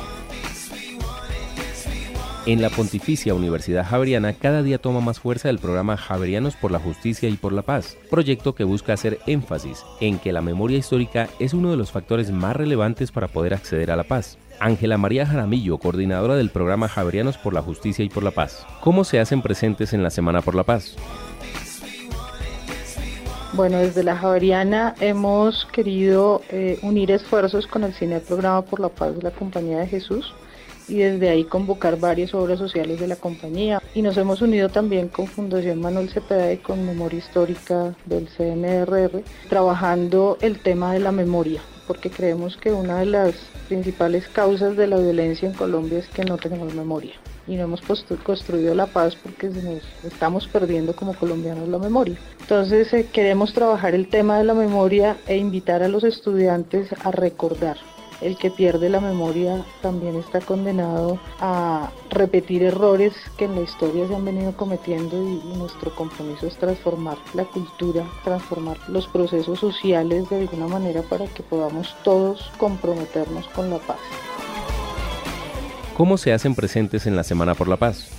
En 2.48 2.62
la 2.62 2.70
Pontificia 2.70 3.34
Universidad 3.34 3.86
Javeriana 3.86 4.32
cada 4.32 4.64
día 4.64 4.78
toma 4.78 5.02
más 5.02 5.20
fuerza 5.20 5.50
el 5.50 5.60
programa 5.60 5.98
Javerianos 5.98 6.56
por 6.56 6.72
la 6.72 6.80
Justicia 6.80 7.28
y 7.28 7.34
por 7.34 7.52
la 7.52 7.62
Paz, 7.62 7.98
proyecto 8.10 8.56
que 8.56 8.64
busca 8.64 8.94
hacer 8.94 9.20
énfasis 9.28 9.84
en 10.00 10.18
que 10.18 10.32
la 10.32 10.42
memoria 10.42 10.78
histórica 10.78 11.28
es 11.40 11.54
uno 11.54 11.72
de 11.72 11.76
los 11.76 11.92
factores 11.92 12.32
más 12.32 12.56
relevantes 12.56 13.12
para 13.12 13.28
poder 13.28 13.54
acceder 13.54 13.92
a 13.92 13.98
la 13.98 14.06
paz. 14.06 14.38
Ángela 14.62 14.98
María 14.98 15.26
Jaramillo, 15.26 15.78
coordinadora 15.78 16.36
del 16.36 16.50
programa 16.50 16.88
Javerianos 16.88 17.38
por 17.38 17.54
la 17.54 17.62
Justicia 17.62 18.06
y 18.06 18.10
por 18.10 18.24
la 18.24 18.32
Paz. 18.32 18.66
¿Cómo 18.82 19.04
se 19.04 19.20
hacen 19.20 19.42
presentes 19.42 19.94
en 19.94 20.02
la 20.02 20.10
Semana 20.10 20.42
por 20.42 20.56
la 20.56 20.64
Paz? 20.64 20.96
Bueno, 23.58 23.80
desde 23.80 24.04
la 24.04 24.16
Javeriana 24.16 24.94
hemos 25.00 25.66
querido 25.72 26.44
eh, 26.50 26.78
unir 26.84 27.10
esfuerzos 27.10 27.66
con 27.66 27.84
el 27.84 27.92
Cine 27.92 28.20
Programa 28.20 28.62
por 28.62 28.80
la 28.80 28.90
Paz 28.90 29.16
de 29.16 29.24
la 29.24 29.32
Compañía 29.32 29.80
de 29.80 29.88
Jesús 29.88 30.32
y 30.88 30.98
desde 30.98 31.30
ahí 31.30 31.44
convocar 31.44 32.00
varias 32.00 32.36
obras 32.36 32.60
sociales 32.60 33.00
de 33.00 33.08
la 33.08 33.16
compañía. 33.16 33.82
Y 33.96 34.04
nos 34.04 34.16
hemos 34.18 34.44
unido 34.44 34.70
también 34.70 35.08
con 35.08 35.26
Fundación 35.26 35.82
Manuel 35.82 36.08
Cepeda 36.08 36.54
y 36.54 36.58
con 36.58 36.86
Memoria 36.86 37.18
Histórica 37.18 37.96
del 38.06 38.28
CNRR, 38.30 39.24
trabajando 39.50 40.38
el 40.42 40.60
tema 40.60 40.94
de 40.94 41.00
la 41.00 41.12
memoria, 41.12 41.60
porque 41.88 42.12
creemos 42.12 42.58
que 42.58 42.72
una 42.72 43.00
de 43.00 43.06
las 43.06 43.34
principales 43.68 44.28
causas 44.28 44.76
de 44.76 44.88
la 44.88 44.98
violencia 44.98 45.48
en 45.48 45.56
Colombia 45.56 46.00
es 46.00 46.08
que 46.10 46.26
no 46.26 46.38
tenemos 46.38 46.74
memoria. 46.74 47.14
Y 47.48 47.56
no 47.56 47.64
hemos 47.64 47.82
construido 48.24 48.76
la 48.76 48.88
paz 48.88 49.16
porque 49.16 49.50
estamos 50.04 50.48
perdiendo 50.48 50.96
como 50.96 51.14
colombianos 51.14 51.70
la 51.70 51.80
memoria. 51.80 52.18
Entonces 52.42 52.94
eh, 52.94 53.08
queremos 53.12 53.54
trabajar 53.54 53.96
el 53.96 54.10
tema 54.10 54.38
de 54.38 54.44
la 54.44 54.54
memoria 54.54 55.18
e 55.28 55.38
invitar 55.38 55.82
a 55.82 55.88
los 55.88 56.04
estudiantes 56.04 56.90
a 57.04 57.12
recordar 57.12 57.78
el 58.22 58.38
que 58.38 58.52
pierde 58.52 58.90
la 58.90 59.00
memoria 59.00 59.66
también 59.82 60.16
está 60.16 60.42
condenado 60.42 61.20
a 61.40 61.92
repetir 62.10 62.64
errores 62.64 63.14
que 63.38 63.46
en 63.46 63.56
la 63.56 63.62
historia 63.62 64.08
se 64.08 64.16
han 64.16 64.26
venido 64.26 64.56
cometiendo 64.56 65.18
y, 65.22 65.58
nuestro 65.58 65.94
compromiso 65.96 66.48
es 66.48 66.58
transformar 66.58 67.18
la 67.34 67.44
cultura, 67.46 68.06
transformar 68.24 68.78
los 68.88 69.08
procesos 69.08 69.60
sociales 69.60 70.30
de 70.30 70.38
alguna 70.38 70.68
manera 70.68 71.02
para 71.02 71.26
que 71.28 71.44
podamos 71.44 71.96
todos 72.04 72.52
comprometernos 72.58 73.48
con 73.50 73.70
la 73.70 73.78
paz. 73.80 73.98
¿Cómo 75.96 76.18
se 76.18 76.32
hacen 76.32 76.54
presentes 76.54 77.08
en 77.08 77.16
la 77.16 77.24
Semana 77.24 77.56
por 77.56 77.68
la 77.68 77.78
Paz? 77.78 78.17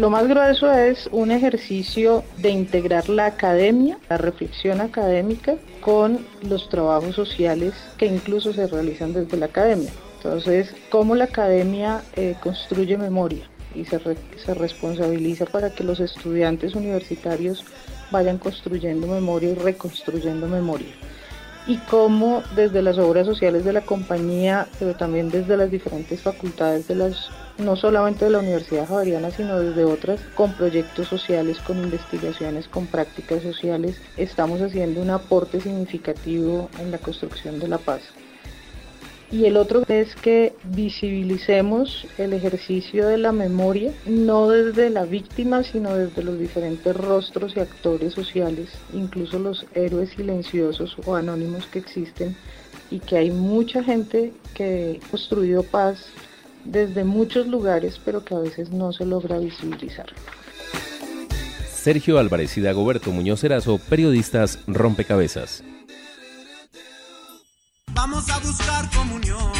Lo 0.00 0.08
más 0.08 0.26
grueso 0.26 0.72
es 0.72 1.10
un 1.12 1.30
ejercicio 1.30 2.24
de 2.38 2.48
integrar 2.48 3.10
la 3.10 3.26
academia, 3.26 3.98
la 4.08 4.16
reflexión 4.16 4.80
académica, 4.80 5.56
con 5.82 6.26
los 6.40 6.70
trabajos 6.70 7.14
sociales 7.14 7.74
que 7.98 8.06
incluso 8.06 8.54
se 8.54 8.66
realizan 8.66 9.12
desde 9.12 9.36
la 9.36 9.44
academia. 9.44 9.90
Entonces, 10.16 10.74
cómo 10.88 11.16
la 11.16 11.24
academia 11.24 12.00
eh, 12.16 12.34
construye 12.42 12.96
memoria 12.96 13.44
y 13.74 13.84
se, 13.84 14.00
se 14.42 14.54
responsabiliza 14.54 15.44
para 15.44 15.68
que 15.68 15.84
los 15.84 16.00
estudiantes 16.00 16.74
universitarios 16.74 17.62
vayan 18.10 18.38
construyendo 18.38 19.06
memoria 19.06 19.50
y 19.50 19.54
reconstruyendo 19.54 20.48
memoria 20.48 20.94
y 21.66 21.76
cómo 21.76 22.42
desde 22.56 22.80
las 22.80 22.96
obras 22.96 23.26
sociales 23.26 23.66
de 23.66 23.74
la 23.74 23.82
compañía, 23.82 24.66
pero 24.78 24.94
también 24.94 25.30
desde 25.30 25.58
las 25.58 25.70
diferentes 25.70 26.22
facultades 26.22 26.88
de 26.88 26.94
las 26.94 27.28
no 27.60 27.76
solamente 27.76 28.24
de 28.24 28.30
la 28.30 28.38
Universidad 28.38 28.88
Javeriana, 28.88 29.30
sino 29.30 29.58
desde 29.58 29.84
otras, 29.84 30.20
con 30.34 30.52
proyectos 30.54 31.08
sociales, 31.08 31.58
con 31.60 31.78
investigaciones, 31.78 32.68
con 32.68 32.86
prácticas 32.86 33.42
sociales, 33.42 34.00
estamos 34.16 34.60
haciendo 34.60 35.00
un 35.00 35.10
aporte 35.10 35.60
significativo 35.60 36.68
en 36.78 36.90
la 36.90 36.98
construcción 36.98 37.60
de 37.60 37.68
la 37.68 37.78
paz. 37.78 38.02
Y 39.32 39.44
el 39.44 39.56
otro 39.56 39.84
es 39.86 40.16
que 40.16 40.54
visibilicemos 40.64 42.08
el 42.18 42.32
ejercicio 42.32 43.06
de 43.06 43.16
la 43.16 43.30
memoria, 43.30 43.92
no 44.04 44.48
desde 44.48 44.90
la 44.90 45.04
víctima, 45.04 45.62
sino 45.62 45.94
desde 45.94 46.24
los 46.24 46.36
diferentes 46.36 46.96
rostros 46.96 47.56
y 47.56 47.60
actores 47.60 48.12
sociales, 48.12 48.70
incluso 48.92 49.38
los 49.38 49.66
héroes 49.74 50.10
silenciosos 50.10 50.96
o 51.06 51.14
anónimos 51.14 51.66
que 51.66 51.78
existen, 51.78 52.34
y 52.90 52.98
que 52.98 53.18
hay 53.18 53.30
mucha 53.30 53.84
gente 53.84 54.32
que 54.54 54.98
ha 55.00 55.10
construido 55.10 55.62
paz 55.62 56.06
desde 56.64 57.04
muchos 57.04 57.46
lugares, 57.46 58.00
pero 58.04 58.24
que 58.24 58.34
a 58.34 58.38
veces 58.38 58.70
no 58.70 58.92
se 58.92 59.04
logra 59.06 59.38
visibilizar. 59.38 60.06
Sergio 61.72 62.18
Álvarez 62.18 62.58
y 62.58 62.60
Dagoberto 62.60 63.10
Muñoz 63.10 63.42
Erazo, 63.42 63.78
periodistas 63.78 64.58
Rompecabezas. 64.66 65.64
Vamos 67.94 68.28
a 68.30 68.38
buscar 68.38 68.90
comunión. 68.90 69.50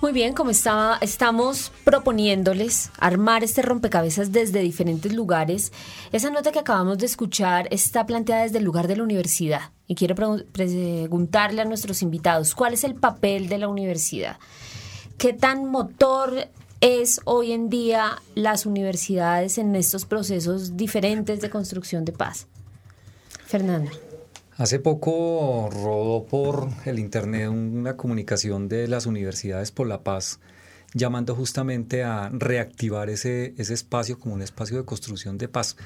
Muy 0.00 0.12
bien, 0.12 0.32
como 0.32 0.50
estaba, 0.50 0.96
estamos 1.00 1.72
proponiéndoles 1.82 2.92
armar 2.98 3.42
este 3.42 3.62
rompecabezas 3.62 4.30
desde 4.30 4.60
diferentes 4.60 5.12
lugares, 5.12 5.72
esa 6.12 6.30
nota 6.30 6.52
que 6.52 6.60
acabamos 6.60 6.98
de 6.98 7.06
escuchar 7.06 7.66
está 7.72 8.06
planteada 8.06 8.44
desde 8.44 8.58
el 8.58 8.64
lugar 8.64 8.86
de 8.86 8.96
la 8.96 9.02
universidad. 9.02 9.72
Y 9.88 9.96
quiero 9.96 10.14
preguntarle 10.14 11.62
a 11.62 11.64
nuestros 11.64 12.02
invitados, 12.02 12.54
¿cuál 12.54 12.74
es 12.74 12.84
el 12.84 12.94
papel 12.94 13.48
de 13.48 13.58
la 13.58 13.66
universidad? 13.66 14.38
¿Qué 15.18 15.32
tan 15.32 15.64
motor 15.68 16.46
es 16.80 17.20
hoy 17.24 17.50
en 17.50 17.68
día 17.68 18.22
las 18.36 18.66
universidades 18.66 19.58
en 19.58 19.74
estos 19.74 20.04
procesos 20.04 20.76
diferentes 20.76 21.40
de 21.40 21.50
construcción 21.50 22.04
de 22.04 22.12
paz? 22.12 22.46
Fernando. 23.44 23.90
Hace 24.58 24.78
poco 24.78 25.70
rodó 25.72 26.24
por 26.24 26.68
el 26.84 27.00
Internet 27.00 27.48
una 27.48 27.96
comunicación 27.96 28.68
de 28.68 28.86
las 28.86 29.06
universidades 29.06 29.72
por 29.72 29.88
la 29.88 30.04
paz 30.04 30.38
llamando 30.94 31.34
justamente 31.34 32.04
a 32.04 32.30
reactivar 32.32 33.10
ese, 33.10 33.54
ese 33.58 33.74
espacio 33.74 34.20
como 34.20 34.36
un 34.36 34.42
espacio 34.42 34.76
de 34.76 34.84
construcción 34.84 35.36
de 35.36 35.48
paz. 35.48 35.76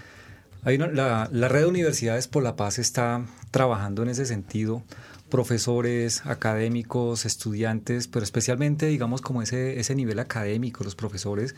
La, 0.62 1.30
la 1.33 1.49
red 1.49 1.61
de 1.62 1.66
universidades 1.68 2.28
por 2.28 2.43
la 2.43 2.55
paz 2.55 2.78
está 2.78 3.24
trabajando 3.51 4.03
en 4.03 4.11
ese 4.11 4.26
sentido 4.26 4.83
profesores, 5.33 6.26
académicos, 6.26 7.24
estudiantes, 7.24 8.07
pero 8.07 8.22
especialmente, 8.22 8.85
digamos, 8.85 9.22
como 9.22 9.41
ese, 9.41 9.80
ese 9.80 9.95
nivel 9.95 10.18
académico, 10.18 10.85
los 10.85 10.95
profesores 10.95 11.55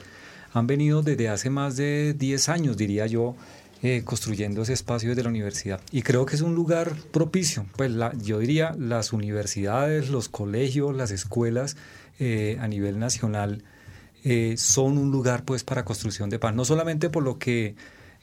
han 0.52 0.68
venido 0.68 1.02
desde 1.02 1.28
hace 1.28 1.50
más 1.50 1.76
de 1.76 2.14
10 2.16 2.48
años, 2.50 2.76
diría 2.76 3.08
yo, 3.08 3.34
eh, 3.82 4.02
construyendo 4.04 4.62
ese 4.62 4.74
espacio 4.74 5.08
desde 5.08 5.24
la 5.24 5.28
universidad. 5.28 5.80
Y 5.90 6.02
creo 6.02 6.24
que 6.24 6.36
es 6.36 6.40
un 6.40 6.54
lugar 6.54 6.94
propicio. 7.10 7.66
Pues 7.76 7.90
yo 8.22 8.38
diría 8.38 8.76
las 8.78 9.12
universidades, 9.12 10.08
los 10.08 10.28
colegios, 10.28 10.94
las 10.94 11.10
escuelas 11.10 11.76
eh, 12.20 12.56
a 12.60 12.68
nivel 12.68 13.00
nacional 13.00 13.64
eh, 14.22 14.54
son 14.56 14.98
un 14.98 15.10
lugar 15.10 15.44
pues 15.44 15.64
para 15.64 15.84
construcción 15.84 16.30
de 16.30 16.38
paz. 16.38 16.54
No 16.54 16.64
solamente 16.64 17.10
por 17.10 17.24
lo 17.24 17.40
que 17.40 17.74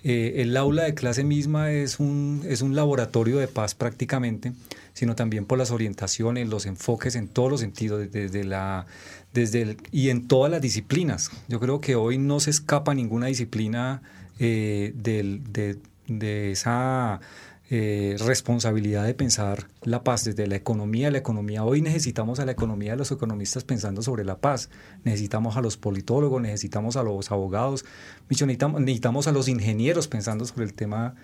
el 0.03 0.55
aula 0.55 0.83
de 0.83 0.95
clase 0.95 1.23
misma 1.25 1.71
es 1.71 1.99
un, 1.99 2.43
es 2.47 2.61
un 2.63 2.73
laboratorio 2.75 3.37
de 3.37 3.47
paz 3.47 3.75
prácticamente, 3.75 4.53
sino 4.93 5.15
también 5.15 5.45
por 5.45 5.57
las 5.57 5.71
orientaciones, 5.71 6.49
los 6.49 6.65
enfoques 6.65 7.15
en 7.15 7.27
todos 7.27 7.49
los 7.49 7.59
sentidos, 7.61 8.11
desde 8.11 8.43
la, 8.43 8.85
desde 9.33 9.77
y 9.91 10.09
en 10.09 10.27
todas 10.27 10.51
las 10.51 10.61
disciplinas. 10.61 11.31
Yo 11.47 11.59
creo 11.59 11.81
que 11.81 11.95
hoy 11.95 12.17
no 12.17 12.39
se 12.39 12.49
escapa 12.49 12.93
ninguna 12.93 13.27
disciplina 13.27 14.01
eh, 14.39 14.93
de, 14.95 16.51
esa 16.51 17.21
eh, 17.69 18.17
responsabilidad 18.19 19.05
de 19.05 19.13
pensar 19.13 19.67
la 19.83 20.03
paz 20.03 20.25
desde 20.25 20.45
la 20.47 20.55
economía. 20.55 21.09
La 21.09 21.19
economía, 21.19 21.63
hoy 21.63 21.81
necesitamos 21.81 22.39
a 22.39 22.45
la 22.45 22.51
economía 22.51 22.91
de 22.91 22.97
los 22.97 23.11
economistas 23.11 23.63
pensando 23.63 24.01
sobre 24.01 24.25
la 24.25 24.39
paz, 24.39 24.69
necesitamos 25.05 25.55
a 25.55 25.61
los 25.61 25.77
politólogos, 25.77 26.41
necesitamos 26.41 26.97
a 26.97 27.03
los 27.03 27.31
abogados, 27.31 27.85
necesitamos 28.29 29.27
a 29.27 29.31
los 29.31 29.47
ingenieros 29.47 30.07
pensando 30.07 30.45
sobre 30.45 30.65
el 30.65 30.73
tema 30.73 31.15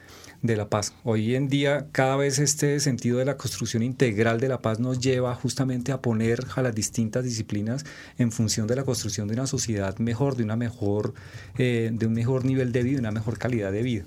de 0.41 0.55
la 0.55 0.69
paz. 0.69 0.93
Hoy 1.03 1.35
en 1.35 1.47
día 1.47 1.88
cada 1.91 2.15
vez 2.15 2.39
este 2.39 2.79
sentido 2.79 3.19
de 3.19 3.25
la 3.25 3.38
construcción 3.38 3.83
integral 3.83 4.39
de 4.39 4.49
la 4.49 4.61
paz 4.61 4.79
nos 4.79 4.99
lleva 4.99 5.33
justamente 5.35 5.91
a 5.91 6.01
poner 6.01 6.45
a 6.55 6.61
las 6.61 6.75
distintas 6.75 7.23
disciplinas 7.23 7.85
en 8.17 8.31
función 8.31 8.67
de 8.67 8.75
la 8.75 8.83
construcción 8.83 9.27
de 9.27 9.33
una 9.33 9.47
sociedad 9.47 9.97
mejor, 9.97 10.35
de 10.35 10.43
una 10.43 10.55
mejor, 10.55 11.13
eh, 11.57 11.89
de 11.91 12.05
un 12.05 12.13
mejor 12.13 12.45
nivel 12.45 12.71
de 12.71 12.83
vida, 12.83 12.99
una 12.99 13.11
mejor 13.11 13.38
calidad 13.38 13.71
de 13.71 13.81
vida. 13.81 14.05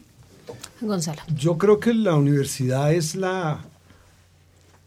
Gonzalo. 0.81 1.21
Yo 1.35 1.59
creo 1.59 1.79
que 1.79 1.95
la 1.95 2.15
universidad 2.15 2.93
es 2.93 3.15
la 3.15 3.65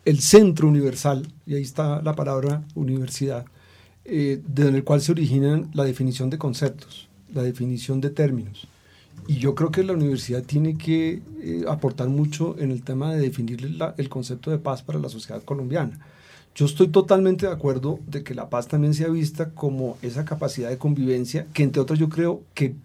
el 0.06 0.20
centro 0.20 0.68
universal, 0.68 1.28
y 1.46 1.56
ahí 1.56 1.62
está 1.62 2.02
la 2.02 2.14
palabra 2.14 2.64
universidad, 2.76 3.46
eh, 4.06 4.42
desde 4.46 4.76
el 4.76 4.84
cual 4.84 5.02
se 5.02 5.14
originan 5.14 5.70
la 5.74 5.86
definición 5.86 6.30
de 6.30 6.38
conceptos, 6.38 7.08
la 7.34 7.42
definición 7.42 8.02
de 8.02 8.10
términos. 8.10 8.68
Y 9.28 9.36
yo 9.36 9.56
creo 9.56 9.72
que 9.72 9.84
la 9.84 9.94
universidad 9.94 10.44
tiene 10.44 10.78
que 10.78 11.22
eh, 11.42 11.64
aportar 11.68 12.10
mucho 12.10 12.56
en 12.60 12.72
el 12.72 12.84
tema 12.84 13.14
de 13.14 13.22
definir 13.22 13.78
el 13.98 14.10
concepto 14.10 14.52
de 14.52 14.58
paz 14.58 14.82
para 14.82 15.00
la 15.00 15.10
sociedad 15.10 15.42
colombiana. 15.44 16.00
Yo 16.56 16.66
estoy 16.66 16.90
totalmente 16.90 17.48
de 17.48 17.52
acuerdo 17.52 18.00
de 18.06 18.24
que 18.24 18.36
la 18.36 18.50
paz 18.50 18.68
también 18.68 18.94
sea 18.94 19.08
vista 19.08 19.52
como 19.52 19.98
esa 20.02 20.24
capacidad 20.24 20.70
de 20.70 20.78
convivencia 20.78 21.48
que 21.54 21.64
entre 21.64 21.82
otras 21.82 21.98
yo 21.98 22.10
creo 22.10 22.44
que 22.54 22.76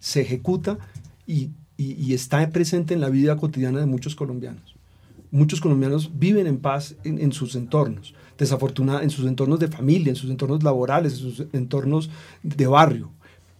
se 0.00 0.20
ejecuta 0.20 0.78
y, 1.26 1.50
y, 1.78 2.12
está 2.12 2.48
presente 2.50 2.92
en 2.92 3.00
la 3.00 3.08
vida 3.08 3.36
cotidiana 3.36 3.80
de 3.80 3.86
muchos 3.86 4.14
colombianos. 4.14 4.76
Muchos 5.30 5.60
colombianos 5.60 6.10
viven 6.18 6.46
en 6.46 6.58
paz 6.58 6.94
en, 7.04 7.18
en 7.18 7.32
sus 7.32 7.56
entornos, 7.56 8.14
desafortunadamente 8.38 9.12
en 9.12 9.16
sus 9.16 9.26
entornos 9.26 9.60
de 9.60 9.68
familia, 9.68 10.10
en 10.10 10.16
sus 10.16 10.30
entornos 10.30 10.62
laborales, 10.62 11.14
en 11.14 11.18
sus 11.18 11.46
entornos 11.52 12.10
de 12.42 12.66
barrio 12.66 13.10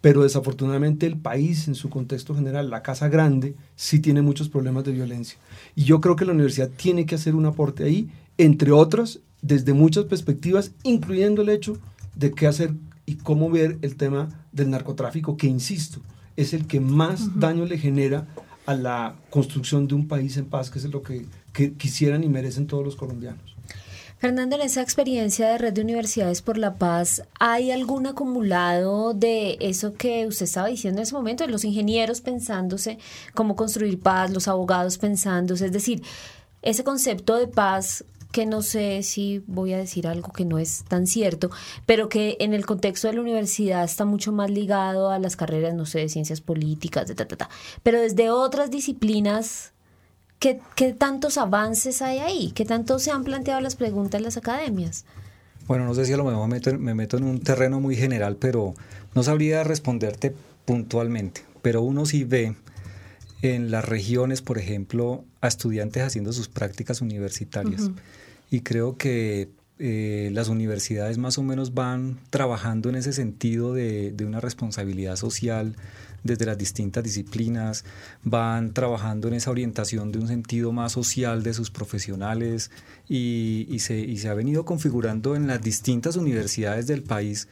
pero 0.06 0.22
desafortunadamente 0.22 1.04
el 1.04 1.16
país 1.16 1.66
en 1.66 1.74
su 1.74 1.90
contexto 1.90 2.32
general, 2.32 2.70
la 2.70 2.84
casa 2.84 3.08
grande, 3.08 3.56
sí 3.74 3.98
tiene 3.98 4.22
muchos 4.22 4.48
problemas 4.48 4.84
de 4.84 4.92
violencia. 4.92 5.36
Y 5.74 5.82
yo 5.82 6.00
creo 6.00 6.14
que 6.14 6.24
la 6.24 6.30
universidad 6.30 6.70
tiene 6.70 7.06
que 7.06 7.16
hacer 7.16 7.34
un 7.34 7.44
aporte 7.44 7.82
ahí, 7.82 8.08
entre 8.38 8.70
otras, 8.70 9.18
desde 9.42 9.72
muchas 9.72 10.04
perspectivas, 10.04 10.70
incluyendo 10.84 11.42
el 11.42 11.48
hecho 11.48 11.76
de 12.14 12.30
qué 12.30 12.46
hacer 12.46 12.72
y 13.04 13.16
cómo 13.16 13.50
ver 13.50 13.78
el 13.82 13.96
tema 13.96 14.28
del 14.52 14.70
narcotráfico, 14.70 15.36
que 15.36 15.48
insisto, 15.48 15.98
es 16.36 16.54
el 16.54 16.68
que 16.68 16.78
más 16.78 17.40
daño 17.40 17.64
le 17.64 17.76
genera 17.76 18.28
a 18.64 18.76
la 18.76 19.16
construcción 19.30 19.88
de 19.88 19.96
un 19.96 20.06
país 20.06 20.36
en 20.36 20.44
paz, 20.44 20.70
que 20.70 20.78
es 20.78 20.84
lo 20.84 21.02
que, 21.02 21.26
que 21.52 21.72
quisieran 21.72 22.22
y 22.22 22.28
merecen 22.28 22.68
todos 22.68 22.84
los 22.84 22.94
colombianos. 22.94 23.55
Fernando, 24.18 24.56
en 24.56 24.62
esa 24.62 24.80
experiencia 24.80 25.50
de 25.50 25.58
Red 25.58 25.74
de 25.74 25.82
Universidades 25.82 26.40
por 26.40 26.56
la 26.56 26.76
Paz, 26.76 27.22
¿hay 27.38 27.70
algún 27.70 28.06
acumulado 28.06 29.12
de 29.12 29.58
eso 29.60 29.92
que 29.92 30.26
usted 30.26 30.46
estaba 30.46 30.68
diciendo 30.68 31.00
en 31.00 31.02
ese 31.02 31.14
momento, 31.14 31.44
de 31.44 31.50
los 31.50 31.64
ingenieros 31.64 32.22
pensándose 32.22 32.98
cómo 33.34 33.56
construir 33.56 34.00
paz, 34.00 34.30
los 34.30 34.48
abogados 34.48 34.96
pensándose? 34.96 35.66
Es 35.66 35.72
decir, 35.72 36.02
ese 36.62 36.82
concepto 36.82 37.36
de 37.36 37.46
paz 37.46 38.06
que 38.32 38.46
no 38.46 38.62
sé 38.62 39.02
si 39.02 39.42
voy 39.46 39.74
a 39.74 39.78
decir 39.78 40.06
algo 40.06 40.32
que 40.32 40.46
no 40.46 40.58
es 40.58 40.84
tan 40.84 41.06
cierto, 41.06 41.50
pero 41.84 42.08
que 42.08 42.38
en 42.40 42.54
el 42.54 42.64
contexto 42.64 43.08
de 43.08 43.14
la 43.14 43.20
universidad 43.20 43.84
está 43.84 44.06
mucho 44.06 44.32
más 44.32 44.50
ligado 44.50 45.10
a 45.10 45.18
las 45.18 45.36
carreras, 45.36 45.74
no 45.74 45.84
sé, 45.84 45.98
de 45.98 46.08
ciencias 46.08 46.40
políticas, 46.40 47.06
de 47.06 47.14
ta, 47.14 47.28
ta, 47.28 47.36
ta. 47.36 47.50
Pero 47.82 48.00
desde 48.00 48.30
otras 48.30 48.70
disciplinas, 48.70 49.74
¿qué, 50.38 50.60
¿qué, 50.74 50.92
tantos 50.92 51.38
avances 51.38 52.02
hay 52.02 52.18
ahí? 52.18 52.52
¿Qué 52.54 52.64
tanto 52.64 52.98
se 52.98 53.10
han 53.10 53.24
planteado 53.24 53.60
las 53.60 53.76
preguntas 53.76 54.18
en 54.18 54.24
las 54.24 54.36
academias? 54.36 55.04
Bueno, 55.66 55.84
no 55.84 55.94
sé 55.94 56.04
si 56.04 56.12
a 56.12 56.16
lo 56.16 56.24
mejor 56.24 56.48
me 56.48 56.54
meto, 56.56 56.78
me 56.78 56.94
meto 56.94 57.16
en 57.16 57.24
un 57.24 57.40
terreno 57.40 57.80
muy 57.80 57.96
general, 57.96 58.36
pero 58.36 58.74
no 59.14 59.22
sabría 59.22 59.64
responderte 59.64 60.34
puntualmente. 60.64 61.42
Pero 61.62 61.82
uno 61.82 62.06
sí 62.06 62.24
ve 62.24 62.54
en 63.42 63.70
las 63.70 63.84
regiones, 63.84 64.42
por 64.42 64.58
ejemplo, 64.58 65.24
a 65.40 65.48
estudiantes 65.48 66.02
haciendo 66.02 66.32
sus 66.32 66.48
prácticas 66.48 67.00
universitarias 67.00 67.90
y 68.50 68.60
creo 68.60 68.96
que 68.96 69.50
eh, 69.78 70.30
las 70.32 70.48
universidades 70.48 71.18
más 71.18 71.36
o 71.38 71.42
menos 71.42 71.74
van 71.74 72.18
trabajando 72.30 72.88
en 72.88 72.94
ese 72.94 73.12
sentido 73.12 73.74
de, 73.74 74.14
una 74.26 74.40
responsabilidad 74.40 75.16
social 75.16 75.76
desde 76.26 76.46
las 76.46 76.58
distintas 76.58 77.04
disciplinas, 77.04 77.84
van 78.22 78.72
trabajando 78.72 79.28
en 79.28 79.34
esa 79.34 79.50
orientación 79.50 80.12
de 80.12 80.18
un 80.18 80.28
sentido 80.28 80.72
más 80.72 80.92
social 80.92 81.42
de 81.42 81.54
sus 81.54 81.70
profesionales 81.70 82.70
y, 83.08 83.78
se, 83.78 84.28
ha 84.28 84.34
venido 84.34 84.64
configurando 84.64 85.36
en 85.36 85.46
las 85.46 85.62
distintas 85.62 86.16
universidades 86.16 86.86
del 86.86 87.02
país 87.02 87.48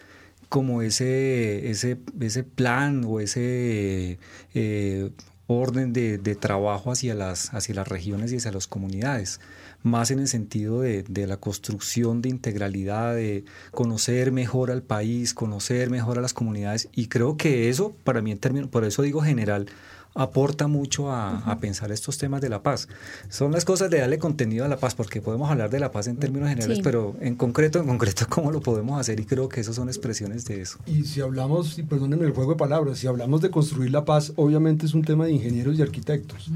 como 0.49 0.83
ese, 0.83 1.71
ese, 1.71 1.97
plan 2.45 3.05
o 3.07 3.21
ese 3.21 4.19
eh, 4.55 5.11
orden 5.47 5.93
de, 5.93 6.19
de, 6.19 6.35
trabajo 6.35 6.93
hacia 6.93 7.15
las, 7.15 7.53
hacia 7.55 7.75
las 7.75 7.89
regiones 7.89 8.33
y 8.33 8.37
hacia 8.37 8.53
las 8.53 8.67
comunidades 8.67 9.41
más 9.85 10.11
en 10.11 10.19
el 10.19 10.29
sentido 10.29 10.81
de, 10.81 11.05
la 11.27 11.37
construcción 11.37 12.23
de 12.23 12.31
integralidad, 12.31 13.15
de 13.15 13.45
conocer 13.71 14.33
mejor 14.33 14.71
al 14.71 14.83
país, 14.83 15.35
conocer 15.35 15.91
mejor 15.91 16.19
a 16.19 16.23
las 16.23 16.33
comunidades. 16.33 16.89
Y 16.93 17.07
creo 17.07 17.37
que 17.37 17.69
eso, 17.69 17.95
para 18.03 18.23
mí 18.23 18.33
en 18.33 18.39
términos, 18.39 18.71
por 18.71 18.85
eso 18.85 19.03
digo 19.03 19.21
general, 19.21 19.67
aporta 20.15 20.69
mucho 20.69 21.11
a, 21.11 21.59
pensar 21.61 21.93
estos 21.93 22.17
temas 22.17 22.41
de 22.41 22.49
la 22.49 22.63
paz. 22.63 22.89
Son 23.29 23.53
las 23.53 23.65
cosas 23.65 23.91
de 23.91 23.99
darle 23.99 24.19
contenido 24.19 24.65
a 24.65 24.69
la 24.69 24.79
paz, 24.79 24.95
porque 24.95 25.21
podemos 25.21 25.51
hablar 25.51 25.71
de 25.71 25.81
la 25.81 25.91
paz 25.91 26.07
en 26.07 26.17
términos 26.17 26.49
generales, 26.49 26.81
pero 26.83 27.15
en 27.21 27.37
concreto, 27.37 27.79
en 27.81 27.87
concreto, 27.87 28.27
¿cómo 28.31 28.53
lo 28.53 28.61
podemos 28.61 28.99
hacer? 28.99 29.21
Y 29.21 29.27
creo 29.27 29.49
que 29.49 29.61
esas 29.61 29.77
son 29.77 29.89
expresiones 29.89 30.47
de 30.47 30.63
eso. 30.63 30.79
Y 30.87 31.05
si 31.05 31.21
hablamos, 31.21 31.79
y 31.79 31.83
perdónenme 31.83 32.25
el 32.25 32.33
juego 32.33 32.53
de 32.53 32.57
palabras, 32.57 32.99
si 32.99 33.07
hablamos 33.07 33.43
de 33.43 33.51
construir 33.51 33.91
la 33.91 34.05
paz, 34.05 34.33
obviamente 34.37 34.87
es 34.87 34.95
un 34.95 35.03
tema 35.03 35.27
de 35.27 35.33
ingenieros 35.33 35.79
y 35.79 35.83
arquitectos. 35.83 36.51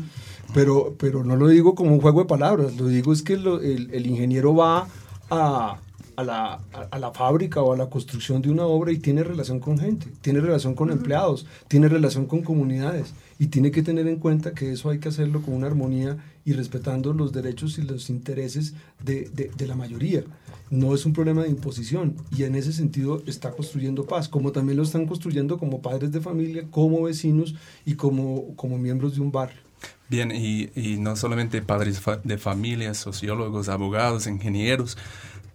Pero, 0.55 0.95
pero 0.99 1.25
no 1.25 1.37
lo 1.37 1.49
digo 1.49 1.75
como 1.75 1.93
un 1.93 2.01
juego 2.01 2.21
de 2.21 2.27
palabras, 2.27 2.77
lo 2.77 2.87
digo 2.87 3.13
es 3.13 3.23
que 3.23 3.35
el, 3.35 3.91
el, 3.93 4.07
ingeniero 4.07 4.55
va 4.55 4.89
a, 5.31 5.79
a, 6.17 6.25
la, 6.25 6.61
a, 6.91 6.99
la, 6.99 7.13
fábrica 7.13 7.61
o 7.61 7.75
a 7.75 7.77
la 7.77 7.91
construcción 7.91 8.41
de 8.41 8.51
una 8.51 8.65
obra 8.65 8.91
y 8.91 8.99
tiene 8.99 9.23
relación 9.23 9.61
con 9.61 9.79
gente, 9.79 10.07
tiene 10.23 10.41
relación 10.41 10.75
con 10.75 10.91
empleados, 10.91 11.47
tiene 11.69 11.89
relación 11.89 12.25
con 12.25 12.43
comunidades 12.43 13.13
y 13.39 13.49
tiene 13.49 13.71
que 13.71 13.83
tener 13.83 14.09
en 14.09 14.17
cuenta 14.17 14.55
que 14.55 14.73
eso 14.73 14.89
hay 14.89 15.01
que 15.01 15.11
hacerlo 15.11 15.43
con 15.43 15.55
una 15.55 15.67
armonía 15.67 16.17
y 16.47 16.55
respetando 16.55 17.13
los 17.13 17.33
derechos 17.33 17.79
y 17.79 17.83
los 17.83 18.09
intereses 18.09 18.75
de, 19.05 19.29
de, 19.29 19.51
de 19.55 19.67
la 19.67 19.77
mayoría. 19.77 20.25
No 20.71 20.95
es 20.95 21.05
un 21.05 21.13
problema 21.13 21.43
de 21.43 21.51
imposición 21.51 22.17
y 22.35 22.45
en 22.45 22.55
ese 22.55 22.73
sentido 22.73 23.23
está 23.27 23.51
construyendo 23.51 24.07
paz, 24.07 24.29
como 24.31 24.51
también 24.51 24.79
lo 24.79 24.83
están 24.83 25.07
construyendo 25.07 25.59
como 25.59 25.83
padres 25.83 26.11
de 26.11 26.23
familia, 26.23 26.67
como 26.71 27.03
vecinos 27.03 27.55
y 27.85 27.95
como, 27.95 28.57
como 28.57 28.79
miembros 28.79 29.15
de 29.15 29.21
un 29.21 29.31
barrio. 29.31 29.68
Bien, 30.09 30.31
y, 30.33 30.71
y 30.75 30.99
no 30.99 31.17
solamente 31.17 31.61
padres 31.61 32.01
de 32.25 32.39
familia, 32.39 32.95
sociólogos, 32.95 33.69
abogados, 33.69 34.27
ingenieros, 34.27 34.97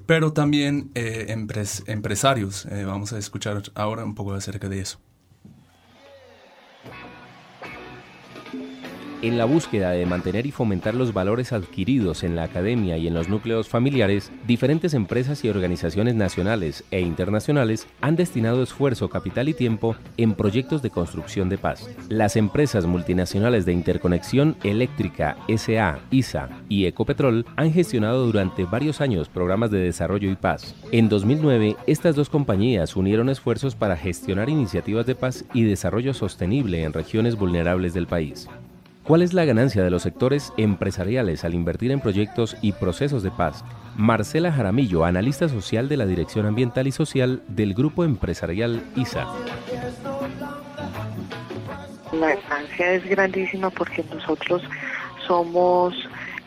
pero 0.06 0.34
también 0.34 0.92
eh, 0.96 1.26
empresarios. 1.88 2.66
Eh, 2.68 2.86
vamos 2.86 3.14
a 3.14 3.18
escuchar 3.18 3.64
ahora 3.74 4.04
un 4.06 4.16
poco 4.16 4.34
acerca 4.34 4.70
de 4.70 4.80
eso. 4.80 5.00
En 9.24 9.38
la 9.38 9.46
búsqueda 9.46 9.92
de 9.92 10.06
mantener 10.06 10.46
y 10.46 10.52
fomentar 10.52 10.96
los 10.96 11.14
valores 11.14 11.54
adquiridos 11.54 12.26
en 12.26 12.36
la 12.36 12.44
academia 12.44 12.98
y 12.98 13.08
en 13.08 13.14
los 13.14 13.30
núcleos 13.30 13.70
familiares, 13.70 14.34
diferentes 14.46 14.94
empresas 14.94 15.46
y 15.46 15.50
organizaciones 15.50 16.16
nacionales 16.16 16.84
e 16.92 17.00
internacionales 17.00 17.88
han 18.02 18.18
destinado 18.18 18.62
esfuerzo, 18.62 19.10
capital 19.10 19.48
y 19.48 19.54
tiempo 19.54 19.96
en 20.18 20.34
proyectos 20.34 20.82
de 20.82 20.90
construcción 20.90 21.48
de 21.48 21.58
paz. 21.58 21.90
Las 22.10 22.36
empresas 22.36 22.86
multinacionales 22.86 23.66
de 23.66 23.72
interconexión 23.72 24.58
eléctrica 24.62 25.38
SA, 25.48 26.00
ISA 26.12 26.50
y 26.68 26.86
Ecopetrol 26.88 27.46
han 27.56 27.72
gestionado 27.72 28.26
durante 28.26 28.66
varios 28.66 29.00
años 29.00 29.30
programas 29.30 29.72
de 29.72 29.80
desarrollo 29.80 30.30
y 30.30 30.36
paz. 30.36 30.76
En 30.92 31.08
2009, 31.08 31.78
estas 31.88 32.18
dos 32.18 32.30
compañías 32.30 32.98
unieron 32.98 33.30
esfuerzos 33.30 33.74
para 33.74 33.96
gestionar 33.96 34.50
iniciativas 34.50 35.06
de 35.06 35.16
paz 35.16 35.46
y 35.54 35.64
desarrollo 35.64 36.14
sostenible 36.14 36.84
en 36.84 36.92
regiones 36.92 37.38
vulnerables 37.38 37.94
del 37.94 38.08
país. 38.08 38.50
¿Cuál 39.04 39.22
es 39.22 39.34
la 39.34 39.44
ganancia 39.44 39.84
de 39.84 39.90
los 39.90 40.04
sectores 40.04 40.54
empresariales 40.56 41.44
al 41.44 41.54
invertir 41.54 41.92
en 41.92 42.00
proyectos 42.00 42.56
y 42.62 42.72
procesos 42.72 43.22
de 43.22 43.32
paz? 43.32 43.66
Marcela 43.98 44.50
Jaramillo, 44.50 45.04
analista 45.04 45.50
social 45.50 45.90
de 45.90 45.98
la 45.98 46.06
Dirección 46.06 46.46
Ambiental 46.46 46.88
y 46.88 46.94
Social 46.94 47.42
del 47.50 47.74
Grupo 47.74 48.06
Empresarial 48.06 48.82
ISA. 48.96 49.28
La 52.14 52.36
ganancia 52.36 52.94
es 52.94 53.06
grandísima 53.10 53.70
porque 53.72 54.06
nosotros 54.10 54.62
somos 55.28 55.94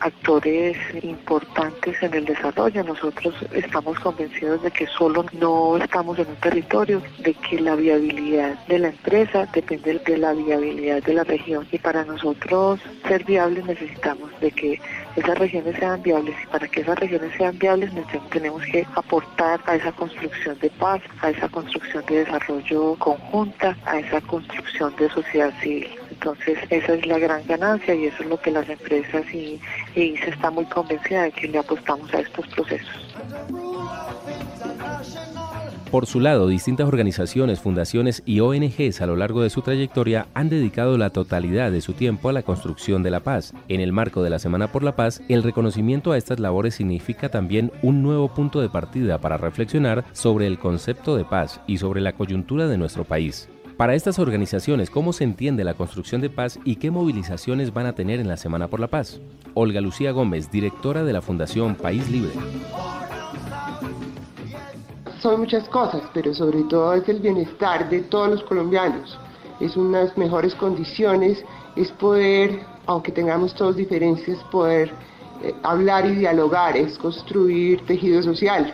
actores 0.00 0.76
importantes 1.02 2.02
en 2.02 2.14
el 2.14 2.24
desarrollo. 2.24 2.84
Nosotros 2.84 3.34
estamos 3.52 3.98
convencidos 4.00 4.62
de 4.62 4.70
que 4.70 4.86
solo 4.86 5.24
no 5.32 5.76
estamos 5.76 6.18
en 6.18 6.28
un 6.28 6.36
territorio, 6.36 7.02
de 7.18 7.34
que 7.34 7.60
la 7.60 7.76
viabilidad 7.76 8.54
de 8.66 8.78
la 8.78 8.88
empresa 8.88 9.46
depende 9.52 9.98
de 9.98 10.18
la 10.18 10.32
viabilidad 10.32 11.02
de 11.02 11.14
la 11.14 11.24
región 11.24 11.66
y 11.72 11.78
para 11.78 12.04
nosotros 12.04 12.80
ser 13.06 13.24
viables 13.24 13.64
necesitamos 13.64 14.30
de 14.40 14.50
que 14.50 14.80
esas 15.16 15.38
regiones 15.38 15.76
sean 15.78 16.02
viables 16.02 16.34
y 16.42 16.46
para 16.46 16.68
que 16.68 16.80
esas 16.80 16.98
regiones 16.98 17.32
sean 17.36 17.58
viables 17.58 17.90
tenemos 18.30 18.62
que 18.64 18.86
aportar 18.94 19.60
a 19.66 19.76
esa 19.76 19.92
construcción 19.92 20.58
de 20.58 20.70
paz, 20.70 21.00
a 21.22 21.30
esa 21.30 21.48
construcción 21.48 22.04
de 22.06 22.24
desarrollo 22.24 22.94
conjunta, 22.98 23.76
a 23.86 23.98
esa 23.98 24.20
construcción 24.20 24.94
de 24.96 25.08
sociedad 25.10 25.52
civil. 25.60 26.05
Entonces 26.10 26.58
esa 26.70 26.94
es 26.94 27.06
la 27.06 27.18
gran 27.18 27.46
ganancia 27.46 27.94
y 27.94 28.06
eso 28.06 28.22
es 28.22 28.28
lo 28.28 28.40
que 28.40 28.50
las 28.50 28.68
empresas 28.68 29.24
y, 29.32 29.60
se 29.94 30.30
está 30.30 30.50
muy 30.50 30.64
convencida 30.66 31.24
de 31.24 31.32
que 31.32 31.48
le 31.48 31.58
apostamos 31.58 32.12
a 32.14 32.20
estos 32.20 32.46
procesos. 32.48 33.16
Por 35.90 36.06
su 36.06 36.20
lado, 36.20 36.48
distintas 36.48 36.88
organizaciones, 36.88 37.60
fundaciones 37.60 38.22
y 38.26 38.40
ONGs 38.40 39.00
a 39.00 39.06
lo 39.06 39.16
largo 39.16 39.42
de 39.42 39.50
su 39.50 39.62
trayectoria 39.62 40.26
han 40.34 40.48
dedicado 40.48 40.98
la 40.98 41.10
totalidad 41.10 41.70
de 41.70 41.80
su 41.80 41.92
tiempo 41.92 42.28
a 42.28 42.32
la 42.32 42.42
construcción 42.42 43.02
de 43.02 43.10
la 43.10 43.20
paz. 43.20 43.54
En 43.68 43.80
el 43.80 43.92
marco 43.92 44.22
de 44.22 44.30
la 44.30 44.38
Semana 44.38 44.72
por 44.72 44.82
la 44.82 44.96
Paz, 44.96 45.22
el 45.28 45.42
reconocimiento 45.42 46.12
a 46.12 46.18
estas 46.18 46.40
labores 46.40 46.74
significa 46.74 47.28
también 47.28 47.72
un 47.82 48.02
nuevo 48.02 48.28
punto 48.34 48.60
de 48.60 48.68
partida 48.68 49.18
para 49.18 49.38
reflexionar 49.38 50.04
sobre 50.12 50.46
el 50.46 50.58
concepto 50.58 51.16
de 51.16 51.24
paz 51.24 51.60
y 51.66 51.78
sobre 51.78 52.00
la 52.00 52.12
coyuntura 52.12 52.66
de 52.66 52.78
nuestro 52.78 53.04
país. 53.04 53.48
Para 53.76 53.94
estas 53.94 54.18
organizaciones, 54.18 54.88
¿cómo 54.88 55.12
se 55.12 55.22
entiende 55.22 55.62
la 55.62 55.74
construcción 55.74 56.22
de 56.22 56.30
paz 56.30 56.58
y 56.64 56.76
qué 56.76 56.90
movilizaciones 56.90 57.74
van 57.74 57.84
a 57.84 57.94
tener 57.94 58.20
en 58.20 58.28
la 58.28 58.38
Semana 58.38 58.68
por 58.68 58.80
la 58.80 58.86
Paz? 58.86 59.20
Olga 59.52 59.82
Lucía 59.82 60.12
Gómez, 60.12 60.50
directora 60.50 61.04
de 61.04 61.12
la 61.12 61.20
Fundación 61.20 61.74
País 61.74 62.08
Libre. 62.10 62.32
Son 65.20 65.40
muchas 65.40 65.68
cosas, 65.68 66.00
pero 66.14 66.32
sobre 66.32 66.62
todo 66.62 66.94
es 66.94 67.06
el 67.06 67.20
bienestar 67.20 67.90
de 67.90 68.00
todos 68.00 68.30
los 68.30 68.42
colombianos. 68.44 69.18
es 69.60 69.76
unas 69.76 70.16
mejores 70.16 70.54
condiciones, 70.54 71.44
es 71.76 71.92
poder, 71.92 72.60
aunque 72.86 73.12
tengamos 73.12 73.54
todos 73.54 73.76
diferencias, 73.76 74.38
poder 74.44 74.90
eh, 75.42 75.54
hablar 75.62 76.06
y 76.06 76.14
dialogar, 76.14 76.78
es 76.78 76.96
construir 76.96 77.84
tejido 77.84 78.22
social. 78.22 78.72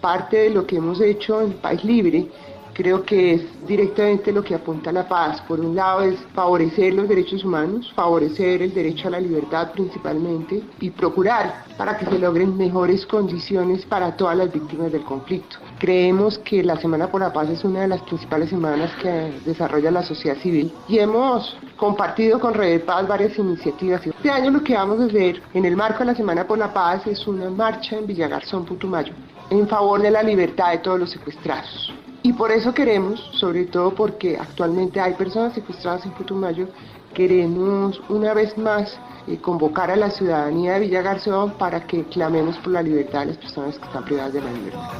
Parte 0.00 0.36
de 0.36 0.50
lo 0.50 0.64
que 0.64 0.76
hemos 0.76 1.00
hecho 1.00 1.40
en 1.40 1.54
País 1.54 1.82
Libre 1.82 2.28
creo 2.74 3.04
que 3.04 3.34
es 3.34 3.66
directamente 3.66 4.32
lo 4.32 4.42
que 4.42 4.54
apunta 4.54 4.90
a 4.90 4.92
la 4.92 5.08
paz. 5.08 5.40
Por 5.42 5.60
un 5.60 5.74
lado 5.74 6.02
es 6.02 6.18
favorecer 6.34 6.92
los 6.92 7.08
derechos 7.08 7.44
humanos, 7.44 7.90
favorecer 7.94 8.60
el 8.60 8.74
derecho 8.74 9.08
a 9.08 9.12
la 9.12 9.20
libertad 9.20 9.70
principalmente 9.72 10.62
y 10.80 10.90
procurar 10.90 11.64
para 11.78 11.96
que 11.96 12.04
se 12.04 12.18
logren 12.18 12.56
mejores 12.56 13.06
condiciones 13.06 13.86
para 13.86 14.16
todas 14.16 14.36
las 14.36 14.52
víctimas 14.52 14.92
del 14.92 15.04
conflicto. 15.04 15.56
Creemos 15.78 16.38
que 16.38 16.62
la 16.62 16.76
Semana 16.76 17.08
por 17.08 17.20
la 17.20 17.32
Paz 17.32 17.48
es 17.48 17.64
una 17.64 17.82
de 17.82 17.88
las 17.88 18.02
principales 18.02 18.50
semanas 18.50 18.90
que 19.00 19.32
desarrolla 19.44 19.90
la 19.90 20.02
sociedad 20.02 20.36
civil 20.38 20.72
y 20.88 20.98
hemos 20.98 21.56
compartido 21.76 22.38
con 22.40 22.54
Red 22.54 22.72
de 22.72 22.80
Paz 22.80 23.06
varias 23.06 23.38
iniciativas. 23.38 24.06
Este 24.06 24.30
año 24.30 24.50
lo 24.50 24.62
que 24.62 24.74
vamos 24.74 25.00
a 25.00 25.04
hacer 25.04 25.40
en 25.54 25.64
el 25.64 25.76
marco 25.76 26.00
de 26.00 26.06
la 26.06 26.14
Semana 26.14 26.46
por 26.46 26.58
la 26.58 26.72
Paz 26.72 27.06
es 27.06 27.26
una 27.26 27.48
marcha 27.50 27.96
en 27.96 28.06
Villagarzón, 28.06 28.64
Putumayo, 28.64 29.12
en 29.50 29.68
favor 29.68 30.02
de 30.02 30.10
la 30.10 30.22
libertad 30.22 30.72
de 30.72 30.78
todos 30.78 30.98
los 30.98 31.10
secuestrados. 31.10 31.92
Y 32.24 32.32
por 32.32 32.50
eso 32.50 32.72
queremos, 32.72 33.20
sobre 33.32 33.66
todo 33.66 33.94
porque 33.94 34.38
actualmente 34.38 34.98
hay 34.98 35.12
personas 35.12 35.52
secuestradas 35.52 36.06
en 36.06 36.12
Putumayo, 36.12 36.68
queremos 37.12 38.00
una 38.08 38.32
vez 38.32 38.56
más 38.56 38.98
eh, 39.26 39.36
convocar 39.36 39.90
a 39.90 39.96
la 39.96 40.10
ciudadanía 40.10 40.72
de 40.72 40.80
Villa 40.80 41.02
Garzón 41.02 41.52
para 41.58 41.86
que 41.86 42.02
clamemos 42.04 42.56
por 42.56 42.72
la 42.72 42.80
libertad 42.80 43.20
de 43.20 43.26
las 43.26 43.36
personas 43.36 43.78
que 43.78 43.84
están 43.84 44.06
privadas 44.06 44.32
de 44.32 44.40
la 44.40 44.52
libertad. 44.52 44.90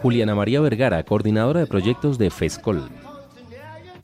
Juliana 0.00 0.36
María 0.36 0.60
Vergara, 0.60 1.02
coordinadora 1.02 1.58
de 1.58 1.66
proyectos 1.66 2.16
de 2.16 2.30
FESCOL. 2.30 2.88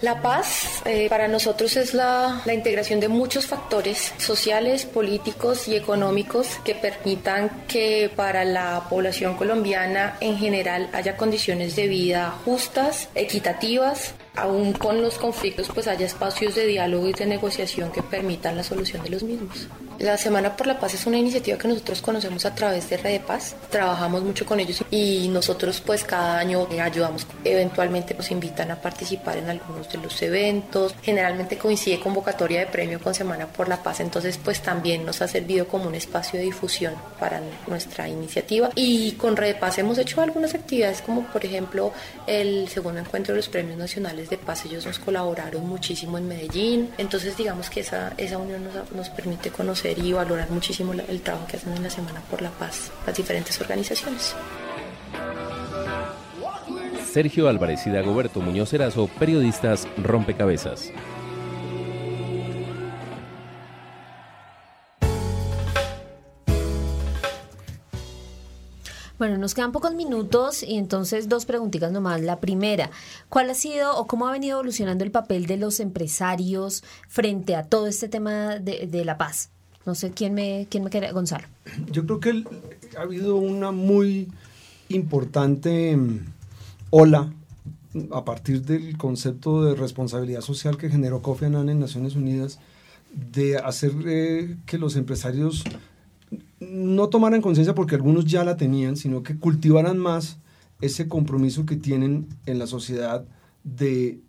La 0.02 0.20
paz 0.20 0.82
eh, 0.84 1.08
para 1.08 1.28
nosotros 1.28 1.76
es 1.76 1.94
la, 1.94 2.42
la, 2.44 2.54
integración 2.54 2.98
de 2.98 3.06
muchos 3.06 3.46
factores 3.46 4.12
sociales, 4.18 4.84
políticos 4.84 5.68
y 5.68 5.76
económicos 5.76 6.58
que 6.64 6.74
permitan 6.74 7.64
que 7.68 8.10
para 8.16 8.44
la 8.44 8.82
población 8.90 9.36
colombiana 9.36 10.16
en 10.18 10.36
general 10.38 10.90
haya 10.92 11.16
condiciones 11.16 11.76
de 11.76 11.86
vida 11.86 12.34
justas, 12.44 13.10
equitativas, 13.14 14.14
aún 14.36 14.72
con 14.72 15.02
los 15.02 15.18
conflictos 15.18 15.68
pues 15.72 15.86
haya 15.86 16.06
espacios 16.06 16.54
de 16.54 16.66
diálogo 16.66 17.08
y 17.08 17.12
de 17.12 17.26
negociación 17.26 17.90
que 17.92 18.02
permitan 18.02 18.56
la 18.56 18.64
solución 18.64 19.02
de 19.02 19.10
los 19.10 19.22
mismos. 19.22 19.68
La 19.98 20.16
Semana 20.16 20.56
por 20.56 20.66
la 20.66 20.80
Paz 20.80 20.94
es 20.94 21.06
una 21.06 21.18
iniciativa 21.18 21.58
que 21.58 21.68
nosotros 21.68 22.02
conocemos 22.02 22.44
a 22.44 22.54
través 22.54 22.88
de 22.90 22.96
Red 22.96 23.12
de 23.12 23.20
Paz, 23.20 23.54
trabajamos 23.70 24.22
mucho 24.22 24.46
con 24.46 24.58
ellos 24.58 24.82
y 24.90 25.28
nosotros 25.28 25.80
pues 25.84 26.02
cada 26.02 26.38
año 26.38 26.66
ayudamos, 26.82 27.26
eventualmente 27.44 28.14
nos 28.14 28.30
invitan 28.30 28.70
a 28.70 28.80
participar 28.80 29.36
en 29.36 29.50
algunos 29.50 29.92
de 29.92 29.98
los 29.98 30.20
eventos, 30.22 30.94
generalmente 31.02 31.58
coincide 31.58 32.00
convocatoria 32.00 32.60
de 32.60 32.66
premio 32.66 33.00
con 33.00 33.14
Semana 33.14 33.46
por 33.46 33.68
la 33.68 33.82
Paz, 33.82 34.00
entonces 34.00 34.38
pues 34.42 34.60
también 34.60 35.04
nos 35.04 35.22
ha 35.22 35.28
servido 35.28 35.68
como 35.68 35.86
un 35.86 35.94
espacio 35.94 36.38
de 36.38 36.46
difusión 36.46 36.94
para 37.20 37.40
nuestra 37.66 38.08
iniciativa. 38.08 38.70
Y 38.74 39.12
con 39.12 39.36
Red 39.36 39.54
de 39.54 39.60
Paz 39.60 39.78
hemos 39.78 39.98
hecho 39.98 40.20
algunas 40.20 40.54
actividades 40.54 41.02
como 41.02 41.26
por 41.26 41.44
ejemplo 41.44 41.92
el 42.26 42.68
segundo 42.68 43.00
encuentro 43.00 43.34
de 43.34 43.36
los 43.36 43.48
premios 43.48 43.78
nacionales 43.78 44.21
de 44.30 44.38
paz, 44.38 44.64
ellos 44.64 44.86
nos 44.86 44.98
colaboraron 44.98 45.68
muchísimo 45.68 46.18
en 46.18 46.28
Medellín, 46.28 46.90
entonces 46.98 47.36
digamos 47.36 47.70
que 47.70 47.80
esa, 47.80 48.12
esa 48.16 48.38
unión 48.38 48.64
nos, 48.64 48.92
nos 48.92 49.08
permite 49.10 49.50
conocer 49.50 49.98
y 49.98 50.12
valorar 50.12 50.50
muchísimo 50.50 50.92
el 50.92 51.20
trabajo 51.20 51.46
que 51.46 51.56
hacen 51.56 51.72
en 51.74 51.82
la 51.82 51.90
Semana 51.90 52.20
por 52.30 52.42
la 52.42 52.50
Paz 52.50 52.90
las 53.06 53.16
diferentes 53.16 53.60
organizaciones. 53.60 54.34
Sergio 57.12 57.48
Álvarez 57.48 57.86
y 57.86 57.90
Dagoberto 57.90 58.40
Muñoz 58.40 58.72
Erazo, 58.72 59.06
periodistas 59.18 59.86
Rompecabezas. 59.98 60.90
Bueno, 69.22 69.38
nos 69.38 69.54
quedan 69.54 69.70
pocos 69.70 69.94
minutos 69.94 70.64
y 70.64 70.78
entonces 70.78 71.28
dos 71.28 71.46
preguntitas 71.46 71.92
nomás. 71.92 72.20
La 72.22 72.40
primera, 72.40 72.90
¿cuál 73.28 73.50
ha 73.50 73.54
sido 73.54 73.96
o 73.96 74.08
cómo 74.08 74.26
ha 74.26 74.32
venido 74.32 74.58
evolucionando 74.58 75.04
el 75.04 75.12
papel 75.12 75.46
de 75.46 75.56
los 75.58 75.78
empresarios 75.78 76.82
frente 77.06 77.54
a 77.54 77.62
todo 77.62 77.86
este 77.86 78.08
tema 78.08 78.58
de, 78.58 79.04
la 79.04 79.18
paz? 79.18 79.50
No 79.86 79.94
sé 79.94 80.10
quién 80.10 80.34
me, 80.34 80.66
quién 80.68 80.82
me 80.82 80.90
quiere, 80.90 81.12
Gonzalo. 81.12 81.46
Yo 81.92 82.04
creo 82.04 82.18
que 82.18 82.42
ha 82.98 83.02
habido 83.02 83.36
una 83.36 83.70
muy 83.70 84.26
importante 84.88 85.96
mm, 85.96 86.26
ola 86.90 87.32
a 88.10 88.24
partir 88.24 88.62
del 88.62 88.98
concepto 88.98 89.64
de 89.64 89.76
responsabilidad 89.76 90.40
social 90.40 90.76
que 90.76 90.90
generó 90.90 91.22
Kofi 91.22 91.44
Annan 91.44 91.68
en 91.68 91.78
Naciones 91.78 92.16
Unidas 92.16 92.58
de 93.14 93.58
hacer 93.58 93.92
eh, 94.04 94.56
que 94.66 94.78
los 94.78 94.96
empresarios 94.96 95.62
no 96.70 97.08
tomaran 97.08 97.42
conciencia 97.42 97.74
porque 97.74 97.94
algunos 97.94 98.24
ya 98.24 98.44
la 98.44 98.56
tenían, 98.56 98.96
sino 98.96 99.22
que 99.22 99.36
cultivaran 99.36 99.98
más 99.98 100.38
ese 100.80 101.08
compromiso 101.08 101.64
que 101.66 101.76
tienen 101.76 102.26
en 102.46 102.58
la 102.58 102.66
sociedad 102.66 103.24
de, 103.64 104.20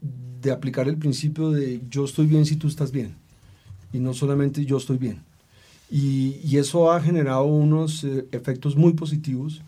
de 0.42 0.52
aplicar 0.52 0.88
el 0.88 0.98
principio 0.98 1.52
de 1.52 1.82
yo 1.90 2.06
estoy 2.06 2.28
bien 2.28 2.46
si 2.46 2.56
tú 2.56 2.68
estás 2.68 2.92
bien 2.92 3.16
y 3.92 4.00
no 4.00 4.14
solamente 4.14 4.66
yo 4.66 4.78
estoy 4.78 4.98
bien. 4.98 5.24
Y, 5.90 6.40
y 6.44 6.58
eso 6.58 6.92
ha 6.92 7.00
generado 7.00 7.46
unos 7.46 8.04
eh, 8.04 8.28
efectos 8.32 8.76
muy 8.76 8.94
positivos 8.94 9.62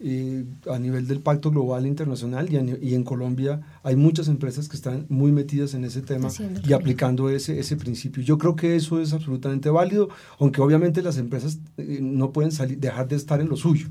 eh, 0.00 0.44
a 0.70 0.78
nivel 0.78 1.08
del 1.08 1.18
Pacto 1.18 1.50
Global 1.50 1.84
Internacional 1.84 2.52
y, 2.52 2.56
a, 2.56 2.62
y, 2.62 2.94
en 2.94 3.02
Colombia 3.02 3.60
hay 3.82 3.96
muchas 3.96 4.28
empresas 4.28 4.68
que 4.68 4.76
están 4.76 5.06
muy 5.08 5.32
metidas 5.32 5.74
en 5.74 5.82
ese 5.84 6.02
tema 6.02 6.28
Haciendo 6.28 6.60
y 6.64 6.72
aplicando 6.72 7.28
ese, 7.30 7.58
ese 7.58 7.76
principio. 7.76 8.22
Yo 8.22 8.38
creo 8.38 8.54
que 8.54 8.76
eso 8.76 9.00
es 9.00 9.12
absolutamente 9.12 9.70
válido, 9.70 10.08
aunque 10.38 10.60
obviamente 10.60 11.02
las 11.02 11.18
empresas 11.18 11.58
eh, 11.78 11.98
no 12.00 12.32
pueden 12.32 12.52
salir, 12.52 12.78
dejar 12.78 13.08
de 13.08 13.16
estar 13.16 13.40
en 13.40 13.48
lo 13.48 13.56
suyo. 13.56 13.88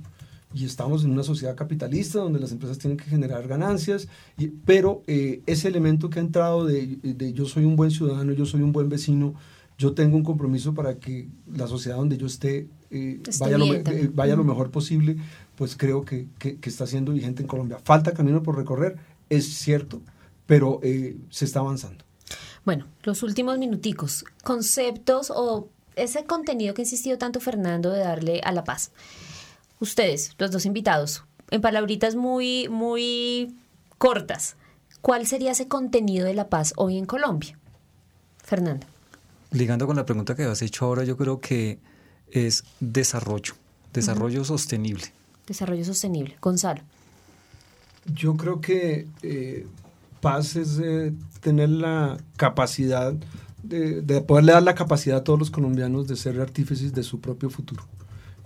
Y 0.54 0.64
estamos 0.64 1.04
en 1.04 1.12
una 1.12 1.24
sociedad 1.24 1.58
capitalista 1.58 2.20
donde 2.20 2.40
las 2.40 2.54
empresas 2.54 2.78
tienen 2.78 2.98
que 2.98 3.04
generar 3.04 3.46
ganancias, 3.46 4.08
y, 4.38 4.48
pero 4.48 5.04
eh, 5.08 5.42
ese 5.46 5.68
elemento 5.68 6.10
que 6.10 6.20
ha 6.20 6.22
entrado 6.22 6.66
de, 6.66 7.00
de 7.04 7.34
yo 7.34 7.46
soy 7.46 7.66
un 7.66 7.76
buen 7.76 7.92
ciudadano, 7.92 8.32
yo 8.32 8.46
soy 8.46 8.62
un 8.62 8.72
buen 8.72 8.88
vecino, 8.88 9.36
yo 9.78 9.94
tengo 9.94 10.18
un 10.18 10.24
compromiso 10.24 10.74
para 10.74 10.98
que 10.98 11.28
la 11.54 11.68
sociedad 11.68 11.98
donde 11.98 12.18
yo 12.18 12.26
esté 12.26 12.68
eh, 12.90 13.22
vaya, 13.40 13.58
lo, 13.58 13.74
eh, 13.74 14.10
vaya 14.14 14.36
lo 14.36 14.44
mejor 14.44 14.72
posible, 14.72 15.18
pues 15.56 15.76
creo 15.76 16.04
que, 16.04 16.28
que, 16.40 16.58
que, 16.58 16.70
está 16.70 16.88
siendo 16.88 17.14
vigente 17.14 17.44
en 17.44 17.48
Colombia. 17.48 17.80
Falta 17.84 18.14
camino 18.14 18.42
por 18.42 18.58
recorrer, 18.58 18.98
es 19.30 19.46
cierto, 19.46 20.02
pero 20.46 20.80
eh, 20.82 21.18
se 21.30 21.46
está 21.46 21.60
avanzando. 21.60 22.04
Bueno, 22.66 22.88
los 23.04 23.24
últimos 23.24 23.58
minuticos, 23.60 24.26
conceptos 24.44 25.32
o 25.34 25.70
ese 25.96 26.26
contenido 26.26 26.74
que 26.74 26.82
ha 26.82 26.86
insistido 26.86 27.18
tanto 27.18 27.40
Fernando 27.40 27.92
de 27.92 28.00
darle 28.00 28.42
a 28.44 28.52
la 28.52 28.64
paz. 28.64 28.92
Ustedes, 29.80 30.34
los 30.40 30.52
dos 30.52 30.66
invitados, 30.66 31.24
en 31.52 31.62
palabritas 31.62 32.16
muy, 32.16 32.68
muy 32.68 33.56
cortas, 33.98 34.56
¿cuál 35.02 35.28
sería 35.28 35.52
ese 35.52 35.68
contenido 35.68 36.26
de 36.26 36.34
la 36.34 36.50
paz 36.50 36.74
hoy 36.78 36.98
en 36.98 37.06
Colombia? 37.06 37.58
Fernando. 38.44 38.88
Ligando 39.52 39.88
con 39.88 39.96
la 39.96 40.06
pregunta 40.06 40.36
que 40.36 40.44
has 40.44 40.62
hecho 40.62 40.86
ahora, 40.86 41.04
yo 41.04 41.16
creo 41.18 41.40
que 41.40 41.80
es 42.32 42.64
desarrollo, 42.80 43.54
desarrollo 43.94 44.42
uh 44.42 44.44
-huh. 44.44 44.48
sostenible. 44.48 45.06
Desarrollo 45.48 45.86
sostenible. 45.86 46.36
Gonzalo. 46.42 46.82
Yo 48.14 48.36
creo 48.36 48.60
que 48.60 49.08
eh, 49.22 49.66
paz 50.22 50.56
es 50.56 50.80
eh, 50.84 51.14
tener 51.42 51.70
la 51.70 52.18
capacidad 52.36 53.14
de, 53.64 54.02
de, 54.02 54.22
poderle 54.22 54.54
dar 54.54 54.64
la 54.64 54.76
capacidad 54.76 55.18
a 55.18 55.24
todos 55.24 55.40
los 55.40 55.52
colombianos 55.52 56.08
de 56.08 56.16
ser 56.16 56.40
artífices 56.40 56.94
de 56.94 57.04
su 57.04 57.20
propio 57.20 57.50
futuro. 57.50 57.84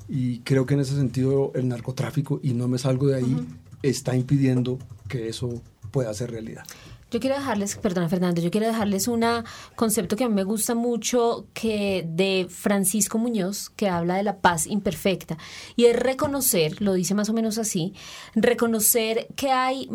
Y 0.08 0.40
creo 0.40 0.66
que 0.66 0.74
en 0.74 0.82
ese 0.82 0.96
sentido 0.96 1.52
el 1.56 1.68
narcotráfico, 1.68 2.40
y 2.44 2.54
no 2.54 2.68
me 2.68 2.78
salgo 2.78 3.08
de 3.08 3.16
ahí, 3.16 3.34
uh 3.34 3.40
-huh. 3.40 3.46
está 3.82 4.16
impidiendo 4.16 4.78
que 5.08 5.30
eso 5.30 5.62
pueda 5.92 6.14
ser 6.14 6.32
realidad. 6.32 6.64
Yo 7.12 7.20
quiero 7.20 7.36
dejarles, 7.36 7.76
perdona 7.76 8.08
Fernando, 8.08 8.40
yo 8.40 8.50
quiero 8.50 8.68
dejarles 8.68 9.10
un 9.10 9.26
concepto 9.76 10.16
que 10.16 10.24
a 10.24 10.30
mí 10.30 10.34
me 10.34 10.46
gusta 10.46 10.76
mucho 10.76 11.46
que 11.54 12.06
de 12.08 12.48
Francisco 12.50 13.18
Muñoz, 13.18 13.70
que 13.70 13.90
habla 13.90 14.16
de 14.16 14.24
la 14.24 14.40
paz 14.40 14.66
imperfecta, 14.66 15.38
y 15.76 15.86
es 15.86 15.96
reconocer, 16.00 16.82
lo 16.82 16.94
dice 16.94 17.14
más 17.14 17.28
o 17.28 17.34
menos 17.34 17.58
así, 17.58 17.94
reconocer 18.34 19.28
que 19.36 19.52
hay 19.52 19.90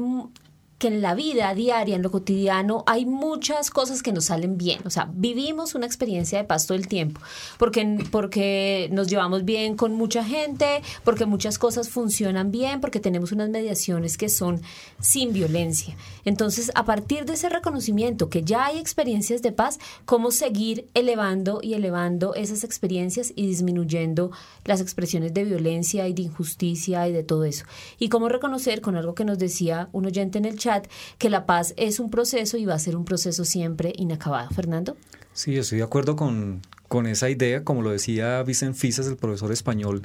que 0.79 0.89
en 0.89 1.01
la 1.01 1.15
vida 1.15 1.55
diaria, 1.55 1.97
en 1.97 2.03
lo 2.03 2.11
cotidiano, 2.11 2.85
hay 2.87 3.07
muchas 3.07 3.71
cosas 3.71 4.03
que 4.03 4.13
nos 4.13 4.27
salen 4.27 4.59
bien. 4.59 4.81
O 4.85 4.91
sea, 4.91 5.11
vivimos 5.13 5.75
una 5.75 5.87
experiencia 5.87 6.39
de 6.39 6.45
paz 6.45 6.67
todo 6.67 6.77
el 6.77 6.87
tiempo, 6.87 7.21
porque, 7.59 8.05
porque 8.11 8.89
nos 8.93 9.09
llevamos 9.09 9.45
bien 9.45 9.77
con 9.77 9.95
mucha 9.95 10.23
gente, 10.23 10.83
porque 11.03 11.25
muchas 11.25 11.59
cosas 11.59 11.89
funcionan 11.89 12.51
bien, 12.51 12.81
porque 12.81 13.01
tenemos 13.01 13.33
unas 13.33 13.49
mediaciones 13.49 14.19
que 14.19 14.29
son 14.29 14.61
sin 15.01 15.33
violencia. 15.33 15.97
Entonces, 16.25 16.71
a 16.75 16.85
partir 16.85 17.25
de 17.25 17.35
ese 17.35 17.49
reconocimiento 17.49 18.29
que 18.29 18.43
ya 18.43 18.67
hay 18.67 18.79
experiencias 18.79 19.41
de 19.41 19.53
paz, 19.53 19.79
¿cómo 20.05 20.31
seguir 20.31 20.89
elevando 20.93 21.61
y 21.63 21.75
elevando 21.75 22.35
esas 22.35 22.65
experiencias 22.65 23.33
y 23.35 23.47
disminuyendo 23.47 24.31
las 24.65 24.81
expresiones 24.81 25.33
de 25.33 25.45
violencia 25.45 26.07
y 26.07 26.13
de 26.13 26.23
injusticia 26.23 27.09
y 27.09 27.13
de 27.13 27.23
todo 27.23 27.45
eso? 27.45 27.65
Y 27.99 28.11
cómo 28.11 28.29
reconocer, 28.29 28.83
con 28.83 28.97
algo 28.97 29.15
que 29.15 29.25
nos 29.25 29.39
decía 29.39 29.89
un 29.93 30.07
oyente 30.07 30.37
en 30.39 30.45
el 30.45 30.59
chat, 30.59 30.66
chat 30.67 30.89
que 31.19 31.31
la 31.31 31.47
paz 31.47 31.75
es 31.77 32.01
un 32.01 32.11
proceso 32.11 32.57
y 32.57 32.65
va 32.65 32.75
a 32.75 32.79
ser 32.79 32.97
un 32.97 33.05
proceso 33.05 33.45
siempre 33.45 33.93
inacabado. 33.97 34.51
Fernando. 34.51 34.97
Sí, 35.33 35.57
estoy 35.57 35.79
de 35.79 35.85
acuerdo 35.85 36.17
con, 36.17 36.63
con 36.89 37.07
esa 37.07 37.29
idea, 37.29 37.63
como 37.63 37.83
lo 37.83 37.91
decía 37.91 38.43
Vicente 38.43 38.79
Fisas, 38.79 39.07
el 39.07 39.17
profesor 39.17 39.53
español, 39.53 40.03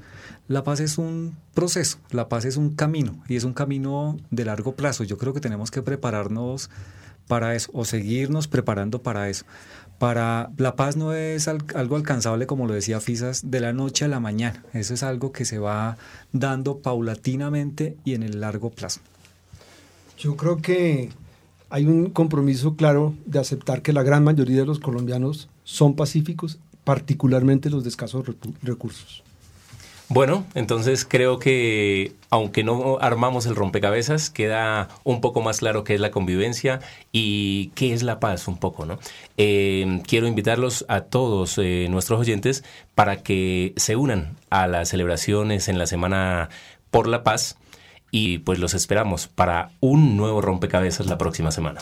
la 0.47 0.63
paz 0.63 0.81
es 0.81 0.97
un 0.97 1.37
proceso, 1.53 1.99
la 2.11 2.27
paz 2.27 2.45
es 2.45 2.57
un 2.57 2.75
camino 2.75 3.23
y 3.27 3.37
es 3.37 3.43
un 3.43 3.53
camino 3.53 4.17
de 4.29 4.45
largo 4.45 4.75
plazo. 4.75 5.03
Yo 5.03 5.17
creo 5.17 5.33
que 5.33 5.39
tenemos 5.39 5.71
que 5.71 5.81
prepararnos 5.81 6.69
para 7.27 7.55
eso 7.55 7.71
o 7.73 7.85
seguirnos 7.85 8.47
preparando 8.47 9.01
para 9.01 9.29
eso. 9.29 9.45
Para 9.99 10.49
la 10.57 10.75
paz 10.75 10.97
no 10.97 11.13
es 11.13 11.47
algo 11.47 11.95
alcanzable, 11.95 12.47
como 12.47 12.67
lo 12.67 12.73
decía 12.73 12.99
Fisas, 12.99 13.51
de 13.51 13.61
la 13.61 13.71
noche 13.71 14.05
a 14.05 14.07
la 14.07 14.19
mañana. 14.19 14.65
Eso 14.73 14.93
es 14.93 15.03
algo 15.03 15.31
que 15.31 15.45
se 15.45 15.59
va 15.59 15.97
dando 16.33 16.79
paulatinamente 16.79 17.95
y 18.03 18.15
en 18.15 18.23
el 18.23 18.41
largo 18.41 18.71
plazo. 18.71 18.99
Yo 20.17 20.35
creo 20.35 20.57
que 20.57 21.09
hay 21.69 21.85
un 21.85 22.09
compromiso 22.09 22.75
claro 22.75 23.15
de 23.25 23.39
aceptar 23.39 23.81
que 23.81 23.93
la 23.93 24.03
gran 24.03 24.23
mayoría 24.23 24.59
de 24.59 24.65
los 24.65 24.79
colombianos 24.79 25.49
son 25.63 25.95
pacíficos, 25.95 26.59
particularmente 26.83 27.69
los 27.69 27.83
de 27.83 27.89
escasos 27.89 28.25
recursos. 28.61 29.23
Bueno, 30.13 30.45
entonces 30.55 31.05
creo 31.05 31.39
que 31.39 32.15
aunque 32.29 32.65
no 32.65 32.97
armamos 32.99 33.45
el 33.45 33.55
rompecabezas, 33.55 34.29
queda 34.29 34.89
un 35.05 35.21
poco 35.21 35.39
más 35.39 35.59
claro 35.59 35.85
qué 35.85 35.93
es 35.93 36.01
la 36.01 36.11
convivencia 36.11 36.81
y 37.13 37.71
qué 37.75 37.93
es 37.93 38.03
la 38.03 38.19
paz 38.19 38.49
un 38.49 38.57
poco, 38.57 38.85
¿no? 38.85 38.99
Eh, 39.37 40.01
quiero 40.05 40.27
invitarlos 40.27 40.83
a 40.89 40.99
todos 40.99 41.57
eh, 41.57 41.87
nuestros 41.89 42.19
oyentes 42.19 42.65
para 42.93 43.23
que 43.23 43.71
se 43.77 43.95
unan 43.95 44.35
a 44.49 44.67
las 44.67 44.89
celebraciones 44.89 45.69
en 45.69 45.77
la 45.77 45.87
Semana 45.87 46.49
por 46.89 47.07
la 47.07 47.23
Paz 47.23 47.57
y 48.11 48.39
pues 48.39 48.59
los 48.59 48.73
esperamos 48.73 49.27
para 49.27 49.71
un 49.79 50.17
nuevo 50.17 50.41
rompecabezas 50.41 51.07
la 51.07 51.17
próxima 51.17 51.51
semana. 51.51 51.81